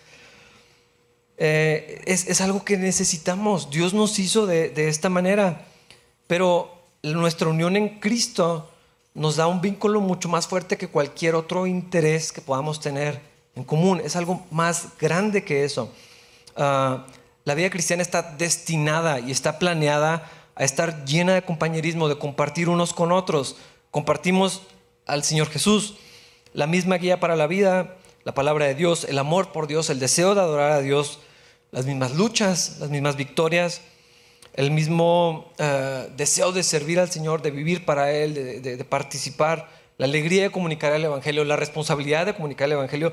Eh, 1.38 2.02
es, 2.06 2.40
algo 2.40 2.64
que 2.64 2.76
necesitamos. 2.76 3.70
Dios 3.70 3.94
nos 3.94 4.18
hizo 4.18 4.46
de, 4.46 4.70
de, 4.70 4.88
esta 4.88 5.08
manera, 5.08 5.66
pero 6.26 6.72
nuestra 7.02 7.48
unión 7.48 7.76
en 7.76 8.00
Cristo 8.00 8.68
nos 9.14 9.36
da 9.36 9.46
un 9.46 9.60
vínculo 9.60 10.00
mucho 10.00 10.28
más 10.28 10.48
fuerte 10.48 10.76
que 10.76 10.88
cualquier 10.88 11.36
otro 11.36 11.66
interés 11.66 12.32
que 12.32 12.40
podamos 12.40 12.80
tener 12.80 13.20
en 13.54 13.64
común. 13.64 14.00
Es 14.04 14.16
algo 14.16 14.44
más 14.50 14.88
grande 14.98 15.44
que 15.44 15.64
eso. 15.64 15.92
Ah, 16.56 17.06
la 17.44 17.54
vida 17.54 17.70
cristiana 17.70 18.02
está 18.02 18.22
destinada 18.22 19.20
y 19.20 19.30
está 19.30 19.58
planeada 19.58 20.30
a 20.54 20.64
estar 20.64 21.04
llena 21.04 21.34
de 21.34 21.42
compañerismo, 21.42 22.08
de 22.08 22.18
compartir 22.18 22.68
unos 22.68 22.92
con 22.92 23.10
otros. 23.10 23.56
Compartimos 23.90 24.62
al 25.06 25.24
Señor 25.24 25.48
Jesús, 25.48 25.96
la 26.52 26.66
misma 26.66 26.96
guía 26.96 27.20
para 27.20 27.36
la 27.36 27.46
vida, 27.46 27.96
la 28.24 28.34
palabra 28.34 28.66
de 28.66 28.74
Dios, 28.74 29.04
el 29.04 29.18
amor 29.18 29.52
por 29.52 29.66
Dios, 29.66 29.90
el 29.90 29.98
deseo 29.98 30.34
de 30.34 30.40
adorar 30.40 30.72
a 30.72 30.80
Dios, 30.80 31.18
las 31.72 31.86
mismas 31.86 32.14
luchas, 32.14 32.76
las 32.78 32.90
mismas 32.90 33.16
victorias, 33.16 33.80
el 34.54 34.70
mismo 34.70 35.50
eh, 35.58 36.08
deseo 36.16 36.52
de 36.52 36.62
servir 36.62 37.00
al 37.00 37.10
Señor, 37.10 37.42
de 37.42 37.50
vivir 37.50 37.84
para 37.84 38.12
Él, 38.12 38.62
de, 38.62 38.84
participar, 38.84 39.68
la 39.98 40.06
alegría 40.06 40.42
de 40.42 40.50
comunicar 40.50 40.92
el 40.92 41.04
Evangelio, 41.04 41.44
la 41.44 41.56
responsabilidad 41.56 42.26
de 42.26 42.34
comunicar 42.34 42.66
el 42.66 42.72
Evangelio. 42.72 43.12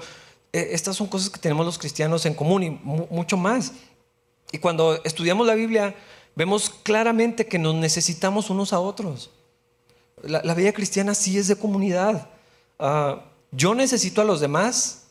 Eh, 0.54 0.70
estas 0.72 0.96
son 0.96 1.08
cosas 1.08 1.30
que 1.30 1.40
tenemos 1.40 1.66
los 1.66 1.78
cristianos 1.78 2.26
en 2.26 2.34
común 2.34 2.64
y 2.64 2.70
mucho 2.72 3.38
más. 3.38 3.74
Y 4.52 4.58
cuando 4.58 5.04
estudiamos 5.04 5.46
la 5.46 5.54
Biblia, 5.56 5.96
vemos 6.36 6.70
claramente 6.70 7.46
que 7.46 7.60
nos 7.60 7.76
necesitamos 7.76 8.50
unos 8.50 8.74
a 8.74 8.80
otros. 8.80 9.30
La, 10.24 10.54
vida 10.54 10.74
cristiana 10.74 11.14
sí 11.14 11.38
es 11.38 11.48
de 11.48 11.56
comunidad. 11.56 12.30
Ah, 12.78 13.24
yo 13.52 13.74
necesito 13.74 14.22
a 14.22 14.26
los 14.26 14.40
demás, 14.40 15.04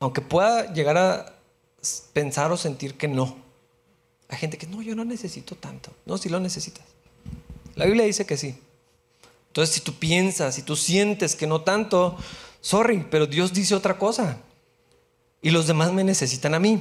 aunque 0.00 0.20
pueda 0.20 0.72
llegar 0.72 0.96
a 0.96 1.34
pensar 2.12 2.52
o 2.52 2.56
sentir 2.56 2.96
que 2.96 3.08
no. 3.08 3.36
Hay 4.28 4.38
gente 4.38 4.56
que 4.56 4.66
no, 4.66 4.80
yo 4.80 4.94
no 4.94 5.04
necesito 5.04 5.56
tanto. 5.56 5.90
No, 6.06 6.16
si 6.16 6.28
lo 6.28 6.40
necesitas. 6.40 6.84
La 7.74 7.84
Biblia 7.84 8.04
dice 8.04 8.24
que 8.24 8.36
sí. 8.36 8.58
Entonces, 9.48 9.74
si 9.74 9.80
tú 9.82 9.94
piensas, 9.94 10.54
si 10.54 10.62
tú 10.62 10.76
sientes 10.76 11.36
que 11.36 11.46
no 11.46 11.60
tanto, 11.60 12.16
sorry, 12.62 13.06
pero 13.10 13.26
Dios 13.26 13.52
dice 13.52 13.74
otra 13.74 13.98
cosa. 13.98 14.38
Y 15.42 15.50
los 15.50 15.66
demás 15.66 15.92
me 15.92 16.02
necesitan 16.02 16.54
a 16.54 16.58
mí 16.58 16.80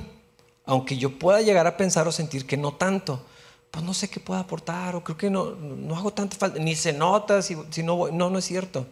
aunque 0.66 0.98
yo 0.98 1.18
pueda 1.18 1.42
llegar 1.42 1.68
a 1.68 1.78
pensar 1.78 2.08
o 2.08 2.12
sentir 2.12 2.46
que 2.46 2.58
no 2.58 2.74
tanto, 2.74 3.22
pues 3.72 3.84
no 3.84 3.94
sé 3.94 4.10
qué 4.10 4.20
puedo 4.20 4.40
aportar 4.40 4.96
o 4.96 5.04
creo 5.04 5.18
que 5.18 5.30
no, 5.30 5.52
no 5.52 5.96
hago 5.96 6.14
tanta 6.14 6.38
falta, 6.38 6.60
ni 6.60 6.76
se 6.76 6.94
nota 6.94 7.42
si, 7.42 7.58
si 7.70 7.84
no 7.84 7.96
voy. 7.96 8.12
No, 8.12 8.30
no 8.30 8.40
es 8.40 8.46
cierto. 8.46 8.86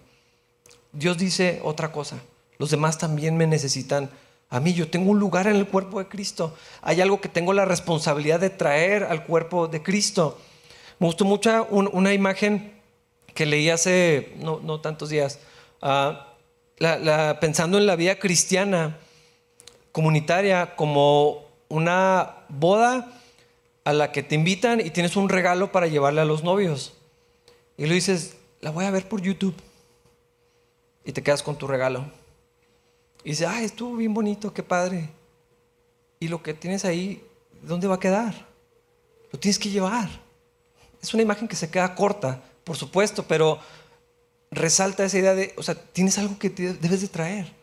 Dios 0.92 1.18
dice 1.18 1.62
otra 1.64 1.92
cosa. 1.92 2.18
Los 2.58 2.72
demás 2.72 2.98
también 2.98 3.38
me 3.38 3.46
necesitan 3.46 4.10
a 4.50 4.60
mí. 4.60 4.74
Yo 4.74 4.90
tengo 4.90 5.12
un 5.12 5.20
lugar 5.20 5.48
en 5.48 5.56
el 5.56 5.68
cuerpo 5.68 6.00
de 6.00 6.08
Cristo. 6.08 6.56
Hay 6.82 7.02
algo 7.02 7.22
que 7.22 7.30
tengo 7.30 7.54
la 7.54 7.66
responsabilidad 7.66 8.40
de 8.40 8.50
traer 8.50 9.04
al 9.04 9.26
cuerpo 9.26 9.68
de 9.68 9.84
Cristo. 9.84 10.38
Me 10.98 11.08
gustó 11.08 11.26
mucho 11.26 11.68
una 11.70 12.14
imagen 12.14 12.74
que 13.34 13.46
leí 13.46 13.70
hace 13.70 14.34
no, 14.38 14.60
no 14.60 14.82
tantos 14.82 15.10
días, 15.10 15.40
ah, 16.82 17.38
pensando 17.40 17.78
en 17.78 17.86
la 17.86 17.96
vida 17.96 18.20
cristiana 18.20 18.98
comunitaria 19.92 20.76
como 20.76 21.46
una 21.68 22.46
boda 22.50 23.12
a 23.84 23.94
la 23.94 24.12
que 24.12 24.24
te 24.24 24.36
invitan 24.36 24.80
y 24.80 24.92
tienes 24.92 25.16
un 25.16 25.30
regalo 25.30 25.72
para 25.72 25.88
llevarle 25.88 26.22
a 26.22 26.26
los 26.26 26.44
novios. 26.44 26.94
Y 27.78 27.86
lo 27.86 27.94
dices, 27.94 28.38
la 28.62 28.72
voy 28.72 28.86
a 28.86 28.92
ver 28.92 29.08
por 29.08 29.22
YouTube. 29.22 29.56
Y 31.06 31.12
te 31.12 31.24
quedas 31.24 31.42
con 31.42 31.58
tu 31.58 31.66
regalo. 31.66 32.06
Y 33.24 33.32
dices, 33.32 33.48
ay, 33.48 33.66
estuvo 33.66 33.96
bien 33.96 34.14
bonito, 34.14 34.54
qué 34.54 34.64
padre. 34.64 35.10
Y 36.20 36.28
lo 36.28 36.44
que 36.44 36.54
tienes 36.54 36.86
ahí, 36.86 37.24
¿dónde 37.62 37.88
va 37.88 37.96
a 37.96 38.00
quedar? 38.00 38.34
Lo 39.32 39.40
tienes 39.40 39.58
que 39.58 39.70
llevar. 39.70 40.10
Es 41.02 41.14
una 41.14 41.24
imagen 41.24 41.48
que 41.48 41.56
se 41.56 41.70
queda 41.70 41.96
corta, 41.96 42.42
por 42.64 42.76
supuesto, 42.76 43.24
pero 43.24 43.60
resalta 44.52 45.06
esa 45.06 45.18
idea 45.18 45.36
de, 45.36 45.54
o 45.58 45.64
sea, 45.64 45.76
tienes 45.76 46.18
algo 46.18 46.40
que 46.40 46.50
debes 46.50 47.02
de 47.02 47.08
traer, 47.08 47.54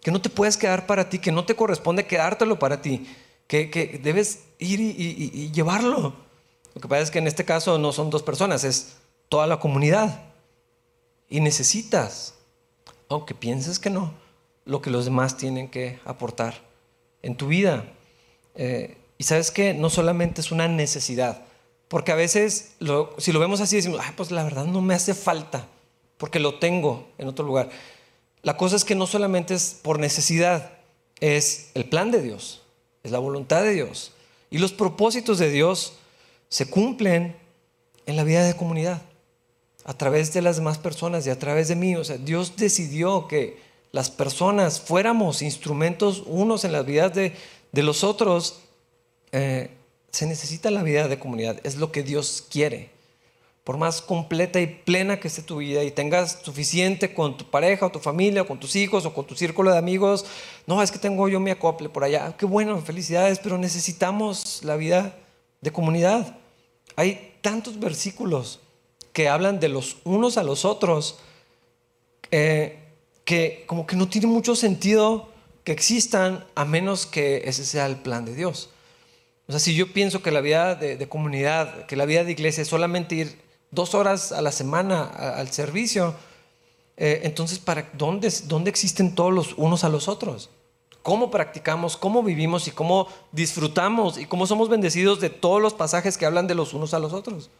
que 0.00 0.10
no 0.10 0.20
te 0.20 0.30
puedes 0.30 0.56
quedar 0.56 0.86
para 0.86 1.08
ti, 1.08 1.18
que 1.18 1.32
no 1.32 1.44
te 1.44 1.54
corresponde 1.54 2.06
quedártelo 2.06 2.58
para 2.58 2.82
ti 2.82 3.06
que, 3.46 4.00
debes 4.02 4.44
ir 4.58 4.80
y, 4.80 5.50
llevarlo. 5.52 6.14
Lo 6.74 6.80
que 6.80 6.88
pasa 6.88 7.02
es 7.02 7.10
que 7.10 7.18
en 7.18 7.26
este 7.26 7.44
caso 7.44 7.78
no 7.78 7.92
son 7.92 8.10
dos 8.10 8.22
personas, 8.22 8.64
es 8.64 8.96
toda 9.28 9.46
la 9.46 9.58
comunidad. 9.58 10.22
Y 11.28 11.40
necesitas, 11.40 12.34
aunque 13.08 13.34
pienses 13.34 13.78
que 13.78 13.90
no, 13.90 14.14
lo 14.64 14.82
que 14.82 14.90
los 14.90 15.04
demás 15.04 15.36
tienen 15.36 15.68
que 15.68 16.00
aportar 16.04 16.62
en 17.22 17.36
tu 17.36 17.48
vida. 17.48 17.84
Eh, 18.54 18.98
y 19.18 19.24
sabes 19.24 19.50
que 19.50 19.74
no 19.74 19.90
solamente 19.90 20.40
es 20.40 20.50
una 20.50 20.68
necesidad, 20.68 21.42
porque 21.88 22.12
a 22.12 22.16
veces 22.16 22.74
si 23.18 23.32
lo 23.32 23.40
vemos 23.40 23.60
así 23.60 23.76
decimos, 23.76 24.00
pues 24.16 24.30
la 24.30 24.42
verdad 24.42 24.64
no 24.64 24.80
me 24.80 24.94
hace 24.94 25.14
falta, 25.14 25.68
porque 26.24 26.40
lo 26.40 26.58
tengo 26.58 27.06
en 27.18 27.28
otro 27.28 27.44
lugar. 27.44 27.68
La 28.40 28.56
cosa 28.56 28.76
es 28.76 28.84
que 28.86 28.94
no 28.94 29.06
solamente 29.06 29.52
es 29.52 29.78
por 29.82 29.98
necesidad, 29.98 30.70
es 31.20 31.70
el 31.74 31.84
plan 31.84 32.10
de 32.10 32.22
Dios, 32.22 32.62
es 33.02 33.10
la 33.12 33.18
voluntad 33.18 33.62
de 33.62 33.74
Dios. 33.74 34.12
Y 34.48 34.56
los 34.56 34.72
propósitos 34.72 35.38
de 35.38 35.50
Dios 35.50 35.98
se 36.48 36.64
cumplen 36.64 37.36
en 38.06 38.16
la 38.16 38.24
vida 38.24 38.42
de 38.42 38.56
comunidad, 38.56 39.02
a 39.84 39.92
través 39.92 40.32
de 40.32 40.40
las 40.40 40.56
demás 40.56 40.78
personas 40.78 41.26
y 41.26 41.30
a 41.30 41.38
través 41.38 41.68
de 41.68 41.76
mí. 41.76 41.94
O 41.94 42.04
sea, 42.04 42.16
Dios 42.16 42.56
decidió 42.56 43.28
que 43.28 43.58
las 43.92 44.08
personas 44.08 44.80
fuéramos 44.80 45.42
instrumentos 45.42 46.22
unos 46.24 46.64
en 46.64 46.72
las 46.72 46.86
vidas 46.86 47.12
de, 47.12 47.34
los 47.82 48.02
otros. 48.02 48.60
Eh, 49.32 49.68
se 50.10 50.24
necesita 50.24 50.70
la 50.70 50.82
vida 50.82 51.06
de 51.06 51.18
comunidad, 51.18 51.60
es 51.64 51.76
lo 51.76 51.92
que 51.92 52.02
Dios 52.02 52.46
quiere. 52.48 52.93
Por 53.64 53.78
más 53.78 54.02
completa 54.02 54.60
y 54.60 54.66
plena 54.66 55.18
que 55.18 55.28
esté 55.28 55.42
tu 55.42 55.56
vida 55.56 55.82
y 55.82 55.90
tengas 55.90 56.40
suficiente 56.42 57.14
con 57.14 57.36
tu 57.36 57.46
pareja 57.46 57.86
o 57.86 57.90
tu 57.90 57.98
familia 57.98 58.42
o 58.42 58.46
con 58.46 58.60
tus 58.60 58.76
hijos 58.76 59.06
o 59.06 59.14
con 59.14 59.26
tu 59.26 59.34
círculo 59.34 59.72
de 59.72 59.78
amigos, 59.78 60.26
no, 60.66 60.82
es 60.82 60.92
que 60.92 60.98
tengo 60.98 61.28
yo 61.28 61.40
mi 61.40 61.50
acople 61.50 61.88
por 61.88 62.04
allá, 62.04 62.36
qué 62.38 62.44
bueno, 62.44 62.78
felicidades, 62.80 63.38
pero 63.38 63.56
necesitamos 63.56 64.60
la 64.64 64.76
vida 64.76 65.16
de 65.62 65.72
comunidad. 65.72 66.36
Hay 66.96 67.34
tantos 67.40 67.80
versículos 67.80 68.60
que 69.14 69.28
hablan 69.28 69.60
de 69.60 69.68
los 69.68 69.96
unos 70.04 70.36
a 70.36 70.42
los 70.42 70.64
otros 70.64 71.18
eh, 72.30 72.80
que 73.24 73.64
como 73.66 73.86
que 73.86 73.96
no 73.96 74.08
tiene 74.08 74.26
mucho 74.26 74.54
sentido 74.54 75.28
que 75.62 75.72
existan 75.72 76.44
a 76.54 76.64
menos 76.64 77.06
que 77.06 77.42
ese 77.46 77.64
sea 77.64 77.86
el 77.86 77.96
plan 77.96 78.24
de 78.24 78.34
Dios. 78.34 78.70
O 79.46 79.52
sea, 79.52 79.60
si 79.60 79.74
yo 79.74 79.92
pienso 79.92 80.22
que 80.22 80.30
la 80.30 80.40
vida 80.40 80.74
de, 80.74 81.08
comunidad, 81.08 81.86
que 81.86 81.96
la 81.96 82.06
vida 82.06 82.24
de 82.24 82.32
iglesia 82.32 82.62
es 82.62 82.68
solamente 82.68 83.14
ir 83.14 83.43
dos 83.74 83.94
horas 83.94 84.32
a 84.32 84.40
la 84.42 84.52
semana 84.52 85.04
al 85.04 85.50
servicio, 85.50 86.14
eh, 86.96 87.20
entonces, 87.24 87.58
¿para 87.58 87.90
dónde, 87.94 88.32
dónde 88.44 88.70
existen 88.70 89.14
todos 89.14 89.32
los 89.32 89.54
unos 89.54 89.84
a 89.84 89.88
los 89.88 90.08
otros? 90.08 90.50
cómo 91.04 91.30
practicamos, 91.30 91.98
cómo 91.98 92.22
vivimos 92.22 92.66
y 92.66 92.70
cómo 92.70 93.06
disfrutamos 93.30 94.16
y 94.16 94.24
cómo 94.24 94.46
somos 94.46 94.70
bendecidos 94.70 95.20
de 95.20 95.28
todos 95.28 95.60
los 95.60 95.74
pasajes 95.74 96.16
que 96.16 96.24
hablan 96.24 96.46
de 96.46 96.54
los 96.54 96.72
unos 96.72 96.94
a 96.94 96.98
los 96.98 97.12
otros. 97.12 97.50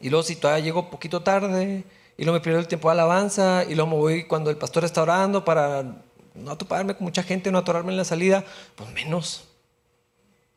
Y 0.00 0.08
luego 0.08 0.22
si 0.22 0.34
todavía 0.34 0.64
llego 0.64 0.88
poquito 0.88 1.22
tarde 1.22 1.84
y 2.16 2.24
luego 2.24 2.38
me 2.38 2.40
pierdo 2.42 2.58
el 2.58 2.68
tiempo 2.68 2.88
de 2.88 2.92
alabanza 2.92 3.64
y 3.68 3.74
luego 3.74 3.90
me 3.90 3.96
voy 3.96 4.24
cuando 4.24 4.48
el 4.48 4.56
pastor 4.56 4.84
está 4.84 5.02
orando 5.02 5.44
para 5.44 6.02
no 6.34 6.52
atoparme 6.52 6.94
con 6.94 7.04
mucha 7.04 7.22
gente, 7.22 7.52
no 7.52 7.58
atorarme 7.58 7.92
en 7.92 7.98
la 7.98 8.04
salida, 8.04 8.46
pues 8.74 8.90
menos. 8.92 9.44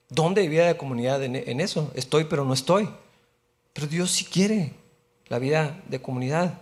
¿Dónde 0.08 0.48
vida 0.48 0.66
de 0.66 0.78
comunidad 0.78 1.22
en, 1.24 1.60
eso? 1.60 1.92
Estoy 1.94 2.24
pero 2.24 2.46
no 2.46 2.54
estoy. 2.54 2.88
Pero 3.74 3.88
Dios 3.88 4.12
sí 4.12 4.26
quiere 4.26 4.74
la 5.28 5.40
vida 5.40 5.82
de 5.88 6.02
comunidad. 6.02 6.60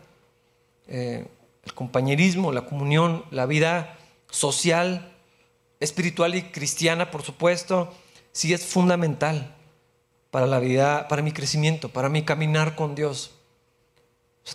Eh, 0.88 1.26
el 1.64 1.74
compañerismo, 1.74 2.52
la 2.52 2.66
comunión, 2.66 3.26
la 3.32 3.46
vida 3.46 3.98
social, 4.30 5.12
espiritual 5.80 6.36
y 6.36 6.44
cristiana, 6.44 7.12
por 7.12 7.24
supuesto, 7.24 7.94
sí 8.32 8.54
es 8.54 8.66
fundamental 8.66 9.56
para 10.32 10.46
la 10.46 10.60
vida, 10.60 11.08
para 11.08 11.22
mi 11.22 11.32
crecimiento, 11.32 11.90
para 11.90 12.10
mi 12.10 12.24
caminar 12.24 12.76
con 12.76 12.96
Dios. 12.96 13.32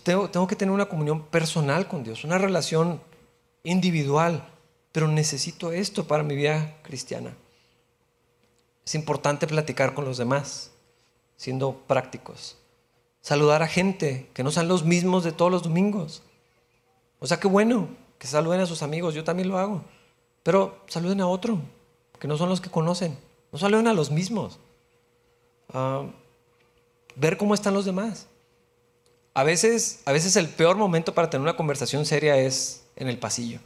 tengo, 0.02 0.30
tengo 0.30 0.46
que 0.46 0.56
tener 0.56 0.72
una 0.72 0.86
comunión 0.86 1.26
personal 1.26 1.88
con 1.88 2.04
Dios, 2.04 2.24
una 2.24 2.38
relación 2.38 3.00
individual, 3.62 4.48
pero 4.92 5.08
necesito 5.08 5.72
esto 5.72 6.06
para 6.06 6.22
mi 6.22 6.36
vida 6.36 6.76
cristiana. 6.82 7.34
Es 8.84 8.94
importante 8.94 9.46
platicar 9.46 9.94
con 9.94 10.04
los 10.04 10.18
demás, 10.18 10.73
siendo 11.36 11.82
prácticos. 11.86 12.56
Saludar 13.20 13.62
a 13.62 13.68
gente 13.68 14.28
que 14.34 14.42
no 14.42 14.50
sean 14.50 14.68
los 14.68 14.84
mismos 14.84 15.24
de 15.24 15.32
todos 15.32 15.50
los 15.50 15.62
domingos. 15.62 16.22
O 17.20 17.26
sea, 17.26 17.40
qué 17.40 17.48
bueno 17.48 17.88
que 18.18 18.26
saluden 18.26 18.60
a 18.60 18.66
sus 18.66 18.82
amigos, 18.82 19.14
yo 19.14 19.24
también 19.24 19.48
lo 19.48 19.58
hago. 19.58 19.82
Pero 20.42 20.78
saluden 20.88 21.20
a 21.20 21.26
otro, 21.26 21.58
que 22.18 22.28
no 22.28 22.36
son 22.36 22.48
los 22.48 22.60
que 22.60 22.70
conocen. 22.70 23.16
No 23.50 23.58
saluden 23.58 23.88
a 23.88 23.94
los 23.94 24.10
mismos. 24.10 24.58
Ah, 25.72 26.04
ver 27.16 27.36
cómo 27.36 27.54
están 27.54 27.74
los 27.74 27.84
demás. 27.84 28.26
A 29.32 29.42
veces, 29.42 30.02
a 30.04 30.12
veces 30.12 30.36
el 30.36 30.48
peor 30.48 30.76
momento 30.76 31.14
para 31.14 31.30
tener 31.30 31.42
una 31.42 31.56
conversación 31.56 32.04
seria 32.04 32.36
es 32.36 32.84
en 32.94 33.08
el 33.08 33.18
pasillo. 33.18 33.58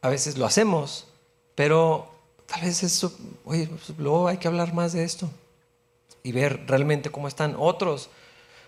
A 0.00 0.08
veces 0.08 0.38
lo 0.38 0.46
hacemos, 0.46 1.06
pero 1.54 2.10
tal 2.46 2.62
vez 2.62 2.82
eso, 2.82 3.12
oye, 3.44 3.66
pues, 3.66 3.98
luego 3.98 4.28
hay 4.28 4.38
que 4.38 4.48
hablar 4.48 4.72
más 4.72 4.92
de 4.92 5.04
esto 5.04 5.28
y 6.22 6.32
ver 6.32 6.64
realmente 6.66 7.10
cómo 7.10 7.28
están 7.28 7.54
otros. 7.58 8.10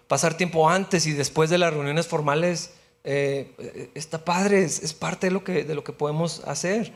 Pasar 0.08 0.34
tiempo 0.36 0.68
antes 0.68 1.06
y 1.06 1.12
después 1.12 1.50
de 1.50 1.58
las 1.58 1.72
reuniones 1.72 2.06
formales 2.06 2.74
eh, 3.04 3.90
está 3.94 4.24
padre, 4.24 4.64
es, 4.64 4.92
parte 4.92 5.28
de 5.28 5.32
lo, 5.32 5.44
que, 5.44 5.64
de 5.64 5.74
lo 5.74 5.84
que 5.84 5.92
podemos 5.92 6.42
hacer. 6.46 6.92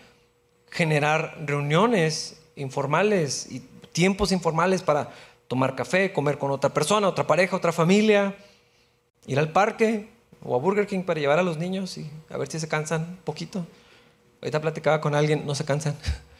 Generar 0.70 1.36
reuniones 1.44 2.40
informales 2.56 3.46
y 3.50 3.60
tiempos 3.92 4.32
informales 4.32 4.82
para 4.82 5.10
tomar 5.48 5.76
café, 5.76 6.12
comer 6.12 6.38
con 6.38 6.50
otra 6.50 6.70
persona, 6.70 7.08
otra 7.08 7.26
pareja, 7.26 7.56
otra 7.56 7.72
familia, 7.72 8.34
ir 9.26 9.38
al 9.38 9.52
parque 9.52 10.08
o 10.42 10.54
a 10.54 10.58
Burger 10.58 10.86
King 10.86 11.02
para 11.02 11.20
llevar 11.20 11.38
a 11.38 11.42
los 11.42 11.58
niños 11.58 11.96
y 11.96 12.10
a 12.28 12.36
ver 12.36 12.48
si 12.50 12.58
se 12.58 12.68
cansan 12.68 13.02
un 13.02 13.16
poquito. 13.18 13.66
Ahorita 14.42 14.60
platicaba 14.60 15.00
con 15.00 15.14
alguien, 15.14 15.46
no 15.46 15.54
se 15.54 15.64
cansan. 15.64 15.96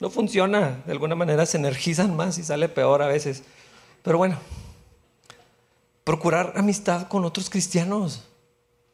No 0.00 0.10
funciona, 0.10 0.82
de 0.86 0.92
alguna 0.92 1.14
manera 1.14 1.44
se 1.44 1.56
energizan 1.56 2.16
más 2.16 2.38
y 2.38 2.44
sale 2.44 2.68
peor 2.68 3.02
a 3.02 3.08
veces. 3.08 3.42
Pero 4.02 4.18
bueno, 4.18 4.38
procurar 6.04 6.52
amistad 6.56 7.08
con 7.08 7.24
otros 7.24 7.50
cristianos. 7.50 8.24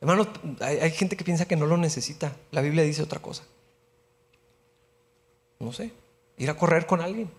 Hermanos, 0.00 0.28
hay, 0.60 0.90
gente 0.90 1.16
que 1.16 1.24
piensa 1.24 1.46
que 1.46 1.56
no 1.56 1.66
lo 1.66 1.76
necesita. 1.76 2.34
La 2.50 2.60
Biblia 2.60 2.84
dice 2.84 3.02
otra 3.02 3.20
cosa. 3.20 3.44
No 5.60 5.72
sé, 5.72 5.92
ir 6.38 6.50
a 6.50 6.56
correr 6.56 6.86
con 6.86 7.00
alguien. 7.00 7.30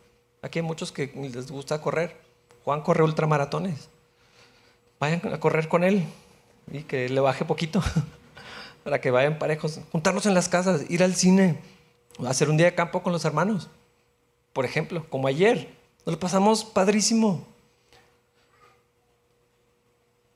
Aquí 0.41 0.59
hay 0.59 0.65
muchos 0.65 0.91
que 0.91 1.11
les 1.15 1.51
gusta 1.51 1.81
correr. 1.81 2.15
Juan 2.63 2.81
corre 2.81 3.03
ultramaratones. 3.03 3.89
Vayan 4.99 5.21
a 5.33 5.39
correr 5.39 5.67
con 5.67 5.83
él 5.83 6.05
y 6.71 6.83
que 6.83 7.09
le 7.09 7.19
baje 7.19 7.45
poquito 7.45 7.83
para 8.83 9.01
que 9.01 9.11
vayan 9.11 9.37
parejos. 9.39 9.79
Juntarnos 9.91 10.25
en 10.25 10.33
las 10.33 10.49
casas, 10.49 10.85
ir 10.89 11.03
al 11.03 11.15
cine, 11.15 11.59
hacer 12.25 12.49
un 12.49 12.57
día 12.57 12.67
de 12.67 12.75
campo 12.75 13.03
con 13.03 13.13
los 13.13 13.25
hermanos. 13.25 13.69
Por 14.53 14.65
ejemplo, 14.65 15.05
como 15.09 15.27
ayer. 15.27 15.69
Nos 16.05 16.15
lo 16.15 16.19
pasamos 16.19 16.63
padrísimo. 16.63 17.45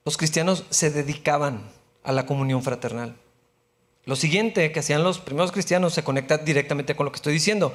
Los 0.03 0.17
cristianos 0.17 0.65
se 0.69 0.89
dedicaban 0.89 1.69
a 2.03 2.11
la 2.11 2.25
comunión 2.25 2.63
fraternal. 2.63 3.15
Lo 4.05 4.15
siguiente 4.15 4.71
que 4.71 4.79
hacían 4.79 5.03
los 5.03 5.19
primeros 5.19 5.51
cristianos 5.51 5.93
se 5.93 6.03
conecta 6.03 6.37
directamente 6.37 6.95
con 6.95 7.05
lo 7.05 7.11
que 7.11 7.17
estoy 7.17 7.33
diciendo. 7.33 7.73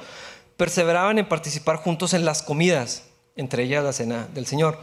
Perseveraban 0.57 1.17
en 1.17 1.29
participar 1.29 1.77
juntos 1.77 2.13
en 2.13 2.25
las 2.25 2.43
comidas, 2.43 3.03
entre 3.35 3.63
ellas 3.63 3.83
la 3.83 3.93
cena 3.93 4.27
del 4.33 4.45
Señor. 4.45 4.77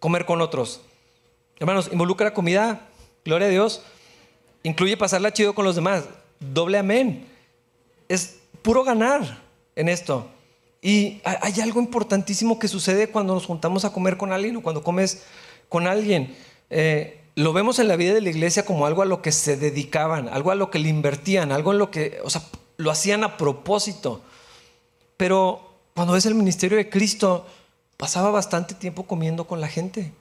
Comer 0.00 0.26
con 0.26 0.40
otros. 0.40 0.80
Hermanos, 1.60 1.90
involucra 1.92 2.34
comida, 2.34 2.88
gloria 3.24 3.46
a 3.46 3.50
Dios. 3.50 3.82
Incluye 4.64 4.96
pasarla 4.96 5.32
chido 5.32 5.54
con 5.54 5.64
los 5.64 5.76
demás. 5.76 6.04
Doble 6.40 6.78
amén. 6.78 7.28
Es 8.08 8.36
puro 8.62 8.84
ganar 8.84 9.42
en 9.76 9.88
esto. 9.88 10.28
Y 10.82 11.22
hay 11.24 11.60
algo 11.60 11.80
importantísimo 11.80 12.58
que 12.58 12.68
sucede 12.68 13.08
cuando 13.08 13.32
nos 13.34 13.46
juntamos 13.46 13.84
a 13.84 13.92
comer 13.92 14.18
con 14.18 14.32
alguien 14.32 14.56
o 14.56 14.62
cuando 14.62 14.82
comes 14.82 15.24
con 15.70 15.86
alguien. 15.86 16.36
Eh, 16.68 17.20
lo 17.36 17.52
vemos 17.52 17.78
en 17.78 17.88
la 17.88 17.96
vida 17.96 18.12
de 18.12 18.20
la 18.20 18.30
iglesia 18.30 18.64
como 18.64 18.86
algo 18.86 19.02
a 19.02 19.06
lo 19.06 19.22
que 19.22 19.32
se 19.32 19.56
dedicaban, 19.56 20.28
algo 20.28 20.50
a 20.50 20.54
lo 20.54 20.70
que 20.70 20.78
le 20.78 20.88
invertían, 20.88 21.52
algo 21.52 21.72
en 21.72 21.78
lo 21.78 21.90
que, 21.90 22.20
o 22.22 22.30
sea, 22.30 22.42
lo 22.76 22.90
hacían 22.90 23.24
a 23.24 23.36
propósito. 23.36 24.20
Pero 25.16 25.74
cuando 25.94 26.12
ves 26.12 26.26
el 26.26 26.34
ministerio 26.34 26.76
de 26.76 26.90
Cristo, 26.90 27.46
pasaba 27.96 28.30
bastante 28.30 28.74
tiempo 28.74 29.04
comiendo 29.04 29.46
con 29.46 29.60
la 29.60 29.68
gente. 29.68 30.12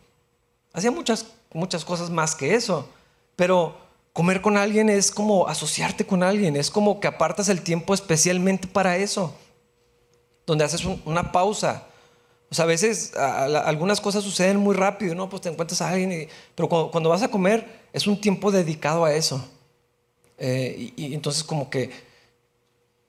Hacía 0.71 0.91
muchas, 0.91 1.27
muchas 1.53 1.85
cosas 1.85 2.09
más 2.09 2.35
que 2.35 2.55
eso, 2.55 2.87
pero 3.35 3.75
comer 4.13 4.41
con 4.41 4.57
alguien 4.57 4.89
es 4.89 5.11
como 5.11 5.47
asociarte 5.47 6.05
con 6.05 6.23
alguien, 6.23 6.55
es 6.55 6.69
como 6.69 6.99
que 6.99 7.07
apartas 7.07 7.49
el 7.49 7.61
tiempo 7.61 7.93
especialmente 7.93 8.67
para 8.67 8.97
eso, 8.97 9.35
donde 10.45 10.63
haces 10.63 10.85
una 10.85 11.31
pausa, 11.31 11.87
o 12.53 12.55
sea, 12.55 12.65
a 12.65 12.67
veces 12.67 13.13
algunas 13.15 13.99
cosas 13.99 14.23
suceden 14.23 14.57
muy 14.57 14.75
rápido, 14.75 15.15
¿no? 15.15 15.27
Pues 15.27 15.41
te 15.41 15.49
encuentras 15.49 15.81
a 15.81 15.89
alguien, 15.89 16.29
pero 16.53 16.69
cuando, 16.69 17.09
vas 17.09 17.23
a 17.23 17.29
comer 17.29 17.87
es 17.91 18.05
un 18.05 18.21
tiempo 18.21 18.51
dedicado 18.51 19.05
a 19.05 19.13
eso. 19.15 19.43
Eh, 20.37 20.93
y, 20.95 21.15
entonces 21.15 21.43
como 21.43 21.71
que 21.71 21.89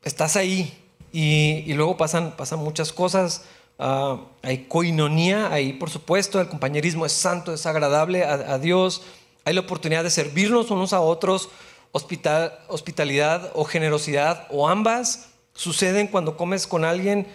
estás 0.03 0.37
ahí 0.37 0.73
y, 1.13 1.71
luego 1.75 1.99
pasan, 1.99 2.33
muchas 2.57 2.91
cosas. 2.91 3.43
Ah, 3.79 4.19
hay 4.41 4.65
coinonía 4.65 5.53
ahí, 5.53 5.75
por 5.75 5.91
supuesto, 5.91 6.41
el 6.41 6.49
compañerismo 6.49 7.05
es 7.05 7.13
santo, 7.13 7.53
es 7.53 7.67
agradable 7.67 8.25
a, 8.25 8.55
a 8.55 8.59
Dios. 8.59 9.03
Hay 9.45 9.55
la 9.55 9.61
oportunidad 9.61 10.03
de 10.03 10.11
servirnos 10.11 10.71
unos 10.71 10.93
a 10.93 11.01
otros 11.01 11.51
hospitalidad 11.93 13.53
o 13.55 13.65
generosidad 13.65 14.49
o 14.51 14.69
ambas 14.69 15.29
suceden 15.55 16.09
cuando 16.09 16.37
comes 16.37 16.67
con 16.67 16.85
alguien 16.85 17.29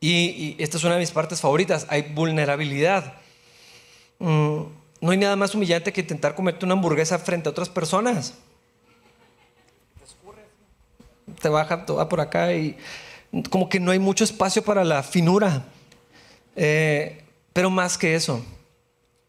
y, 0.00 0.54
esta 0.58 0.76
es 0.76 0.84
una 0.84 0.94
de 0.94 1.00
mis 1.00 1.10
partes 1.10 1.40
favoritas, 1.40 1.86
hay 1.88 2.02
vulnerabilidad. 2.02 3.14
Mm, 4.18 4.62
no 5.00 5.10
hay 5.10 5.16
nada 5.16 5.36
más 5.36 5.54
humillante 5.54 5.92
que 5.92 6.02
intentar 6.02 6.34
comerte 6.34 6.64
una 6.64 6.74
hamburguesa 6.74 7.18
frente 7.18 7.48
a 7.48 7.52
otras 7.52 7.68
personas. 7.68 8.34
Te 11.40 11.48
baja, 11.48 11.84
te 11.84 11.92
va 11.92 12.08
por 12.08 12.20
acá 12.20 12.52
y 12.52 12.76
como 13.50 13.68
que 13.68 13.80
no 13.80 13.90
hay 13.90 13.98
mucho 13.98 14.24
espacio 14.24 14.62
para 14.62 14.84
la 14.84 15.02
finura. 15.02 15.64
Eh, 16.54 17.22
pero 17.52 17.70
más 17.70 17.96
que 17.96 18.14
eso, 18.14 18.44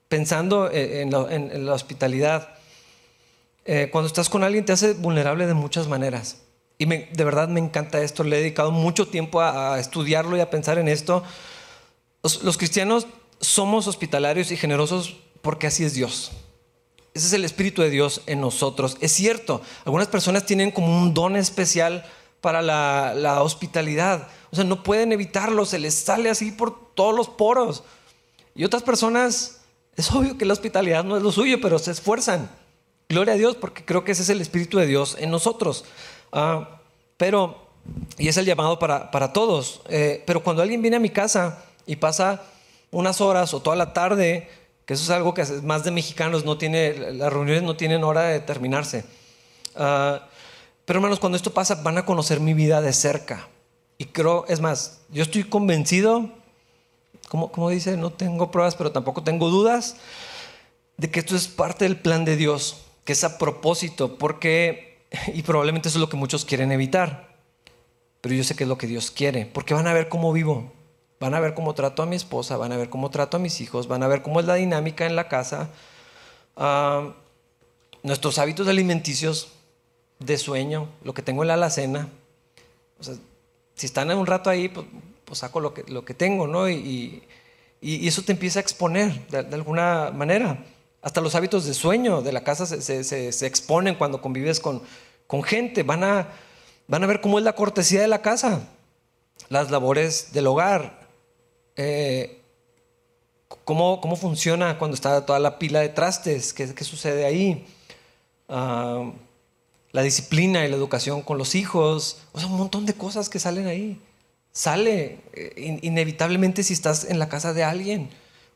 pensando 0.08 0.70
eh, 0.72 1.02
en 1.02 1.66
la, 1.66 1.74
hospitalidad, 1.74 2.56
eh, 3.66 3.90
cuando 3.92 4.08
estás 4.08 4.30
con 4.30 4.44
alguien 4.44 4.66
te 4.66 4.74
hace 4.74 4.94
vulnerable 4.94 5.48
de 5.48 5.54
muchas 5.54 5.88
maneras. 5.88 6.42
Y 6.78 6.86
de 6.86 7.24
verdad 7.24 7.48
me 7.48 7.60
encanta 7.60 8.02
esto, 8.02 8.24
le 8.24 8.38
he 8.38 8.40
dedicado 8.40 8.72
mucho 8.72 9.08
tiempo 9.08 9.42
a, 9.42 9.80
estudiarlo 9.80 10.38
y 10.38 10.42
a 10.42 10.50
pensar 10.50 10.78
en 10.78 10.88
esto. 10.88 11.24
los, 12.24 12.58
cristianos 12.58 13.08
somos 13.40 13.88
hospitalarios 13.88 14.52
y 14.52 14.58
generosos 14.58 15.18
porque 15.42 15.68
así 15.68 15.84
es 15.84 15.94
Dios. 15.94 16.32
Ese 17.14 17.28
es 17.28 17.34
el 17.34 17.46
Espíritu 17.46 17.82
de 17.82 17.90
Dios 17.90 18.22
en 18.28 18.42
nosotros. 18.42 18.98
Es 19.02 19.12
cierto, 19.12 19.62
algunas 19.86 20.08
personas 20.08 20.46
tienen 20.46 20.70
como 20.70 20.96
un 20.96 21.16
don 21.16 21.36
especial 21.36 22.06
para 22.42 22.62
la, 22.62 23.42
hospitalidad. 23.42 24.28
O 24.52 24.56
sea, 24.56 24.66
no 24.66 24.84
pueden 24.84 25.12
evitarlo, 25.12 25.66
se 25.66 25.80
les 25.80 25.96
sale 25.96 26.30
así 26.30 26.52
por 26.52 26.94
todos 26.94 27.16
los 27.16 27.28
poros. 27.28 27.84
Y 28.56 28.64
otras 28.64 28.84
personas, 28.84 29.57
es 29.98 30.12
obvio 30.12 30.38
que 30.38 30.46
la 30.46 30.54
hospitalidad 30.54 31.04
no 31.04 31.18
es 31.18 31.24
lo 31.24 31.32
suyo, 31.32 31.60
pero 31.60 31.80
se 31.80 31.92
esfuerzan. 31.92 32.50
Gloria 33.10 33.34
a 33.34 33.38
Dios, 33.38 33.56
porque 33.56 33.84
creo 33.84 34.04
que 34.04 34.12
ese 34.12 34.22
es 34.22 34.30
el 34.30 34.40
Espíritu 34.40 34.78
de 34.78 34.86
Dios 34.86 35.18
en 35.20 35.32
nosotros. 35.32 35.86
Ah, 36.32 36.82
pero, 37.18 37.68
y 38.18 38.28
es 38.28 38.38
el 38.38 38.46
llamado 38.46 38.78
para, 38.78 39.34
todos. 39.34 39.82
Eh, 39.90 40.24
pero 40.28 40.44
cuando 40.44 40.62
alguien 40.62 40.84
viene 40.84 40.98
a 40.98 41.00
mi 41.00 41.10
casa 41.10 41.64
y 41.88 41.96
pasa 41.96 42.44
unas 42.92 43.22
horas 43.22 43.56
o 43.56 43.62
toda 43.62 43.76
la 43.76 43.94
tarde, 43.94 44.48
que 44.86 44.94
eso 44.94 45.04
es 45.04 45.10
algo 45.10 45.34
que 45.34 45.44
más 45.64 45.84
de 45.84 45.90
mexicanos, 45.90 46.46
no 46.46 46.60
tiene, 46.60 47.14
las 47.14 47.34
reuniones 47.34 47.64
no 47.64 47.76
tienen 47.76 48.04
hora 48.04 48.24
de 48.24 48.40
terminarse. 48.40 49.04
Ah, 49.76 50.28
pero 50.86 51.00
hermanos, 51.00 51.20
cuando 51.20 51.38
esto 51.38 51.54
pasa, 51.54 51.82
van 51.82 51.98
a 51.98 52.06
conocer 52.06 52.40
mi 52.40 52.54
vida 52.54 52.82
de 52.82 52.94
cerca. 52.94 53.48
Y 53.98 54.06
creo, 54.06 54.46
es 54.48 54.62
más, 54.62 55.02
yo 55.10 55.24
estoy 55.24 55.44
convencido, 55.44 56.30
como, 57.28 57.52
como 57.52 57.70
dice, 57.70 57.98
no 57.98 58.12
tengo 58.12 58.52
pruebas, 58.52 58.76
pero 58.76 58.92
tampoco 58.92 59.24
tengo 59.24 59.50
dudas, 59.50 59.98
de 60.98 61.12
que 61.12 61.20
esto 61.20 61.36
es 61.36 61.48
parte 61.48 61.86
del 61.86 61.98
plan 61.98 62.26
de 62.26 62.36
Dios, 62.36 62.86
que 63.04 63.14
es 63.14 63.24
a 63.24 63.38
propósito, 63.38 64.18
porque, 64.18 65.06
y 65.34 65.44
probablemente 65.44 65.90
eso 65.90 65.98
es 65.98 66.02
lo 66.02 66.10
que 66.10 66.18
muchos 66.18 66.46
quieren 66.46 66.72
evitar, 66.72 67.38
pero 68.22 68.36
yo 68.36 68.44
sé 68.44 68.56
que 68.56 68.64
es 68.64 68.70
lo 68.70 68.78
que 68.78 68.88
Dios 68.88 69.12
quiere, 69.12 69.46
porque 69.46 69.74
van 69.74 69.88
a 69.88 69.94
ver 69.94 70.10
cómo 70.10 70.34
vivo, 70.34 70.72
van 71.20 71.34
a 71.34 71.40
ver 71.40 71.54
cómo 71.54 71.74
trato 71.74 72.04
a 72.04 72.06
mi 72.06 72.16
esposa, 72.16 72.58
van 72.58 72.72
a 72.72 72.78
ver 72.78 72.90
cómo 72.90 73.10
trato 73.10 73.38
a 73.38 73.40
mis 73.40 73.62
hijos, 73.62 73.88
van 73.88 74.04
a 74.04 74.08
ver 74.08 74.22
cómo 74.22 74.40
es 74.40 74.46
la 74.46 74.56
dinámica 74.56 75.06
en 75.06 75.16
la 75.16 75.28
casa, 75.28 75.70
ah, 76.56 77.14
nuestros 78.04 78.38
hábitos 78.38 78.68
alimenticios 78.68 79.50
de 80.20 80.38
sueño, 80.38 80.88
lo 81.04 81.14
que 81.14 81.22
tengo 81.22 81.44
en 81.44 81.50
la 81.50 81.54
alacena. 81.56 82.10
O 83.00 83.04
sea, 83.04 83.16
si 83.76 83.86
están 83.86 84.10
un 84.12 84.26
rato 84.26 84.50
ahí, 84.50 84.70
pues, 84.70 84.86
pues, 85.28 85.40
saco 85.40 85.60
lo 85.60 85.74
que, 85.74 85.84
lo 85.92 86.06
que 86.06 86.14
tengo, 86.14 86.48
¿no? 86.48 86.70
Y, 86.70 87.22
y, 87.82 88.08
eso 88.08 88.22
te 88.22 88.32
empieza 88.32 88.60
a 88.60 88.62
exponer 88.62 89.28
de, 89.28 89.40
alguna 89.54 90.12
manera. 90.12 90.64
Hasta 91.02 91.20
los 91.20 91.36
hábitos 91.36 91.66
de 91.66 91.74
sueño 91.74 92.22
de 92.22 92.32
la 92.32 92.44
casa 92.44 92.66
se, 92.66 93.04
se, 93.04 93.32
se, 93.32 93.46
exponen 93.46 93.96
cuando 93.96 94.22
convives 94.22 94.62
con, 94.62 94.82
con 95.28 95.44
gente. 95.44 95.84
Van 95.84 96.04
a, 96.04 96.30
van 96.88 97.04
a 97.04 97.08
ver 97.08 97.20
cómo 97.20 97.40
es 97.40 97.44
la 97.44 97.54
cortesía 97.54 98.02
de 98.02 98.08
la 98.08 98.22
casa, 98.22 98.70
las 99.50 99.70
labores 99.70 100.32
del 100.32 100.48
hogar, 100.48 101.08
eh, 101.76 102.42
cómo, 103.66 104.00
cómo, 104.00 104.16
funciona 104.16 104.80
cuando 104.80 104.96
está 104.96 105.26
toda 105.26 105.40
la 105.40 105.60
pila 105.60 105.82
de 105.82 105.90
trastes, 105.90 106.54
qué, 106.54 106.74
qué 106.74 106.84
sucede 106.86 107.26
ahí. 107.26 107.68
Uh, 108.48 109.12
la 109.92 110.02
disciplina 110.04 110.66
y 110.66 110.70
la 110.70 110.78
educación 110.78 111.22
con 111.22 111.38
los 111.38 111.54
hijos, 111.54 112.22
o 112.32 112.40
sea, 112.40 112.48
un 112.48 112.58
montón 112.58 112.86
de 112.86 112.94
cosas 112.94 113.30
que 113.30 113.40
salen 113.40 113.68
ahí. 113.68 114.02
Sale 114.52 115.20
eh, 115.34 115.80
inevitablemente 115.82 116.64
si 116.64 116.74
estás 116.74 117.06
en 117.06 117.20
la 117.20 117.30
casa 117.30 117.54
de 117.54 117.64
alguien. 117.64 118.10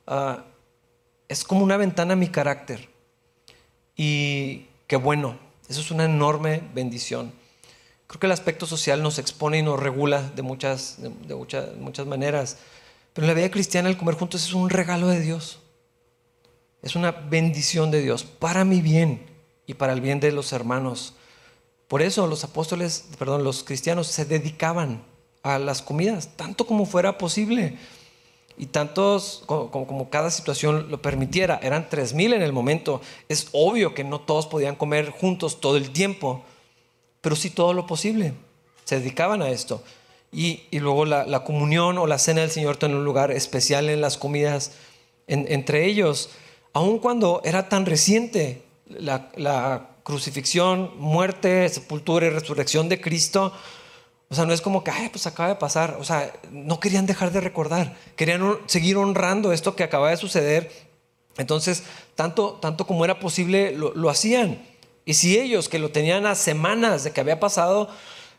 Ah, 0.07 0.45
es 1.27 1.43
como 1.43 1.63
una 1.63 1.77
ventana 1.77 2.13
a 2.13 2.17
mi 2.17 2.27
carácter. 2.27 2.89
Y 3.95 4.67
qué 4.87 4.97
bueno, 4.97 5.37
eso 5.69 5.79
es 5.79 5.91
una 5.91 6.05
enorme 6.05 6.61
bendición. 6.73 7.31
Creo 8.07 8.19
que 8.19 8.25
el 8.25 8.33
aspecto 8.33 8.65
social 8.65 9.01
nos 9.01 9.19
expone 9.19 9.59
y 9.59 9.61
nos 9.61 9.79
regula 9.79 10.21
de 10.35 10.41
muchas, 10.41 10.97
de, 10.99 11.35
muchas, 11.35 12.05
maneras. 12.05 12.57
Pero 13.13 13.23
en 13.23 13.29
la 13.29 13.33
vida 13.33 13.49
cristiana 13.49 13.87
el 13.87 13.95
comer 13.95 14.15
juntos 14.15 14.43
es 14.43 14.53
un 14.53 14.69
regalo 14.69 15.07
de 15.07 15.21
Dios. 15.21 15.59
Es 16.81 16.97
una 16.97 17.11
bendición 17.11 17.91
de 17.91 18.01
Dios 18.01 18.25
para 18.25 18.65
mi 18.65 18.81
bien 18.81 19.25
y 19.65 19.75
para 19.75 19.93
el 19.93 20.01
bien 20.01 20.19
de 20.19 20.33
los 20.33 20.51
hermanos. 20.51 21.13
Por 21.87 22.01
eso 22.01 22.27
los 22.27 22.43
apóstoles, 22.43 23.05
perdón, 23.17 23.45
los 23.45 23.63
cristianos 23.63 24.07
se 24.07 24.25
dedicaban 24.25 25.05
a 25.43 25.59
las 25.59 25.81
comidas, 25.81 26.29
tanto 26.35 26.65
como 26.65 26.85
fuera 26.85 27.17
posible. 27.17 27.77
Y 28.57 28.67
tantos 28.67 29.43
como, 29.47 30.09
cada 30.09 30.29
situación 30.29 30.91
lo 30.91 31.01
permitiera. 31.01 31.59
Eran 31.63 31.89
tres 31.89 32.13
mil 32.13 32.33
en 32.33 32.41
el 32.41 32.53
momento. 32.53 33.01
Es 33.27 33.47
obvio 33.53 33.93
que 33.93 34.03
no 34.03 34.21
todos 34.21 34.45
podían 34.45 34.75
comer 34.75 35.09
juntos 35.09 35.59
todo 35.59 35.77
el 35.77 35.91
tiempo, 35.91 36.43
pero 37.21 37.35
sí 37.35 37.49
todo 37.49 37.73
lo 37.73 37.87
posible. 37.87 38.33
Se 38.83 38.99
dedicaban 38.99 39.41
a 39.41 39.49
esto. 39.49 39.83
Y, 40.31 40.63
luego 40.71 41.05
la, 41.05 41.43
comunión 41.43 41.97
o 41.97 42.07
la 42.07 42.19
cena 42.19 42.41
del 42.41 42.51
Señor 42.51 42.77
en 42.81 42.95
un 42.95 43.03
lugar 43.03 43.31
especial 43.31 43.89
en 43.89 43.99
las 43.99 44.17
comidas 44.17 44.73
entre 45.27 45.85
ellos. 45.85 46.29
Aun 46.73 46.99
cuando 46.99 47.41
era 47.43 47.67
tan 47.67 47.85
reciente 47.85 48.61
la 48.87 49.91
crucifixión, 50.03 50.91
muerte, 50.97 51.67
sepultura 51.69 52.27
y 52.27 52.29
resurrección 52.29 52.89
de 52.89 53.01
Cristo, 53.01 53.53
o 54.31 54.35
sea, 54.35 54.45
no 54.45 54.53
es 54.53 54.61
como 54.61 54.81
que, 54.81 54.91
ay, 54.91 55.09
pues 55.09 55.27
acaba 55.27 55.49
de 55.49 55.55
pasar. 55.55 55.97
O 55.99 56.05
sea, 56.05 56.31
no 56.51 56.79
querían 56.79 57.05
dejar 57.05 57.33
de 57.33 57.41
recordar, 57.41 57.97
querían 58.15 58.59
seguir 58.65 58.95
honrando 58.95 59.51
esto 59.51 59.75
que 59.75 59.83
acaba 59.83 60.09
de 60.09 60.15
suceder. 60.15 60.71
Entonces, 61.37 61.83
tanto, 62.15 62.53
tanto 62.61 62.87
como 62.87 63.03
era 63.03 63.19
posible, 63.19 63.75
lo, 63.75 64.09
hacían. 64.09 64.65
Y 65.03 65.15
si 65.15 65.37
ellos, 65.37 65.67
que 65.67 65.79
lo 65.79 65.91
tenían 65.91 66.25
a 66.25 66.35
semanas 66.35 67.03
de 67.03 67.11
que 67.11 67.19
había 67.19 67.41
pasado, 67.41 67.89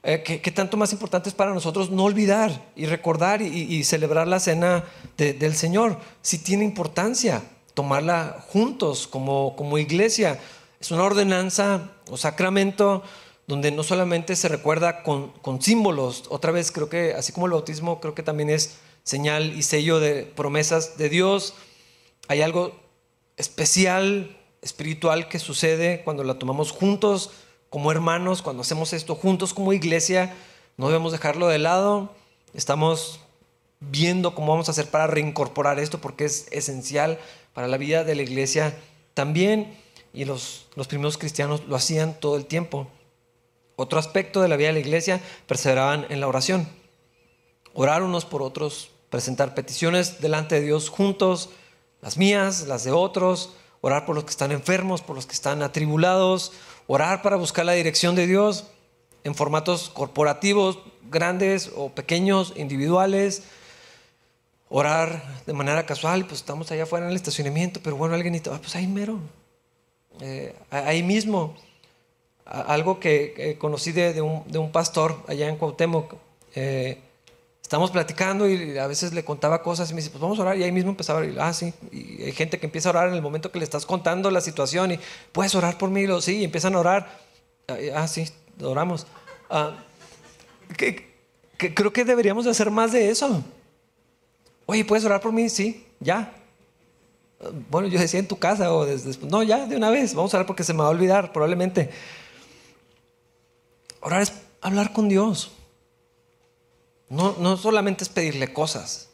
eh, 0.02 0.22
¿qué, 0.22 0.50
tanto 0.50 0.78
más 0.78 0.92
importante 0.92 1.28
es 1.28 1.34
para 1.34 1.52
nosotros 1.52 1.90
no 1.90 2.04
olvidar 2.04 2.70
y 2.74 2.86
recordar 2.86 3.42
y, 3.42 3.84
celebrar 3.84 4.26
la 4.26 4.40
cena 4.40 4.84
del 5.18 5.54
Señor? 5.54 5.98
Si 6.22 6.38
tiene 6.38 6.64
importancia 6.64 7.42
tomarla 7.74 8.42
juntos 8.48 9.06
como, 9.06 9.54
como 9.56 9.76
iglesia. 9.76 10.38
Es 10.80 10.90
una 10.90 11.04
ordenanza 11.04 11.90
o 12.10 12.16
sacramento 12.16 13.02
donde 13.46 13.70
no 13.70 13.82
solamente 13.82 14.36
se 14.36 14.48
recuerda 14.48 15.02
con, 15.02 15.32
símbolos, 15.60 16.24
otra 16.28 16.52
vez 16.52 16.70
creo 16.70 16.88
que, 16.88 17.14
así 17.14 17.32
como 17.32 17.46
el 17.46 17.52
bautismo, 17.52 18.00
creo 18.00 18.14
que 18.14 18.22
también 18.22 18.50
es 18.50 18.78
señal 19.02 19.56
y 19.56 19.62
sello 19.62 20.00
de 20.00 20.24
promesas 20.24 20.96
de 20.96 21.08
Dios. 21.08 21.54
Hay 22.28 22.40
algo 22.40 22.72
especial, 23.36 24.36
espiritual 24.62 25.28
que 25.28 25.38
sucede 25.38 26.02
cuando 26.04 26.24
la 26.24 26.38
tomamos 26.38 26.70
juntos 26.70 27.30
como 27.68 27.90
hermanos, 27.90 28.42
cuando 28.42 28.62
hacemos 28.62 28.92
esto 28.92 29.14
juntos 29.14 29.54
como 29.54 29.72
iglesia. 29.72 30.34
No 30.76 30.86
debemos 30.88 31.12
dejarlo 31.12 31.48
de 31.48 31.58
lado. 31.58 32.14
Estamos 32.54 33.20
viendo 33.80 34.34
cómo 34.34 34.52
vamos 34.52 34.68
a 34.68 34.72
hacer 34.72 34.88
para 34.88 35.06
reincorporar 35.06 35.78
esto 35.78 35.98
porque 36.00 36.24
es 36.24 36.46
esencial 36.52 37.18
para 37.54 37.68
la 37.68 37.76
vida 37.76 38.04
de 38.04 38.14
la 38.14 38.22
iglesia 38.22 38.76
también 39.14 39.76
y 40.14 40.24
los, 40.24 40.66
primeros 40.88 41.18
cristianos 41.18 41.62
lo 41.66 41.76
hacían 41.76 42.18
todo 42.18 42.36
el 42.36 42.46
tiempo. 42.46 42.88
Otro 43.76 43.98
aspecto 43.98 44.42
de 44.42 44.48
la 44.48 44.56
vida 44.56 44.68
de 44.68 44.74
la 44.74 44.80
iglesia, 44.80 45.20
perseveraban 45.46 46.06
en 46.10 46.20
la 46.20 46.28
oración. 46.28 46.68
Orar 47.74 48.02
unos 48.02 48.24
por 48.24 48.42
otros, 48.42 48.90
presentar 49.10 49.54
peticiones 49.54 50.20
delante 50.20 50.56
de 50.56 50.62
Dios 50.62 50.88
juntos, 50.88 51.50
las 52.00 52.18
mías, 52.18 52.66
las 52.66 52.84
de 52.84 52.90
otros, 52.90 53.54
orar 53.80 54.06
por 54.06 54.14
los 54.14 54.24
que 54.24 54.30
están 54.30 54.52
enfermos, 54.52 55.02
por 55.02 55.16
los 55.16 55.26
que 55.26 55.34
están 55.34 55.62
atribulados, 55.62 56.52
orar 56.86 57.22
para 57.22 57.36
buscar 57.36 57.64
la 57.64 57.72
dirección 57.72 58.14
de 58.14 58.26
Dios 58.26 58.66
en 59.24 59.34
formatos 59.34 59.88
corporativos, 59.90 60.78
grandes 61.10 61.70
o 61.76 61.90
pequeños, 61.90 62.52
individuales. 62.56 63.44
Orar 64.68 65.42
de 65.46 65.52
manera 65.52 65.84
casual, 65.84 66.24
pues 66.26 66.40
estamos 66.40 66.70
allá 66.70 66.84
afuera 66.84 67.04
en 67.04 67.10
el 67.10 67.16
estacionamiento, 67.16 67.80
pero 67.82 67.96
bueno, 67.96 68.14
alguien 68.14 68.32
dice, 68.32 68.50
ah, 68.52 68.58
pues 68.58 68.74
ahí 68.74 68.86
mero, 68.86 69.18
eh, 70.20 70.54
ahí 70.70 71.02
mismo. 71.02 71.54
Algo 72.44 72.98
que 72.98 73.56
conocí 73.58 73.92
de, 73.92 74.20
un, 74.20 74.72
pastor 74.72 75.22
allá 75.28 75.48
en 75.48 75.56
Cuauhtémoc. 75.56 76.14
Eh, 76.54 76.98
estamos 77.62 77.90
platicando 77.90 78.48
y 78.48 78.76
a 78.76 78.86
veces 78.86 79.14
le 79.14 79.24
contaba 79.24 79.62
cosas 79.62 79.90
y 79.90 79.94
me 79.94 80.00
dice, 80.00 80.10
pues 80.10 80.20
vamos 80.20 80.38
a 80.38 80.42
orar. 80.42 80.58
Y 80.58 80.62
ahí 80.64 80.72
mismo 80.72 80.90
empezaba 80.90 81.20
a 81.20 81.22
orar. 81.22 81.36
Ah, 81.40 81.52
sí. 81.52 81.72
Y 81.90 82.22
hay 82.24 82.32
gente 82.32 82.58
que 82.58 82.66
empieza 82.66 82.88
a 82.88 82.92
orar 82.92 83.08
en 83.08 83.14
el 83.14 83.22
momento 83.22 83.50
que 83.50 83.58
le 83.58 83.64
estás 83.64 83.86
contando 83.86 84.30
la 84.30 84.40
situación 84.40 84.92
y 84.92 84.98
puedes 85.32 85.54
orar 85.54 85.78
por 85.78 85.88
mí. 85.88 86.04
Sí, 86.20 86.38
y 86.38 86.44
empiezan 86.44 86.74
a 86.74 86.80
orar. 86.80 87.18
Ah, 87.94 88.08
sí, 88.08 88.28
oramos. 88.60 89.06
Ah, 89.48 89.76
creo 91.56 91.92
que 91.92 92.04
deberíamos 92.04 92.44
de 92.44 92.50
hacer 92.50 92.70
más 92.70 92.92
de 92.92 93.08
eso. 93.08 93.42
Oye, 94.66 94.84
¿puedes 94.84 95.04
orar 95.04 95.20
por 95.20 95.32
mí? 95.32 95.48
Sí, 95.48 95.86
ya. 96.00 96.34
Bueno, 97.70 97.88
yo 97.88 97.98
decía 97.98 98.20
en 98.20 98.28
tu 98.28 98.38
casa 98.38 98.72
o 98.72 98.86
No, 99.22 99.42
ya, 99.42 99.66
de 99.66 99.76
una 99.76 99.90
vez. 99.90 100.14
Vamos 100.14 100.32
a 100.34 100.38
orar 100.38 100.46
porque 100.46 100.64
se 100.64 100.72
me 100.72 100.80
va 100.80 100.86
a 100.86 100.90
olvidar, 100.90 101.32
probablemente. 101.32 101.90
Orar 104.02 104.22
es 104.22 104.32
hablar 104.60 104.92
con 104.92 105.08
Dios. 105.08 105.52
No, 107.08 107.36
no 107.38 107.56
solamente 107.56 108.04
es 108.04 108.10
pedirle 108.10 108.52
cosas. 108.52 109.08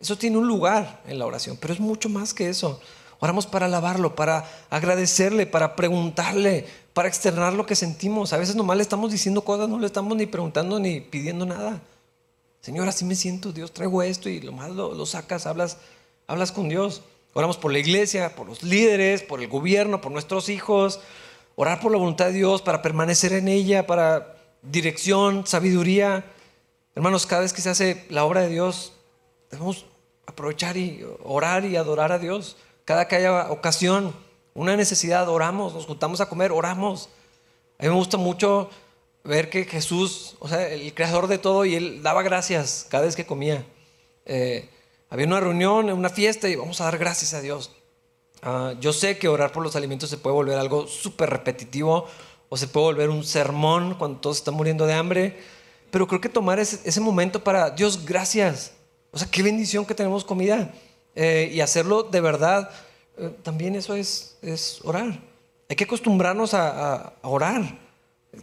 Eso 0.00 0.18
tiene 0.18 0.36
un 0.36 0.48
lugar 0.48 1.00
en 1.06 1.18
la 1.18 1.26
oración, 1.26 1.56
pero 1.60 1.72
es 1.72 1.80
mucho 1.80 2.08
más 2.08 2.34
que 2.34 2.48
eso. 2.48 2.80
Oramos 3.20 3.46
para 3.46 3.66
alabarlo, 3.66 4.16
para 4.16 4.50
agradecerle, 4.68 5.46
para 5.46 5.76
preguntarle, 5.76 6.66
para 6.92 7.06
externar 7.06 7.52
lo 7.52 7.66
que 7.66 7.76
sentimos. 7.76 8.32
A 8.32 8.36
veces 8.36 8.56
nomás 8.56 8.76
le 8.76 8.82
estamos 8.82 9.12
diciendo 9.12 9.42
cosas, 9.42 9.68
no 9.68 9.78
le 9.78 9.86
estamos 9.86 10.16
ni 10.16 10.26
preguntando 10.26 10.80
ni 10.80 11.00
pidiendo 11.00 11.46
nada. 11.46 11.80
Señor, 12.62 12.88
así 12.88 13.04
me 13.04 13.14
siento, 13.14 13.52
Dios, 13.52 13.72
traigo 13.72 14.02
esto 14.02 14.28
y 14.28 14.40
lo 14.40 14.50
más 14.50 14.70
lo, 14.70 15.06
sacas, 15.06 15.46
hablas, 15.46 15.78
hablas 16.26 16.50
con 16.50 16.68
Dios. 16.68 17.02
Oramos 17.32 17.58
por 17.58 17.72
la 17.72 17.78
iglesia, 17.78 18.34
por 18.34 18.48
los 18.48 18.64
líderes, 18.64 19.22
por 19.22 19.40
el 19.40 19.48
gobierno, 19.48 20.00
por 20.00 20.10
nuestros 20.10 20.48
hijos. 20.48 20.98
Orar 21.54 21.80
por 21.80 21.92
la 21.92 21.98
voluntad 21.98 22.26
de 22.26 22.32
Dios 22.32 22.60
para 22.60 22.82
permanecer 22.82 23.34
en 23.34 23.46
ella, 23.46 23.86
para 23.86 24.31
dirección, 24.62 25.46
sabiduría. 25.46 26.24
Hermanos, 26.94 27.26
cada 27.26 27.42
vez 27.42 27.52
que 27.52 27.60
se 27.60 27.70
hace 27.70 28.06
la 28.08 28.24
obra 28.24 28.42
de 28.42 28.48
Dios, 28.48 28.92
debemos 29.50 29.86
aprovechar 30.26 30.76
y 30.76 31.04
orar 31.24 31.64
y 31.64 31.76
adorar 31.76 32.12
a 32.12 32.18
Dios. 32.18 32.56
Cada 32.84 33.08
que 33.08 33.16
haya 33.16 33.50
ocasión, 33.50 34.14
una 34.54 34.76
necesidad, 34.76 35.28
oramos, 35.28 35.74
nos 35.74 35.86
juntamos 35.86 36.20
a 36.20 36.28
comer, 36.28 36.52
oramos. 36.52 37.08
A 37.78 37.84
mí 37.84 37.88
me 37.88 37.94
gusta 37.94 38.16
mucho 38.16 38.70
ver 39.24 39.50
que 39.50 39.64
Jesús, 39.64 40.36
o 40.38 40.48
sea, 40.48 40.68
el 40.68 40.94
creador 40.94 41.26
de 41.26 41.38
todo, 41.38 41.64
y 41.64 41.74
él 41.74 42.02
daba 42.02 42.22
gracias 42.22 42.86
cada 42.88 43.04
vez 43.04 43.16
que 43.16 43.26
comía. 43.26 43.64
Eh, 44.24 44.68
había 45.10 45.26
una 45.26 45.40
reunión, 45.40 45.90
una 45.90 46.08
fiesta 46.08 46.48
y 46.48 46.56
vamos 46.56 46.80
a 46.80 46.84
dar 46.84 46.98
gracias 46.98 47.34
a 47.34 47.40
Dios. 47.40 47.72
Ah, 48.42 48.74
yo 48.80 48.92
sé 48.92 49.18
que 49.18 49.28
orar 49.28 49.52
por 49.52 49.62
los 49.62 49.76
alimentos 49.76 50.10
se 50.10 50.16
puede 50.16 50.34
volver 50.34 50.58
algo 50.58 50.86
súper 50.86 51.30
repetitivo 51.30 52.08
o 52.52 52.56
se 52.58 52.66
puede 52.66 52.84
volver 52.84 53.08
un 53.08 53.24
sermón 53.24 53.94
cuando 53.94 54.20
todos 54.20 54.36
están 54.36 54.52
muriendo 54.52 54.84
de 54.84 54.92
hambre, 54.92 55.38
pero 55.90 56.06
creo 56.06 56.20
que 56.20 56.28
tomar 56.28 56.58
ese, 56.58 57.00
momento 57.00 57.42
para 57.42 57.70
Dios, 57.70 58.04
gracias. 58.04 58.72
O 59.10 59.16
sea, 59.16 59.26
qué 59.26 59.42
bendición 59.42 59.86
que 59.86 59.94
tenemos 59.94 60.22
comida. 60.22 60.70
Eh, 61.14 61.50
y 61.50 61.62
hacerlo 61.62 62.02
de 62.02 62.20
verdad, 62.20 62.68
eh, 63.16 63.34
también 63.42 63.74
eso 63.74 63.94
es, 63.94 64.36
es, 64.42 64.80
orar. 64.84 65.18
Hay 65.70 65.76
que 65.76 65.84
acostumbrarnos 65.84 66.52
a, 66.52 67.14
orar. 67.22 67.78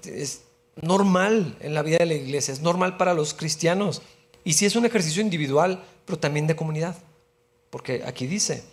Es 0.03 0.41
normal 0.81 1.55
en 1.59 1.75
la 1.75 1.83
vida 1.83 1.99
de 1.99 2.07
la 2.07 2.15
iglesia, 2.15 2.51
es 2.51 2.61
normal 2.61 2.97
para 2.97 3.13
los 3.13 3.35
cristianos. 3.35 4.01
Y 4.43 4.53
si 4.53 4.65
es 4.65 4.75
un 4.75 4.87
ejercicio 4.87 5.21
individual, 5.21 5.83
pero 6.05 6.17
también 6.17 6.47
de 6.47 6.55
comunidad. 6.55 6.97
Porque 7.69 8.01
aquí 8.03 8.25
dice, 8.25 8.63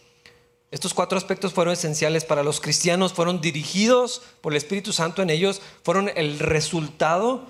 estos 0.77 0.93
cuatro 0.93 1.17
aspectos 1.17 1.55
fueron 1.55 1.73
esenciales 1.73 2.27
para 2.27 2.43
los 2.43 2.61
cristianos, 2.61 3.15
fueron 3.15 3.41
dirigidos 3.41 4.21
por 4.43 4.53
el 4.53 4.59
Espíritu 4.59 4.93
Santo 4.93 5.23
en 5.23 5.31
ellos, 5.31 5.63
fueron 5.83 6.11
el 6.15 6.39
resultado 6.39 7.47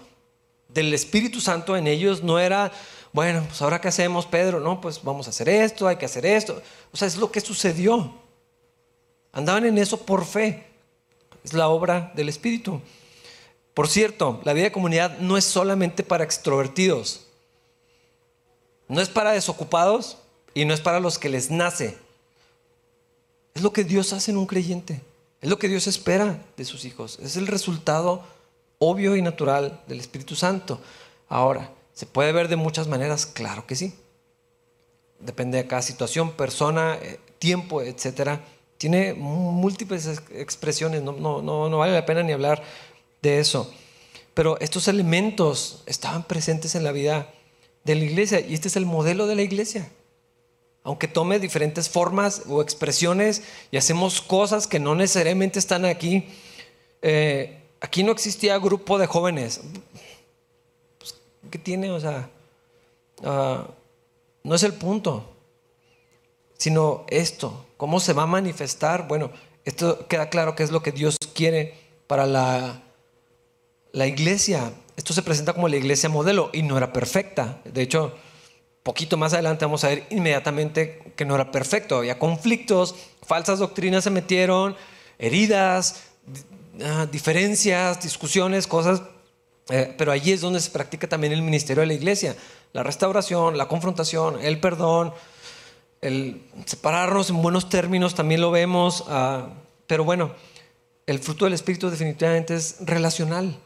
del 0.69 0.95
Espíritu 0.95 1.41
Santo 1.41 1.77
en 1.77 1.89
ellos, 1.89 2.23
no 2.23 2.39
era 2.39 2.71
bueno, 3.13 3.43
pues 3.49 3.61
ahora 3.63 3.81
qué 3.81 3.89
hacemos, 3.89 4.27
Pedro, 4.27 4.61
no, 4.61 4.81
pues 4.81 5.03
vamos 5.03 5.27
a 5.27 5.31
hacer 5.31 5.49
esto, 5.49 5.89
hay 5.89 5.97
que 5.97 6.05
hacer 6.05 6.25
esto. 6.25 6.63
O 6.93 6.97
sea, 6.97 7.09
es 7.09 7.17
lo 7.17 7.33
que 7.33 7.41
sucedió. 7.41 8.15
Andaban 9.33 9.65
en 9.65 9.79
eso 9.79 9.99
por 10.03 10.25
fe. 10.25 10.67
Es 11.43 11.53
la 11.53 11.69
obra 11.69 12.13
del 12.15 12.29
Espíritu. 12.29 12.81
Por 13.75 13.89
cierto, 13.89 14.41
la 14.45 14.53
vida 14.53 14.65
de 14.65 14.73
comunidad 14.73 15.19
no 15.19 15.37
es 15.37 15.45
solamente 15.45 16.05
para 16.05 16.23
extrovertidos. 16.23 17.27
No 18.87 19.01
es 19.01 19.09
para 19.09 19.33
desocupados 19.33 20.19
y 20.55 20.65
no 20.65 20.75
es 20.75 20.81
para 20.81 21.01
los 21.01 21.19
que 21.19 21.29
les 21.29 21.51
nace. 21.51 21.99
Es 23.57 23.63
lo 23.63 23.73
que 23.73 23.83
Dios 23.83 24.13
hace 24.13 24.31
en 24.31 24.37
un 24.37 24.47
creyente. 24.47 25.01
Es 25.41 25.51
lo 25.51 25.59
que 25.59 25.69
Dios 25.69 25.89
espera 25.89 26.45
de 26.57 26.65
sus 26.65 26.85
hijos. 26.85 27.19
Es 27.21 27.37
el 27.37 27.49
resultado 27.49 28.23
obvio 28.79 29.17
y 29.17 29.23
natural 29.23 29.83
del 29.89 29.99
Espíritu 29.99 30.37
Santo. 30.37 30.81
Ahora, 31.29 31.73
¿Se 31.97 32.05
puede 32.05 32.31
ver 32.31 32.49
de 32.49 32.57
muchas 32.57 32.89
maneras? 32.89 33.25
Claro 33.25 33.67
que 33.67 33.75
sí. 33.75 33.95
Depende 35.19 35.57
de 35.57 35.67
cada 35.67 35.81
situación, 35.81 36.33
persona, 36.33 36.99
eh, 37.01 37.19
tiempo, 37.39 37.81
etc. 37.81 38.39
Tiene 38.77 39.15
múltiples 39.15 40.07
expresiones, 40.35 41.03
no, 41.03 41.13
no, 41.13 41.41
no, 41.41 41.79
vale 41.79 41.95
la 41.95 42.05
pena 42.05 42.23
ni 42.23 42.33
hablar 42.33 42.63
de 43.23 43.39
eso. 43.39 43.73
Pero 44.35 44.61
estos 44.61 44.89
elementos 44.89 45.83
estaban 45.87 46.25
presentes 46.25 46.75
en 46.75 46.85
la 46.85 46.93
vida 46.93 47.33
de 47.85 47.95
la 47.95 48.05
iglesia 48.05 48.41
y 48.41 48.53
este 48.53 48.69
es 48.69 48.77
el 48.77 48.85
modelo 48.85 49.27
de 49.27 49.37
la 49.37 49.43
iglesia. 49.43 49.91
Aunque 50.87 51.09
tome 51.09 51.41
diferentes 51.41 51.89
formas 51.89 52.43
o 52.49 52.63
expresiones 52.63 53.43
y 53.73 53.77
hacemos 53.77 54.21
cosas 54.21 54.69
que 54.69 54.79
no 54.79 54.95
necesariamente 54.95 55.59
están 55.59 55.85
aquí, 55.85 56.29
eh, 57.03 57.61
aquí 57.81 58.05
no 58.05 58.13
existía 58.13 58.57
grupo 58.59 58.97
de 58.97 59.09
jóvenes. 59.09 59.63
¿Qué 61.51 61.59
tiene? 61.59 61.91
O 61.91 61.99
sea, 61.99 62.31
ah, 63.25 63.67
no 64.45 64.55
es 64.55 64.63
el 64.63 64.75
punto, 64.75 65.29
sino 66.57 67.05
esto, 67.09 67.67
cómo 67.77 67.99
se 67.99 68.13
va 68.13 68.23
a 68.23 68.27
manifestar. 68.27 69.09
Bueno, 69.09 69.33
esto 69.65 70.07
queda 70.07 70.31
claro 70.31 70.55
que 70.55 70.63
es 70.63 70.71
lo 70.71 70.85
que 70.85 70.93
Dios 70.93 71.17
quiere 71.35 71.75
para 72.07 72.27
la, 72.27 72.81
la 73.91 74.07
iglesia. 74.07 74.73
Esto 74.97 75.13
se 75.13 75.23
presenta 75.23 75.53
como 75.53 75.67
la 75.67 75.79
iglesia 75.79 76.09
modelo 76.09 76.49
y 76.53 76.63
no 76.63 76.79
era 76.79 76.93
perfecta. 76.93 77.61
De 77.65 77.83
hecho, 77.83 78.15
poquito 78.87 79.17
más 79.17 79.33
adelante 79.33 79.65
vamos 79.65 79.83
a 79.83 79.89
ver 79.89 80.07
inmediatamente 80.11 81.13
que 81.17 81.25
no 81.25 81.35
era 81.35 81.51
perfecto. 81.51 81.99
Había 81.99 82.21
conflictos, 82.21 82.95
falsas 83.27 83.59
doctrinas 83.59 84.05
se 84.05 84.11
metieron, 84.11 84.77
heridas, 85.19 86.05
ah, 86.85 87.09
diferencias, 87.11 88.01
discusiones, 88.01 88.69
cosas 88.69 89.03
eh, 89.69 89.93
pero 89.99 90.13
allí 90.13 90.31
es 90.31 90.41
donde 90.41 90.61
se 90.61 90.71
practica 90.71 91.09
también 91.09 91.33
el 91.33 91.43
ministerio 91.43 91.81
de 91.81 91.89
la 91.89 91.95
iglesia. 91.95 92.37
La 92.73 92.85
restauración, 92.85 93.59
la 93.59 93.67
confrontación, 93.67 94.39
el 94.41 94.61
perdón, 94.61 95.13
el 96.01 96.43
separarnos 96.67 97.31
en 97.31 97.43
buenos 97.43 97.69
términos 97.69 98.15
también 98.15 98.41
lo 98.41 98.53
vemos. 98.53 99.05
Ah, 99.09 99.49
pero 99.89 100.05
bueno, 100.05 100.31
el 101.07 101.19
fruto 101.19 101.47
del 101.47 101.55
Espíritu 101.55 101.91
definitivamente 101.91 102.55
es 102.55 102.77
relacional. 102.81 103.59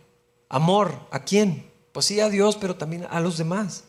Amor, 0.49 0.95
¿a 1.11 1.25
quién? 1.25 1.71
Pues 1.93 2.07
sí, 2.07 2.21
a 2.21 2.31
Dios, 2.31 2.57
pero 2.57 2.77
también 2.77 3.07
a 3.11 3.21
los 3.21 3.37
demás. 3.37 3.85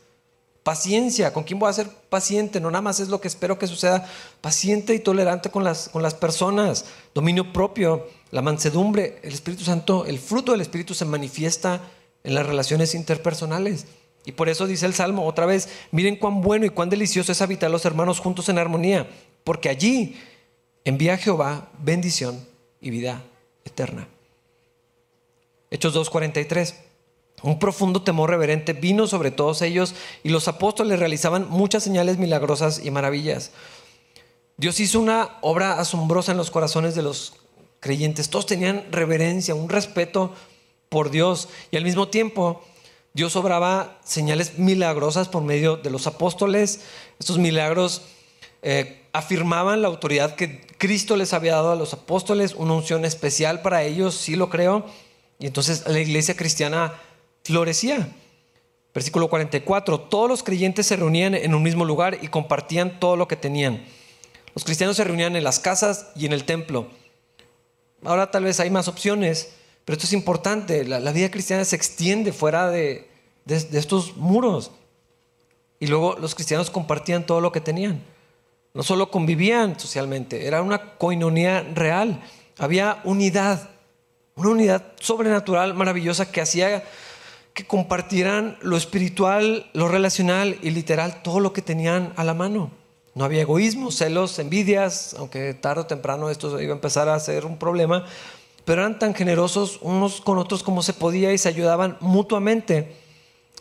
Paciencia, 0.64 1.34
¿con 1.34 1.44
quién 1.44 1.58
voy 1.58 1.70
a 1.70 1.74
ser 1.74 1.88
paciente? 2.10 2.60
No 2.60 2.70
nada 2.70 2.84
más 2.84 3.00
es 3.00 3.10
lo 3.10 3.20
que 3.20 3.28
espero 3.28 3.58
que 3.58 3.66
suceda. 3.66 4.08
Paciente 4.42 4.94
y 4.94 5.00
tolerante 5.00 5.50
con 5.50 5.64
las, 5.64 5.90
con 5.90 6.04
las 6.04 6.14
personas. 6.14 6.86
Dominio 7.16 7.52
propio, 7.52 8.08
la 8.30 8.44
mansedumbre. 8.44 9.20
El 9.24 9.34
Espíritu 9.34 9.64
Santo, 9.64 10.06
el 10.06 10.20
fruto 10.20 10.52
del 10.52 10.62
Espíritu 10.62 10.94
se 10.94 11.06
manifiesta 11.06 11.82
en 12.24 12.36
las 12.36 12.46
relaciones 12.46 12.94
interpersonales. 12.94 13.88
Y 14.24 14.34
por 14.34 14.50
eso 14.50 14.68
dice 14.68 14.86
el 14.86 14.94
Salmo 14.94 15.26
otra 15.26 15.48
vez, 15.48 15.70
miren 15.92 16.16
cuán 16.16 16.42
bueno 16.42 16.66
y 16.66 16.70
cuán 16.70 16.90
delicioso 16.90 17.32
es 17.32 17.42
habitar 17.42 17.72
los 17.72 17.86
hermanos 17.86 18.20
juntos 18.20 18.50
en 18.50 18.60
armonía, 18.60 19.10
porque 19.44 19.70
allí 19.70 20.16
envía 20.86 21.18
Jehová 21.18 21.70
bendición 21.80 22.48
y 22.80 22.92
vida 22.92 23.24
eterna. 23.66 24.08
Hechos 25.72 25.96
2.43. 25.96 26.91
Un 27.44 27.60
profundo 27.60 28.04
temor 28.04 28.30
reverente 28.30 28.74
vino 28.74 29.08
sobre 29.08 29.32
todos 29.32 29.62
ellos 29.62 29.96
y 30.24 30.30
los 30.30 30.48
apóstoles 30.48 31.00
realizaban 31.00 31.50
muchas 31.50 31.84
señales 31.84 32.18
milagrosas 32.18 32.84
y 32.84 32.92
maravillas. 32.92 33.52
Dios 34.58 34.80
hizo 34.80 35.00
una 35.00 35.38
obra 35.42 35.80
asombrosa 35.80 36.32
en 36.34 36.38
los 36.38 36.52
corazones 36.52 36.94
de 36.94 37.02
los 37.02 37.34
creyentes. 37.80 38.30
Todos 38.30 38.46
tenían 38.46 38.86
reverencia, 38.92 39.56
un 39.56 39.70
respeto 39.70 40.34
por 40.88 41.10
Dios. 41.10 41.50
Y 41.72 41.78
al 41.78 41.84
mismo 41.84 42.10
tiempo, 42.10 42.62
Dios 43.14 43.36
obraba 43.36 43.98
señales 44.04 44.60
milagrosas 44.60 45.28
por 45.28 45.42
medio 45.42 45.78
de 45.78 45.90
los 45.90 46.06
apóstoles. 46.06 46.82
Estos 47.20 47.40
milagros 47.40 48.04
eh, 48.62 49.02
afirmaban 49.14 49.82
la 49.82 49.88
autoridad 49.88 50.36
que 50.36 50.62
Cristo 50.78 51.18
les 51.18 51.34
había 51.34 51.56
dado 51.56 51.72
a 51.72 51.76
los 51.76 51.94
apóstoles, 51.94 52.54
una 52.54 52.74
unción 52.74 53.04
especial 53.04 53.62
para 53.62 53.84
ellos, 53.84 54.16
sí 54.16 54.36
lo 54.36 54.50
creo. 54.50 54.86
Y 55.40 55.48
entonces 55.48 55.88
la 55.88 56.00
iglesia 56.00 56.38
cristiana 56.38 56.94
florecía. 57.44 58.10
Versículo 58.94 59.30
44, 59.30 60.00
todos 60.02 60.30
los 60.30 60.44
creyentes 60.44 60.88
se 60.88 60.98
reunían 60.98 61.34
en 61.34 61.56
un 61.56 61.64
mismo 61.64 61.86
lugar 61.86 62.18
y 62.22 62.28
compartían 62.28 63.00
todo 63.00 63.16
lo 63.16 63.28
que 63.28 63.38
tenían. 63.38 63.86
Los 64.54 64.66
cristianos 64.66 64.98
se 64.98 65.04
reunían 65.06 65.36
en 65.36 65.46
las 65.46 65.60
casas 65.60 66.12
y 66.16 66.26
en 66.26 66.34
el 66.34 66.44
templo. 66.44 66.88
Ahora 68.04 68.32
tal 68.32 68.44
vez 68.44 68.60
hay 68.60 68.70
más 68.70 68.88
opciones, 68.88 69.54
pero 69.86 69.96
esto 69.96 70.08
es 70.08 70.14
importante, 70.14 70.84
la, 70.84 71.12
vida 71.12 71.32
cristiana 71.32 71.64
se 71.64 71.76
extiende 71.76 72.34
fuera 72.34 72.70
de, 72.70 73.08
estos 73.48 74.18
muros. 74.18 74.72
Y 75.80 75.88
luego 75.88 76.18
los 76.20 76.36
cristianos 76.36 76.70
compartían 76.70 77.26
todo 77.26 77.40
lo 77.40 77.52
que 77.52 77.62
tenían. 77.62 78.04
No 78.74 78.84
solo 78.84 79.10
convivían 79.10 79.80
socialmente, 79.80 80.48
era 80.48 80.62
una 80.62 80.96
coinonía 80.96 81.62
real. 81.74 82.22
Había 82.58 83.02
unidad 83.04 83.70
Una 84.36 84.50
unidad 84.50 84.94
sobrenatural 85.00 85.74
maravillosa 85.74 86.32
que 86.32 86.42
hacía 86.42 86.84
que 87.54 87.66
compartieran 87.66 88.58
lo 88.62 88.78
espiritual, 88.78 89.70
lo 89.74 89.88
relacional 89.88 90.58
y 90.62 90.70
literal, 90.70 91.22
todo 91.22 91.40
lo 91.40 91.54
que 91.54 91.62
tenían 91.62 92.14
a 92.16 92.24
la 92.24 92.34
mano. 92.34 92.72
No 93.14 93.26
había 93.26 93.42
egoísmo, 93.42 93.92
celos, 93.92 94.40
envidias, 94.40 95.16
aunque 95.20 95.54
tarde 95.54 95.82
o 95.82 95.86
temprano 95.86 96.30
esto 96.30 96.62
iba 96.62 96.72
a 96.72 96.76
empezar 96.76 97.10
a 97.10 97.20
ser 97.20 97.46
un 97.46 97.58
problema, 97.58 98.06
pero 98.64 98.82
eran 98.82 99.00
tan 99.00 99.14
generosos 99.14 99.80
unos 99.82 100.22
con 100.22 100.38
otros 100.38 100.64
como 100.64 100.82
se 100.82 100.94
podía 100.94 101.34
y 101.34 101.38
se 101.38 101.50
ayudaban 101.50 101.98
mutuamente. 102.00 102.96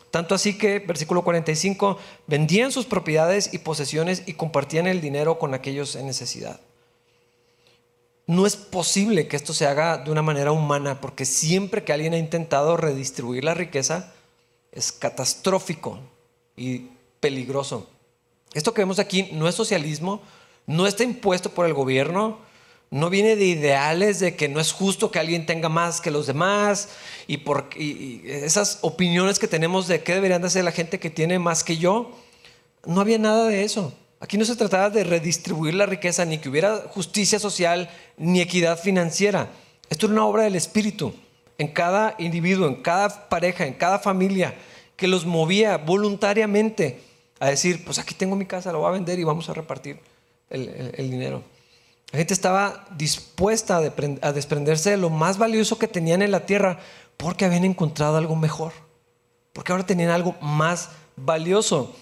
Tanto 0.09 0.35
así 0.35 0.57
que, 0.57 0.79
versículo 0.79 1.23
45, 1.23 1.97
vendían 2.27 2.71
sus 2.71 2.85
propiedades 2.85 3.53
y 3.53 3.59
posesiones 3.59 4.23
y 4.25 4.33
compartían 4.33 4.87
el 4.87 5.01
dinero 5.01 5.37
con 5.39 5.53
aquellos 5.53 5.95
en 5.95 6.05
necesidad. 6.05 6.59
No 8.31 8.45
es 8.45 8.55
posible 8.55 9.27
que 9.27 9.35
esto 9.35 9.53
se 9.53 9.67
haga 9.67 9.97
de 9.97 10.09
una 10.09 10.21
manera 10.21 10.53
humana, 10.53 11.01
porque 11.01 11.25
siempre 11.25 11.83
que 11.83 11.91
alguien 11.91 12.13
ha 12.13 12.17
intentado 12.17 12.77
redistribuir 12.77 13.43
la 13.43 13.53
riqueza, 13.53 14.13
es 14.71 14.93
catastrófico 14.93 15.99
y 16.55 16.85
peligroso. 17.19 17.89
Esto 18.53 18.73
que 18.73 18.83
vemos 18.83 18.99
aquí 18.99 19.31
no 19.33 19.49
es 19.49 19.55
socialismo, 19.55 20.21
no 20.65 20.87
está 20.87 21.03
impuesto 21.03 21.49
por 21.49 21.65
el 21.65 21.73
gobierno, 21.73 22.37
no 22.89 23.09
viene 23.09 23.35
de 23.35 23.47
ideales 23.47 24.21
de 24.21 24.37
que 24.37 24.47
no 24.47 24.61
es 24.61 24.71
justo 24.71 25.11
que 25.11 25.19
alguien 25.19 25.45
tenga 25.45 25.67
más 25.67 25.99
que 25.99 26.09
los 26.09 26.25
demás 26.25 26.87
y 27.27 27.39
por 27.39 27.67
esas 27.75 28.79
opiniones 28.79 29.39
que 29.39 29.49
tenemos 29.49 29.89
de 29.89 30.03
qué 30.03 30.13
deberían 30.13 30.39
de 30.39 30.47
hacer 30.47 30.63
la 30.63 30.71
gente 30.71 31.01
que 31.01 31.09
tiene 31.09 31.37
más 31.37 31.65
que 31.65 31.75
yo. 31.75 32.11
No 32.85 33.01
había 33.01 33.17
nada 33.17 33.49
de 33.49 33.65
eso. 33.65 33.93
Aquí 34.21 34.37
no 34.37 34.45
se 34.45 34.55
trataba 34.55 34.91
de 34.91 35.03
redistribuir 35.03 35.73
la 35.73 35.87
riqueza, 35.87 36.23
ni 36.25 36.37
que 36.37 36.47
hubiera 36.47 36.77
justicia 36.89 37.39
social, 37.39 37.89
ni 38.17 38.39
equidad 38.39 38.77
financiera. 38.77 39.49
Esto 39.89 40.05
era 40.05 40.13
una 40.13 40.25
obra 40.25 40.43
del 40.43 40.55
Espíritu 40.55 41.13
en 41.57 41.67
cada 41.69 42.15
individuo, 42.19 42.67
en 42.67 42.83
cada 42.83 43.29
pareja, 43.29 43.65
en 43.65 43.73
cada 43.73 43.97
familia, 43.97 44.53
que 44.95 45.07
los 45.07 45.25
movía 45.25 45.77
voluntariamente 45.77 47.01
a 47.39 47.49
decir, 47.49 47.83
pues 47.83 47.97
aquí 47.97 48.13
tengo 48.13 48.35
mi 48.35 48.45
casa, 48.45 48.71
lo 48.71 48.79
voy 48.79 48.89
a 48.89 48.91
vender 48.91 49.17
y 49.17 49.23
vamos 49.23 49.49
a 49.49 49.53
repartir 49.55 49.99
el, 50.51 51.09
dinero. 51.09 51.43
La 52.11 52.19
gente 52.19 52.35
estaba 52.35 52.85
dispuesta 52.95 53.77
a, 53.77 54.31
desprenderse 54.31 54.91
de 54.91 54.97
lo 54.97 55.09
más 55.09 55.39
valioso 55.39 55.79
que 55.79 55.87
tenían 55.87 56.21
en 56.21 56.29
la 56.29 56.45
tierra 56.45 56.79
porque 57.17 57.45
habían 57.45 57.65
encontrado 57.65 58.17
algo 58.17 58.35
mejor, 58.35 58.73
porque 59.53 59.71
ahora 59.71 59.85
tenían 59.85 60.11
algo 60.11 60.35
más 60.41 60.89
valioso. 61.15 61.95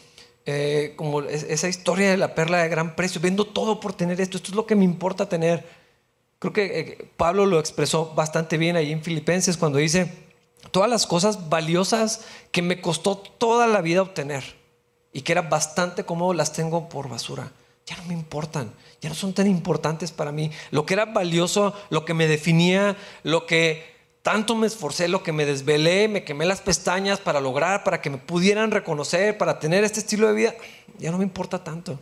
Eh, 0.52 0.94
como 0.96 1.22
esa 1.22 1.68
historia 1.68 2.10
de 2.10 2.18
la 2.18 2.34
perla 2.34 2.58
de 2.58 2.70
gran 2.70 2.96
precio, 2.96 3.22
vendo 3.22 3.46
todo 3.46 3.80
por 3.80 3.94
tener 3.94 4.20
esto, 4.20 4.38
esto 4.38 4.50
es 4.50 4.56
lo 4.56 4.66
que 4.66 4.76
me 4.76 4.84
importa 4.84 5.30
tener. 5.30 5.64
Creo 6.40 6.54
que 6.54 6.80
eh, 6.80 7.12
Pablo 7.18 7.46
lo 7.46 7.60
expresó 7.60 8.16
bastante 8.16 8.58
bien 8.58 8.76
ahí 8.76 8.92
en 8.92 9.04
Filipenses 9.04 9.58
cuando 9.58 9.78
dice, 9.78 10.12
todas 10.72 10.90
las 10.90 11.06
cosas 11.06 11.50
valiosas 11.50 12.26
que 12.52 12.64
me 12.64 12.82
costó 12.82 13.16
toda 13.16 13.68
la 13.68 13.82
vida 13.82 14.02
obtener 14.02 14.44
y 15.14 15.22
que 15.22 15.34
era 15.34 15.44
bastante 15.44 16.04
cómodo, 16.04 16.34
las 16.34 16.52
tengo 16.52 16.90
por 16.90 17.10
basura. 17.10 17.52
Ya 17.86 17.96
no 17.98 18.06
me 18.06 18.16
importan, 18.16 18.74
ya 19.02 19.10
no 19.10 19.16
son 19.16 19.34
tan 19.34 19.46
importantes 19.46 20.12
para 20.12 20.32
mí. 20.32 20.50
Lo 20.72 20.84
que 20.84 20.96
era 20.96 21.06
valioso, 21.06 21.76
lo 21.92 22.06
que 22.06 22.16
me 22.16 22.28
definía, 22.28 22.98
lo 23.22 23.46
que 23.46 23.99
tanto 24.22 24.56
me 24.56 24.68
esforcé, 24.68 25.08
lo 25.08 25.24
que 25.24 25.32
me 25.32 25.46
desvelé, 25.46 26.08
me 26.08 26.24
quemé 26.24 26.46
las 26.46 26.62
pestañas 26.62 27.20
para 27.20 27.40
lograr, 27.40 27.84
para 27.84 28.02
que 28.02 28.10
me 28.10 28.18
pudieran 28.18 28.72
reconocer, 28.72 29.38
para 29.38 29.60
tener 29.60 29.84
este 29.84 30.00
estilo 30.00 30.28
de 30.28 30.34
vida, 30.34 30.56
ya 30.98 31.12
no 31.12 31.18
me 31.18 31.24
importa 31.24 31.64
tanto. 31.64 32.00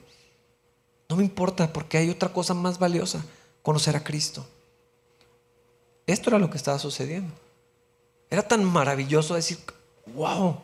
No 1.10 1.16
me 1.16 1.24
importa 1.24 1.72
porque 1.72 1.98
hay 1.98 2.10
otra 2.10 2.30
cosa 2.30 2.54
más 2.54 2.80
valiosa, 2.80 3.24
conocer 3.62 3.96
a 3.96 4.04
Cristo. 4.04 4.46
Esto 6.06 6.30
era 6.30 6.40
lo 6.40 6.50
que 6.50 6.58
estaba 6.58 6.80
sucediendo. 6.80 7.34
Era 8.30 8.46
tan 8.46 8.64
maravilloso 8.64 9.36
decir, 9.36 9.58
wow, 10.08 10.58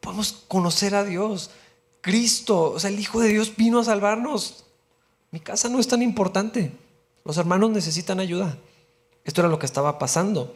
podemos 0.00 0.44
conocer 0.48 0.94
a 0.94 1.04
Dios. 1.04 1.50
Cristo, 2.00 2.72
o 2.72 2.80
sea, 2.80 2.90
el 2.90 3.00
Hijo 3.00 3.20
de 3.20 3.28
Dios 3.28 3.54
vino 3.56 3.80
a 3.80 3.84
salvarnos. 3.84 4.64
Mi 5.30 5.40
casa 5.40 5.68
no 5.68 5.80
es 5.80 5.88
tan 5.88 6.02
importante. 6.02 6.72
Los 7.24 7.36
hermanos 7.36 7.70
necesitan 7.70 8.20
ayuda. 8.20 8.56
Esto 9.24 9.40
era 9.40 9.50
lo 9.50 9.58
que 9.58 9.66
estaba 9.66 9.98
pasando. 9.98 10.54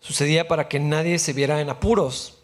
Sucedía 0.00 0.48
para 0.48 0.68
que 0.68 0.78
nadie 0.78 1.18
se 1.18 1.32
viera 1.32 1.60
en 1.60 1.70
apuros. 1.70 2.38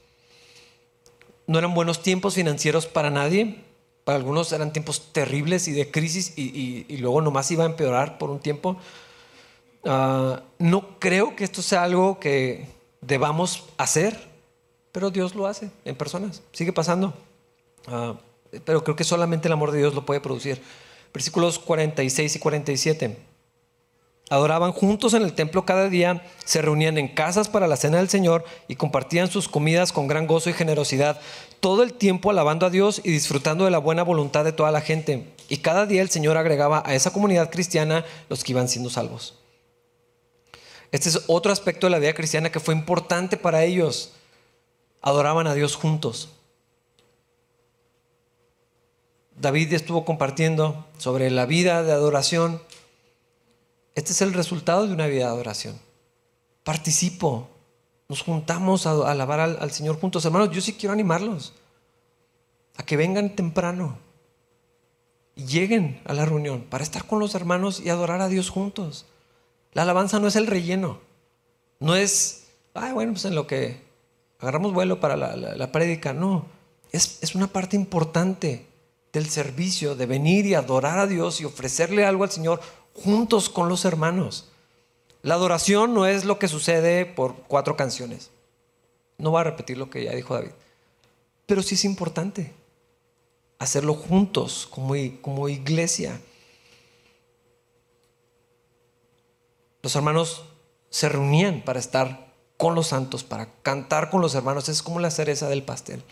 No 1.47 1.59
eran 1.59 1.75
buenos 1.75 2.03
tiempos 2.03 2.35
financieros 2.35 2.87
para 2.87 3.11
nadie. 3.11 3.65
Para 4.05 4.17
algunos 4.19 4.53
eran 4.53 4.73
tiempos 4.73 5.13
terribles 5.13 5.69
y 5.69 5.73
de 5.73 5.91
crisis 5.91 6.33
y, 6.37 6.97
luego 6.97 7.21
nomás 7.21 7.51
iba 7.51 7.65
a 7.65 7.69
empeorar 7.69 8.19
por 8.19 8.31
un 8.31 8.41
tiempo. 8.41 8.77
Ah, 9.85 10.43
no 10.59 10.99
creo 10.99 11.37
que 11.37 11.45
esto 11.45 11.63
sea 11.63 11.85
algo 11.85 12.19
que 12.19 12.67
debamos 13.01 13.65
hacer, 13.77 14.19
pero 14.91 15.11
Dios 15.11 15.35
lo 15.35 15.47
hace 15.47 15.71
en 15.85 15.95
personas. 15.95 16.43
Sigue 16.53 16.73
pasando. 16.73 17.15
Ah, 17.87 18.15
pero 18.65 18.83
creo 18.83 18.97
que 18.97 19.05
solamente 19.05 19.49
el 19.49 19.53
amor 19.53 19.71
de 19.71 19.79
Dios 19.79 19.95
lo 19.95 20.05
puede 20.05 20.21
producir. 20.21 20.61
Versículos 21.13 21.59
46 21.59 22.37
y 22.37 22.39
47. 22.39 23.17
Adoraban 24.33 24.73
juntos 24.73 25.13
en 25.13 25.21
el 25.21 25.35
templo 25.35 25.67
cada 25.67 25.91
día, 25.91 26.25
se 26.47 26.63
reunían 26.63 26.97
en 26.97 27.09
casas 27.09 27.51
para 27.51 27.67
la 27.67 27.77
cena 27.77 27.99
del 27.99 28.09
Señor 28.09 28.47
y 28.67 28.77
compartían 28.77 29.31
sus 29.31 29.47
comidas 29.47 29.93
con 29.93 30.09
gran 30.09 30.27
gozo 30.27 30.49
y 30.49 30.55
generosidad, 30.55 31.21
todo 31.61 31.83
el 31.83 31.93
tiempo 31.93 32.31
alabando 32.31 32.65
a 32.65 32.71
Dios 32.71 33.03
y 33.05 33.11
disfrutando 33.11 33.67
de 33.67 33.71
la 33.71 33.77
buena 33.77 34.03
voluntad 34.03 34.43
de 34.47 34.53
toda 34.53 34.71
la 34.71 34.81
gente. 34.81 35.35
Y 35.51 35.59
cada 35.59 35.85
día 35.85 36.01
el 36.01 36.09
Señor 36.09 36.39
agregaba 36.39 36.83
a 36.87 36.95
esa 36.95 37.13
comunidad 37.13 37.51
cristiana 37.51 38.07
los 38.31 38.43
que 38.43 38.53
iban 38.53 38.71
siendo 38.71 38.89
salvos. 38.89 39.39
Este 40.93 41.11
es 41.11 41.25
otro 41.27 41.53
aspecto 41.53 41.87
de 41.87 41.91
la 41.91 41.99
vida 41.99 42.15
cristiana 42.15 42.51
que 42.51 42.59
fue 42.59 42.75
importante 42.75 43.37
para 43.37 43.65
ellos. 43.65 44.15
Adoraban 45.03 45.47
a 45.47 45.53
Dios 45.53 45.77
juntos. 45.77 46.31
David 49.39 49.75
estuvo 49.75 50.07
compartiendo 50.07 50.87
sobre 50.97 51.31
la 51.31 51.45
vida 51.45 51.83
de 51.83 51.93
adoración. 51.93 52.63
Este 53.95 54.13
es 54.13 54.23
el 54.23 54.33
resultado 54.33 54.87
de 54.87 54.95
una 54.95 55.07
vida 55.07 55.27
de 55.27 55.31
adoración. 55.31 55.79
Participo, 56.65 57.49
nos 58.09 58.23
juntamos 58.23 58.87
a 58.87 59.11
alabar 59.11 59.41
al, 59.41 59.71
Señor 59.71 59.99
juntos. 60.01 60.25
Hermanos, 60.25 60.51
yo 60.51 60.61
sí 60.61 60.75
quiero 60.75 60.93
animarlos 60.93 61.53
a 62.77 62.85
que 62.85 62.97
vengan 62.97 63.37
temprano 63.37 63.99
y 65.35 65.45
lleguen 65.45 66.01
a 66.05 66.15
la 66.15 66.25
reunión 66.25 66.63
para 66.63 66.85
estar 66.85 67.07
con 67.07 67.19
los 67.19 67.35
hermanos 67.35 67.81
y 67.81 67.91
adorar 67.91 68.21
a 68.21 68.29
Dios 68.29 68.49
juntos. 68.49 69.07
La 69.73 69.83
alabanza 69.83 70.21
no 70.21 70.29
es 70.29 70.37
el 70.37 70.47
relleno, 70.47 71.01
no 71.81 71.95
es, 71.95 72.49
ay, 72.75 72.93
bueno, 72.93 73.13
pues 73.13 73.25
en 73.25 73.35
lo 73.35 73.47
que 73.47 73.83
agarramos 74.39 74.73
vuelo 74.73 75.01
para 75.01 75.17
la, 75.17 75.37
la, 75.37 75.73
prédica, 75.73 76.13
no, 76.13 76.47
es, 76.93 77.19
es 77.23 77.35
una 77.35 77.47
parte 77.47 77.77
importante 77.77 78.67
del 79.13 79.29
servicio, 79.29 79.95
de 79.95 80.07
venir 80.07 80.45
y 80.47 80.55
adorar 80.55 80.99
a 80.99 81.07
Dios 81.07 81.41
y 81.41 81.45
ofrecerle 81.45 82.05
algo 82.05 82.25
al 82.25 82.31
Señor 82.31 82.61
juntos 82.95 83.49
con 83.49 83.69
los 83.69 83.85
hermanos. 83.85 84.49
La 85.23 85.35
adoración 85.35 85.95
no 85.95 86.07
es 86.07 86.25
lo 86.25 86.39
que 86.39 86.49
sucede 86.49 87.07
por 87.07 87.35
cuatro 87.49 87.77
canciones. 87.77 88.31
No 89.19 89.31
va 89.33 89.43
a 89.43 89.45
repetir 89.45 89.79
lo 89.79 89.89
que 89.89 90.05
ya 90.05 90.13
dijo 90.13 90.35
David. 90.35 90.51
Pero 91.47 91.63
sí 91.63 91.77
es 91.77 91.85
importante 91.85 92.53
hacerlo 93.59 93.95
juntos 93.95 94.69
como, 94.69 95.49
iglesia. 95.49 96.21
Los 99.83 99.95
hermanos 99.95 100.43
se 100.91 101.09
reunían 101.09 101.63
para 101.65 101.79
estar 101.79 102.33
con 102.57 102.75
los 102.75 102.89
santos, 102.89 103.23
para 103.23 103.47
cantar 103.63 104.11
con 104.11 104.21
los 104.21 104.35
hermanos. 104.35 104.69
Es 104.69 104.83
como 104.83 104.99
la 104.99 105.11
cereza 105.13 105.49
del 105.49 105.63
pastel. 105.63 106.03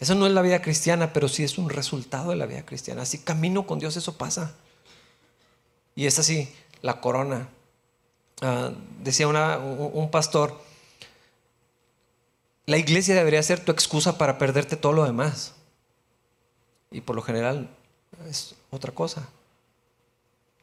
Eso 0.00 0.16
no 0.16 0.26
es 0.26 0.32
la 0.32 0.42
vida 0.42 0.62
cristiana, 0.62 1.12
pero 1.12 1.28
sí 1.28 1.44
es 1.44 1.58
un 1.58 1.70
resultado 1.70 2.30
de 2.30 2.36
la 2.36 2.46
vida 2.46 2.66
cristiana. 2.66 3.02
Así 3.02 3.18
camino 3.18 3.66
con 3.66 3.78
Dios, 3.78 3.96
eso 3.96 4.16
pasa. 4.18 4.56
Y 5.94 6.06
es 6.06 6.18
así, 6.18 6.52
la 6.80 7.00
corona. 7.00 7.48
Ah, 8.40 8.72
decía 9.00 9.28
un 9.28 10.10
pastor, 10.10 10.58
la 12.66 12.78
iglesia 12.78 13.14
debería 13.14 13.42
ser 13.42 13.64
tu 13.64 13.72
excusa 13.72 14.18
para 14.18 14.38
perderte 14.38 14.76
todo 14.76 14.92
lo 14.92 15.04
demás. 15.04 15.54
Y 16.90 17.00
por 17.00 17.16
lo 17.16 17.22
general 17.22 17.68
es 18.28 18.54
otra 18.70 18.92
cosa. 18.92 19.28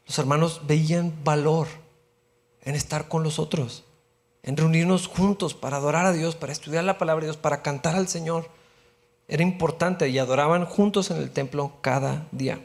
Los 0.08 0.18
hermanos 0.18 0.62
veían 0.66 1.14
valor 1.24 1.68
en 2.64 2.76
estar 2.76 3.08
con 3.08 3.24
los 3.24 3.38
otros, 3.38 3.84
en 4.44 4.58
reunirnos 4.58 5.08
juntos 5.08 5.54
para 5.54 5.78
adorar 5.78 6.06
a 6.06 6.14
Dios, 6.14 6.36
para 6.36 6.52
estudiar 6.52 6.84
la 6.84 6.98
palabra 6.98 7.22
de 7.22 7.28
Dios, 7.28 7.38
para 7.38 7.62
cantar 7.62 7.96
al 7.96 8.08
Señor. 8.08 8.50
Era 9.28 9.44
importante 9.44 10.10
y 10.10 10.18
adoraban 10.18 10.66
juntos 10.66 11.12
en 11.12 11.18
el 11.18 11.32
templo 11.32 11.74
cada 11.82 12.28
día. 12.32 12.60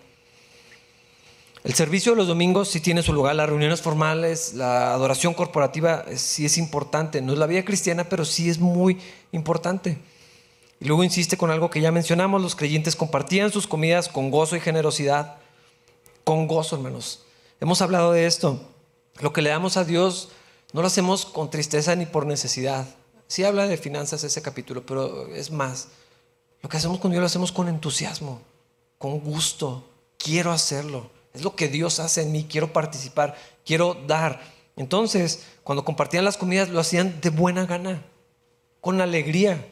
El 1.65 1.73
servicio 1.73 2.12
de 2.12 2.17
los 2.17 2.29
domingos 2.29 2.69
sí 2.69 2.81
tiene 2.81 3.03
su 3.03 3.15
lugar, 3.15 3.35
las 3.37 3.49
reuniones 3.49 3.81
formales, 3.81 4.53
la 4.53 4.93
adoración 4.93 5.33
corporativa 5.33 6.05
sí 6.15 6.45
es 6.45 6.59
importante. 6.59 7.23
No 7.23 7.33
es 7.33 7.39
la 7.39 7.47
vida 7.47 7.65
cristiana, 7.65 8.05
pero 8.05 8.27
sí 8.27 8.51
es 8.51 8.59
muy 8.59 9.01
importante. 9.33 9.97
Y 10.79 10.85
luego 10.85 11.05
insiste 11.05 11.39
con 11.39 11.51
algo 11.51 11.71
que 11.71 11.81
ya 11.81 11.91
mencionamos, 11.91 12.43
los 12.43 12.55
creyentes 12.55 12.97
compartían 12.97 13.51
sus 13.51 13.67
comidas 13.67 14.11
con 14.11 14.31
gozo 14.31 14.57
y 14.57 14.61
generosidad. 14.61 15.39
Con 16.23 16.47
gozo, 16.47 16.77
hermanos. 16.77 17.25
Hemos 17.61 17.81
hablado 17.81 18.12
de 18.12 18.27
esto. 18.27 18.61
Lo 19.21 19.33
que 19.33 19.41
le 19.41 19.49
damos 19.49 19.79
a 19.79 19.85
Dios 19.85 20.29
no 20.75 20.83
lo 20.83 20.89
hacemos 20.89 21.25
con 21.25 21.49
tristeza 21.49 21.97
ni 21.97 22.05
por 22.05 22.27
necesidad. 22.27 22.85
Sí 23.27 23.43
habla 23.43 23.67
de 23.67 23.79
finanzas 23.79 24.23
ese 24.23 24.43
capítulo, 24.43 24.85
pero 24.85 25.29
es 25.29 25.51
más. 25.51 25.89
Lo 26.61 26.69
que 26.69 26.77
hacemos 26.77 26.99
con 26.99 27.11
Dios 27.11 27.23
lo 27.23 27.27
hacemos 27.27 27.53
con 27.53 27.69
entusiasmo, 27.69 28.43
con 28.99 29.21
gusto. 29.21 29.89
Quiero 30.19 30.53
hacerlo. 30.53 31.14
Es 31.35 31.43
lo 31.43 31.57
que 31.57 31.68
Dios 31.68 31.99
hace 31.99 32.22
en 32.22 32.32
mí. 32.32 32.47
Quiero 32.49 32.72
participar, 32.72 33.37
quiero 33.66 33.95
dar. 34.07 34.41
Entonces, 34.76 35.45
cuando 35.64 35.85
compartían 35.85 36.24
las 36.24 36.37
comidas, 36.37 36.68
lo 36.68 36.80
hacían 36.80 37.20
de 37.20 37.30
buena 37.30 37.66
gana, 37.66 38.03
con 38.80 39.01
alegría. 39.01 39.66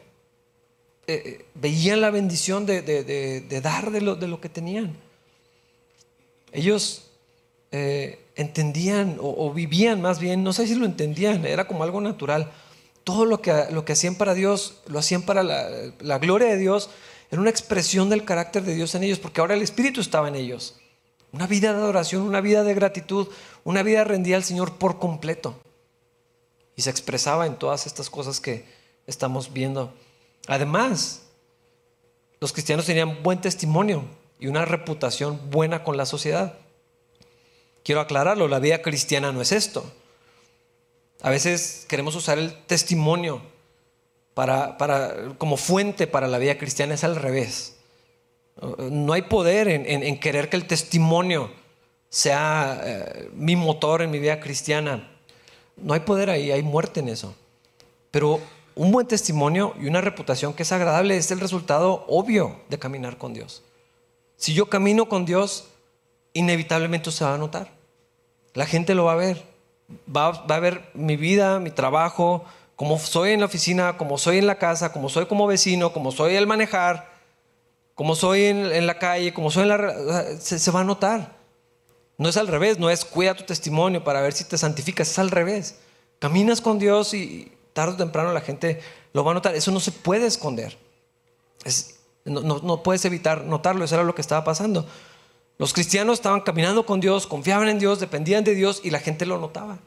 Eh, 1.07 1.21
eh, 1.25 1.45
veían 1.55 2.01
la 2.01 2.11
bendición 2.11 2.65
de, 2.65 3.61
dar 3.61 3.91
de 3.91 4.01
lo, 4.01 4.15
de 4.15 4.27
lo, 4.27 4.39
que 4.39 4.49
tenían. 4.49 4.95
Ellos 6.51 7.07
eh, 7.71 8.25
entendían 8.35 9.17
o, 9.19 9.51
vivían 9.51 10.01
más 10.01 10.19
bien, 10.19 10.43
no 10.43 10.53
sé 10.53 10.67
si 10.67 10.75
lo 10.75 10.85
entendían, 10.85 11.45
era 11.45 11.67
como 11.67 11.83
algo 11.83 11.99
natural. 11.99 12.51
Todo 13.03 13.25
lo 13.25 13.41
que, 13.41 13.53
lo 13.71 13.83
que 13.83 13.93
hacían 13.93 14.15
para 14.15 14.33
Dios, 14.33 14.81
lo 14.87 14.99
hacían 14.99 15.23
para 15.23 15.43
la 15.43 16.19
gloria 16.19 16.47
de 16.47 16.57
Dios, 16.57 16.89
era 17.29 17.41
una 17.41 17.49
expresión 17.49 18.09
del 18.09 18.23
carácter 18.23 18.63
de 18.63 18.75
Dios 18.75 18.95
en 18.95 19.03
ellos, 19.03 19.19
porque 19.19 19.41
ahora 19.41 19.55
el 19.55 19.61
Espíritu 19.61 19.99
estaba 19.99 20.29
en 20.29 20.35
ellos. 20.35 20.75
Una 21.33 21.47
vida 21.47 21.73
de 21.73 21.79
adoración, 21.79 22.21
una 22.21 22.41
vida 22.41 22.63
de 22.63 22.75
gratitud, 22.75 23.27
una 23.63 23.83
vida 23.83 24.03
rendida 24.03 24.37
al 24.37 24.43
Señor 24.43 24.77
por 24.77 24.99
completo. 24.99 25.59
Y 26.75 26.83
se 26.83 26.91
expresaba 26.91 27.47
en 27.47 27.57
todas 27.57 27.87
estas 27.87 28.09
cosas 28.09 28.39
que 28.39 28.65
estamos 29.07 29.51
viendo. 29.51 29.93
Además, 30.47 31.23
los 32.39 32.53
cristianos 32.53 32.85
tenían 32.85 33.23
buen 33.23 33.41
testimonio 33.41 34.05
y 34.39 34.47
una 34.47 34.65
reputación 34.65 35.49
buena 35.49 35.83
con 35.83 35.97
la 35.97 36.05
sociedad. 36.05 36.57
Quiero 37.83 38.01
aclararlo, 38.01 38.47
la 38.47 38.59
vida 38.59 38.81
cristiana 38.81 39.31
no 39.31 39.41
es 39.41 39.51
esto. 39.51 39.83
A 41.21 41.29
veces 41.29 41.85
queremos 41.87 42.15
usar 42.15 42.37
el 42.37 42.53
testimonio 42.65 43.41
para, 44.33 44.77
como 45.37 45.57
fuente 45.57 46.05
para 46.05 46.27
la 46.27 46.37
vida 46.37 46.57
cristiana, 46.57 46.93
es 46.93 47.03
al 47.03 47.15
revés. 47.15 47.77
No 48.61 49.13
hay 49.13 49.23
poder 49.23 49.67
en, 49.67 50.19
querer 50.19 50.49
que 50.49 50.57
el 50.57 50.67
testimonio 50.67 51.51
sea 52.09 52.79
eh, 52.83 53.29
mi 53.33 53.55
motor 53.55 54.01
en 54.01 54.11
mi 54.11 54.19
vida 54.19 54.39
cristiana. 54.39 55.09
No 55.75 55.93
hay 55.93 56.01
poder 56.01 56.29
ahí, 56.29 56.51
hay 56.51 56.61
muerte 56.61 56.99
en 56.99 57.09
eso. 57.09 57.35
Pero 58.11 58.39
un 58.75 58.91
buen 58.91 59.07
testimonio 59.07 59.73
y 59.79 59.87
una 59.87 60.01
reputación 60.01 60.53
que 60.53 60.63
es 60.63 60.71
agradable 60.71 61.17
es 61.17 61.31
el 61.31 61.39
resultado 61.39 62.05
obvio 62.07 62.61
de 62.69 62.79
caminar 62.79 63.17
con 63.17 63.33
Dios. 63.33 63.63
Si 64.37 64.53
yo 64.53 64.67
camino 64.67 65.09
con 65.09 65.25
Dios, 65.25 65.69
inevitablemente 66.33 67.11
se 67.11 67.23
va 67.23 67.35
a 67.35 67.37
notar. 67.37 67.71
La 68.53 68.65
gente 68.65 68.95
lo 68.95 69.05
va 69.05 69.13
a 69.13 69.17
ver. 69.17 69.43
Va, 70.15 70.27
a 70.27 70.59
ver 70.59 70.89
mi 70.93 71.17
vida, 71.17 71.59
mi 71.59 71.69
trabajo, 71.69 72.43
como 72.75 72.97
soy 72.97 73.31
en 73.31 73.41
la 73.41 73.45
oficina, 73.45 73.97
como 73.97 74.17
soy 74.17 74.37
en 74.37 74.47
la 74.47 74.57
casa, 74.57 74.91
como 74.91 75.09
soy 75.09 75.27
como 75.27 75.45
vecino, 75.45 75.93
como 75.93 76.11
soy 76.11 76.35
al 76.35 76.47
manejar, 76.47 77.12
como 77.95 78.15
soy 78.15 78.45
en, 78.45 78.87
la 78.87 78.97
calle, 78.97 79.33
como 79.33 79.51
soy 79.51 79.63
en 79.63 79.69
la... 79.69 80.37
Se, 80.39 80.59
se 80.59 80.71
va 80.71 80.81
a 80.81 80.83
notar. 80.83 81.37
No 82.17 82.29
es 82.29 82.37
al 82.37 82.47
revés, 82.47 82.79
no 82.79 82.89
es 82.89 83.05
cuida 83.05 83.35
tu 83.35 83.43
testimonio 83.43 84.03
para 84.03 84.21
ver 84.21 84.33
si 84.33 84.43
te 84.43 84.57
santificas, 84.57 85.09
es 85.09 85.19
al 85.19 85.31
revés. 85.31 85.79
Caminas 86.19 86.61
con 86.61 86.79
Dios 86.79 87.13
y, 87.13 87.51
tarde 87.73 87.93
o 87.93 87.97
temprano 87.97 88.31
la 88.31 88.41
gente 88.41 88.79
lo 89.11 89.23
va 89.23 89.31
a 89.31 89.33
notar. 89.33 89.55
Eso 89.55 89.71
no 89.71 89.79
se 89.79 89.91
puede 89.91 90.27
esconder. 90.27 90.77
no, 92.25 92.83
puedes 92.83 93.03
evitar 93.05 93.43
notarlo. 93.43 93.83
Eso 93.83 93.95
era 93.95 94.03
lo 94.03 94.15
que 94.15 94.21
estaba 94.21 94.43
pasando. 94.43 94.87
Los 95.57 95.73
cristianos 95.73 96.15
estaban 96.15 96.41
caminando 96.41 96.85
con 96.85 96.99
Dios, 96.99 97.27
confiaban 97.27 97.69
en 97.69 97.79
Dios, 97.79 97.99
dependían 97.99 98.43
de 98.43 98.55
Dios 98.55 98.81
y 98.83 98.89
la 98.89 98.99
gente 98.99 99.25
lo 99.25 99.37
notaba. 99.37 99.79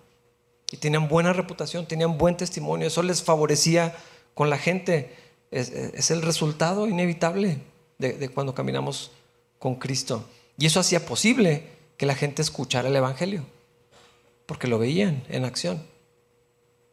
Y 0.71 0.77
tenían 0.77 1.09
buena 1.09 1.33
reputación, 1.33 1.87
tenían 1.87 2.19
buen 2.19 2.37
testimonio. 2.37 2.87
Eso 2.89 3.03
les 3.03 3.23
favorecía 3.23 3.97
con 4.35 4.51
la 4.51 4.59
gente. 4.59 5.17
Es, 5.51 6.11
el 6.11 6.23
resultado 6.23 6.87
inevitable 6.89 7.61
de 7.99 8.29
cuando 8.29 8.55
caminamos 8.55 9.11
con 9.59 9.77
Cristo. 9.77 10.25
Y 10.59 10.67
eso 10.67 10.81
hacía 10.81 11.05
posible 11.05 11.65
que 11.97 12.07
la 12.07 12.15
gente 12.15 12.43
escuchara 12.43 12.89
el 12.89 12.97
Evangelio, 12.97 13.45
porque 14.47 14.69
lo 14.69 14.79
veían 14.79 15.23
en 15.29 15.45
acción. 15.45 15.83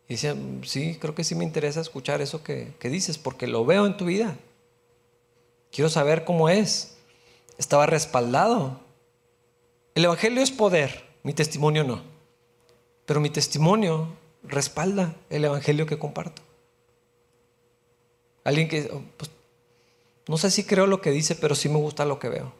Y 0.08 0.16
decía, 0.16 0.36
sí, 0.64 0.98
creo 1.00 1.16
que 1.16 1.24
sí 1.24 1.36
me 1.36 1.44
interesa 1.44 1.82
escuchar 1.82 2.22
eso 2.22 2.44
que, 2.44 2.74
dices, 2.82 3.18
porque 3.18 3.48
lo 3.48 3.66
veo 3.66 3.86
en 3.86 3.98
tu 3.98 4.06
vida. 4.06 4.38
Quiero 5.72 5.90
saber 5.90 6.26
cómo 6.26 6.50
es. 6.50 6.98
Estaba 7.58 7.86
respaldado. 7.86 8.80
El 9.96 10.06
Evangelio 10.06 10.42
es 10.42 10.52
poder, 10.52 11.06
mi 11.24 11.34
testimonio 11.34 11.84
no. 11.84 12.02
Pero 13.06 13.20
mi 13.20 13.30
testimonio 13.30 14.10
respalda 14.44 15.16
el 15.30 15.46
Evangelio 15.46 15.86
que 15.86 16.00
comparto. 16.00 16.42
Alguien 18.44 18.68
que, 18.68 18.90
oh, 18.92 19.02
pues, 19.18 19.32
no 20.28 20.38
sé 20.38 20.52
si 20.52 20.64
creo 20.64 20.88
lo 20.88 21.02
que 21.02 21.12
dice, 21.12 21.36
pero 21.36 21.56
sí 21.56 21.70
me 21.70 21.78
gusta 21.78 22.06
lo 22.06 22.20
que 22.20 22.30
veo. 22.30 22.54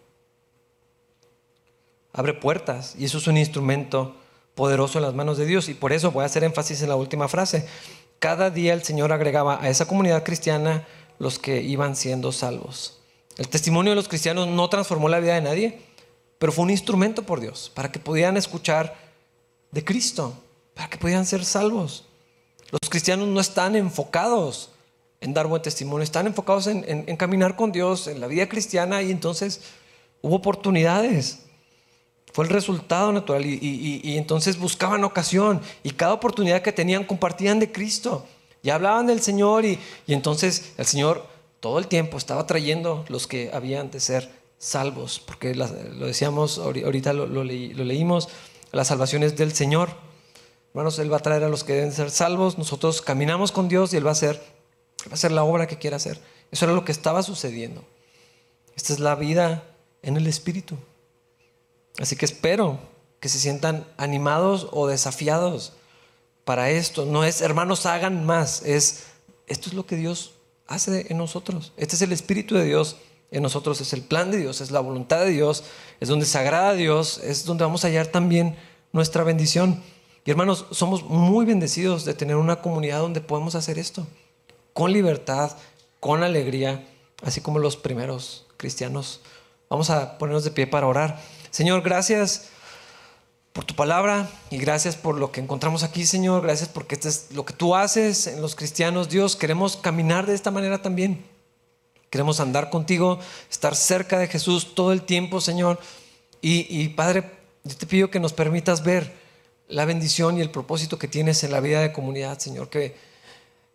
Abre 2.12 2.34
puertas 2.34 2.96
y 2.98 3.06
eso 3.06 3.18
es 3.18 3.28
un 3.28 3.38
instrumento 3.38 4.16
poderoso 4.56 5.00
en 5.00 5.06
las 5.06 5.14
manos 5.14 5.38
de 5.38 5.46
Dios. 5.46 5.70
Y 5.70 5.74
por 5.74 5.94
eso 5.94 6.12
voy 6.12 6.24
a 6.24 6.26
hacer 6.26 6.44
énfasis 6.44 6.82
en 6.82 6.90
la 6.90 6.96
última 6.96 7.28
frase. 7.28 7.68
Cada 8.20 8.50
día 8.50 8.74
el 8.74 8.84
Señor 8.84 9.12
agregaba 9.12 9.62
a 9.62 9.70
esa 9.70 9.88
comunidad 9.88 10.24
cristiana 10.24 10.88
los 11.20 11.40
que 11.40 11.62
iban 11.62 11.96
siendo 11.96 12.32
salvos. 12.32 13.00
El 13.38 13.48
testimonio 13.48 13.92
de 13.92 13.96
los 13.96 14.08
cristianos 14.08 14.48
no 14.48 14.70
transformó 14.70 15.10
la 15.10 15.20
vida 15.20 15.36
de 15.36 15.42
nadie, 15.42 15.82
pero 16.38 16.52
fue 16.52 16.66
un 16.66 16.70
instrumento 16.70 17.24
por 17.24 17.40
Dios 17.40 17.72
para 17.74 17.92
que 17.92 18.00
pudieran 18.00 18.38
escuchar 18.38 18.96
de 19.72 19.84
Cristo, 19.84 20.34
para 20.76 20.90
que 20.90 20.98
pudieran 20.98 21.26
ser 21.26 21.44
salvos. 21.46 22.06
Los 22.70 22.90
cristianos 22.90 23.28
no 23.28 23.40
están 23.40 23.76
enfocados 23.76 24.73
en 25.24 25.34
dar 25.34 25.48
buen 25.48 25.62
testimonio, 25.62 26.04
están 26.04 26.28
enfocados 26.28 26.68
en, 26.68 27.16
caminar 27.16 27.56
con 27.56 27.72
Dios, 27.72 28.08
en 28.08 28.20
la 28.20 28.28
vida 28.28 28.50
cristiana 28.50 29.02
y 29.02 29.10
entonces 29.10 29.62
hubo 30.22 30.36
oportunidades. 30.36 31.40
Fue 32.34 32.44
el 32.44 32.52
resultado 32.52 33.12
natural 33.14 33.46
y, 33.46 34.18
entonces 34.18 34.58
buscaban 34.58 35.04
ocasión 35.04 35.62
y 35.82 35.92
cada 35.92 36.14
oportunidad 36.14 36.62
que 36.62 36.74
tenían 36.74 37.06
compartían 37.06 37.60
de 37.60 37.72
Cristo 37.72 38.26
y 38.62 38.70
hablaban 38.70 39.08
del 39.08 39.22
Señor 39.22 39.64
y, 39.64 39.80
entonces 40.08 40.74
el 40.78 40.86
Señor 40.86 41.26
todo 41.62 41.80
el 41.80 41.88
tiempo 41.88 42.18
estaba 42.18 42.46
trayendo 42.46 43.06
los 43.08 43.26
que 43.26 43.50
habían 43.54 43.92
de 43.92 44.02
ser 44.02 44.30
salvos, 44.58 45.22
porque 45.26 45.56
lo 45.56 46.06
decíamos, 46.06 46.58
ahorita 46.58 47.14
lo, 47.14 47.44
leímos, 47.46 48.28
la 48.74 48.84
salvación 48.84 49.24
es 49.24 49.38
del 49.38 49.54
Señor. 49.54 49.90
Hermanos, 50.72 51.00
Él 51.00 51.14
va 51.14 51.18
a 51.18 51.22
traer 51.22 51.44
a 51.44 51.50
los 51.50 51.64
que 51.64 51.74
deben 51.74 51.94
ser 51.94 52.12
salvos, 52.12 52.58
nosotros 52.58 53.02
caminamos 53.02 53.54
con 53.54 53.70
Dios 53.70 53.94
y 53.94 53.98
Él 53.98 54.06
va 54.06 54.10
a 54.10 54.14
hacer, 54.14 54.53
va 55.10 55.14
a 55.14 55.16
hacer 55.16 55.32
la 55.32 55.44
obra 55.44 55.68
que 55.68 55.78
quiera 55.78 55.98
hacer. 55.98 56.20
Eso 56.52 56.66
era 56.66 56.74
lo 56.74 56.86
que 56.86 56.92
estaba 56.92 57.24
sucediendo. 57.24 57.84
Esta 58.76 58.94
es 58.94 59.00
la 59.00 59.16
vida 59.16 59.64
en 60.02 60.18
el 60.18 60.28
Espíritu. 60.28 60.78
Así 62.00 62.16
que 62.16 62.26
espero 62.26 62.80
que 63.20 63.30
se 63.30 63.40
sientan 63.40 63.86
animados 63.98 64.68
o 64.72 64.88
desafiados 64.88 65.74
para 66.46 66.70
esto. 66.70 67.06
No 67.06 67.24
es, 67.24 67.42
hermanos, 67.42 67.86
hagan 67.86 68.26
más. 68.26 68.62
Es, 68.64 69.06
esto 69.48 69.70
es 69.70 69.76
lo 69.76 69.86
que 69.86 69.96
Dios 69.96 70.34
hace 70.68 71.08
en 71.10 71.18
nosotros. 71.18 71.74
Este 71.78 71.96
es 71.96 72.02
el 72.02 72.12
Espíritu 72.12 72.56
de 72.56 72.66
Dios 72.66 72.98
en 73.32 73.44
nosotros. 73.44 73.80
Es 73.82 73.94
el 73.94 74.02
plan 74.02 74.32
de 74.32 74.38
Dios, 74.38 74.62
es 74.62 74.72
la 74.72 74.80
voluntad 74.80 75.20
de 75.20 75.30
Dios. 75.30 75.64
Es 76.00 76.10
donde 76.10 76.26
se 76.26 76.38
agrada 76.38 76.70
a 76.70 76.74
Dios. 76.74 77.20
Es 77.20 77.46
donde 77.46 77.64
vamos 77.64 77.84
a 77.84 77.88
hallar 77.88 78.08
también 78.08 78.56
nuestra 78.92 79.24
bendición. 79.24 79.82
Y 80.26 80.32
hermanos, 80.32 80.66
somos 80.72 81.04
muy 81.04 81.46
bendecidos 81.46 82.06
de 82.06 82.14
tener 82.14 82.38
una 82.38 82.62
comunidad 82.62 83.00
donde 83.00 83.22
podemos 83.22 83.56
hacer 83.56 83.78
esto. 83.78 84.08
Con 84.74 84.92
libertad, 84.92 85.56
con 86.00 86.24
alegría, 86.24 86.86
así 87.24 87.42
como 87.42 87.60
los 87.60 87.78
primeros 87.78 88.46
cristianos. 88.58 89.22
Vamos 89.70 89.90
a 89.90 90.18
ponernos 90.18 90.44
de 90.44 90.52
pie 90.52 90.68
para 90.68 90.88
orar. 90.88 91.20
Señor, 91.52 91.82
gracias 91.82 92.50
por 93.54 93.66
tu 93.66 93.76
palabra 93.76 94.30
y 94.50 94.58
gracias 94.58 94.96
por 94.96 95.18
lo 95.18 95.32
que 95.32 95.40
encontramos 95.40 95.84
aquí, 95.84 96.06
Señor. 96.06 96.42
Gracias 96.42 96.70
porque 96.70 96.96
este 96.96 97.10
es 97.10 97.32
lo 97.32 97.46
que 97.46 97.54
tú 97.54 97.76
haces 97.76 98.28
en 98.28 98.42
los 98.42 98.56
cristianos. 98.56 99.10
Dios, 99.10 99.36
queremos 99.36 99.78
caminar 99.78 100.26
de 100.26 100.34
esta 100.34 100.52
manera 100.52 100.82
también. 100.82 101.24
Queremos 102.10 102.40
andar 102.40 102.70
contigo, 102.70 103.20
estar 103.50 103.76
cerca 103.76 104.20
de 104.20 104.28
Jesús 104.28 104.76
todo 104.76 104.92
el 104.92 105.04
tiempo, 105.04 105.42
Señor. 105.42 105.80
Y, 106.42 106.90
Padre, 106.90 107.32
yo 107.64 107.76
te 107.78 107.86
pido 107.86 108.12
que 108.12 108.20
nos 108.20 108.34
permitas 108.34 108.84
ver 108.84 109.14
la 109.68 109.86
bendición 109.86 110.38
y 110.38 110.42
el 110.42 110.52
propósito 110.52 111.00
que 111.00 111.08
tienes 111.08 111.44
en 111.44 111.52
la 111.52 111.60
vida 111.60 111.82
de 111.82 111.94
comunidad, 111.94 112.38
Señor. 112.40 112.70
Que 112.70 112.96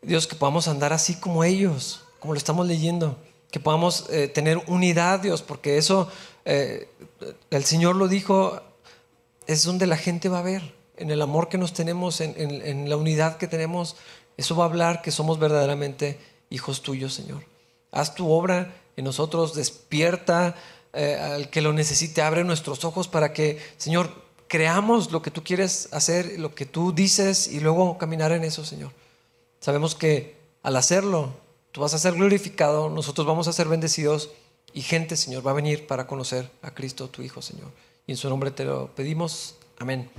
Dios, 0.03 0.27
que 0.27 0.37
podamos 0.37 0.69
andar 0.69 0.93
así 0.93 1.17
como 1.17 1.45
ellos, 1.45 2.03
como 2.21 2.35
lo 2.35 2.39
estamos 2.39 2.67
leyendo. 2.67 3.17
Que 3.51 3.61
podamos 3.61 4.07
eh, 4.11 4.29
tener 4.29 4.59
unidad, 4.67 5.21
Dios, 5.21 5.43
porque 5.43 5.79
eso 5.79 6.09
eh, 6.45 6.89
el 7.51 7.65
Señor 7.65 7.97
lo 7.97 8.09
dijo, 8.09 8.61
es 9.47 9.65
donde 9.65 9.87
la 9.87 9.97
gente 9.97 10.29
va 10.29 10.39
a 10.39 10.43
ver, 10.43 10.75
en 10.97 11.11
el 11.11 11.23
amor 11.23 11.49
que 11.49 11.59
nos 11.59 11.73
tenemos, 11.73 12.21
en, 12.21 12.89
la 12.89 12.97
unidad 12.97 13.37
que 13.37 13.47
tenemos, 13.47 13.97
eso 14.37 14.57
va 14.57 14.65
a 14.65 14.69
hablar 14.69 15.03
que 15.03 15.11
somos 15.11 15.39
verdaderamente 15.39 16.19
hijos 16.51 16.83
tuyos, 16.83 17.15
Señor. 17.15 17.45
Haz 17.93 18.15
tu 18.15 18.31
obra 18.31 18.75
en 18.97 19.05
nosotros, 19.05 19.55
despierta 19.55 20.55
eh, 20.93 21.17
al 21.17 21.51
que 21.51 21.61
lo 21.61 21.73
necesite, 21.73 22.23
abre 22.23 22.45
nuestros 22.45 22.85
ojos 22.85 23.09
para 23.09 23.33
que, 23.33 23.59
Señor, 23.77 24.11
creamos 24.49 25.13
lo 25.13 25.23
que 25.23 25.31
tú 25.31 25.45
quieres 25.45 25.89
hacer, 25.93 26.39
lo 26.39 26.55
que 26.55 26.67
tú 26.67 26.93
dices 26.93 27.47
y 27.49 27.61
luego 27.61 27.99
caminar 27.99 28.33
en 28.33 28.45
eso, 28.45 28.65
Señor. 28.65 28.91
Sabemos 29.61 29.95
que 29.95 30.37
al 30.63 30.77
hacerlo, 30.77 31.33
tú 31.73 31.81
vas 31.81 31.95
a 31.95 31.99
ser 31.99 32.15
glorificado, 32.15 32.89
nosotros 32.91 33.27
vamos 33.27 33.49
a 33.49 33.53
ser 33.53 33.69
bendecidos 33.69 34.31
y 34.73 34.83
gente, 34.83 35.17
Señor, 35.17 35.47
va 35.47 35.53
a 35.53 35.55
venir 35.55 35.87
para 35.87 36.07
conocer 36.07 36.51
a 36.63 36.75
Cristo, 36.75 37.09
tu 37.09 37.23
Hijo, 37.23 37.43
Señor. 37.43 37.71
Y 38.07 38.13
en 38.13 38.17
su 38.17 38.29
nombre 38.29 38.51
te 38.51 38.65
lo 38.65 38.89
pedimos. 38.95 39.57
Amén. 39.79 40.11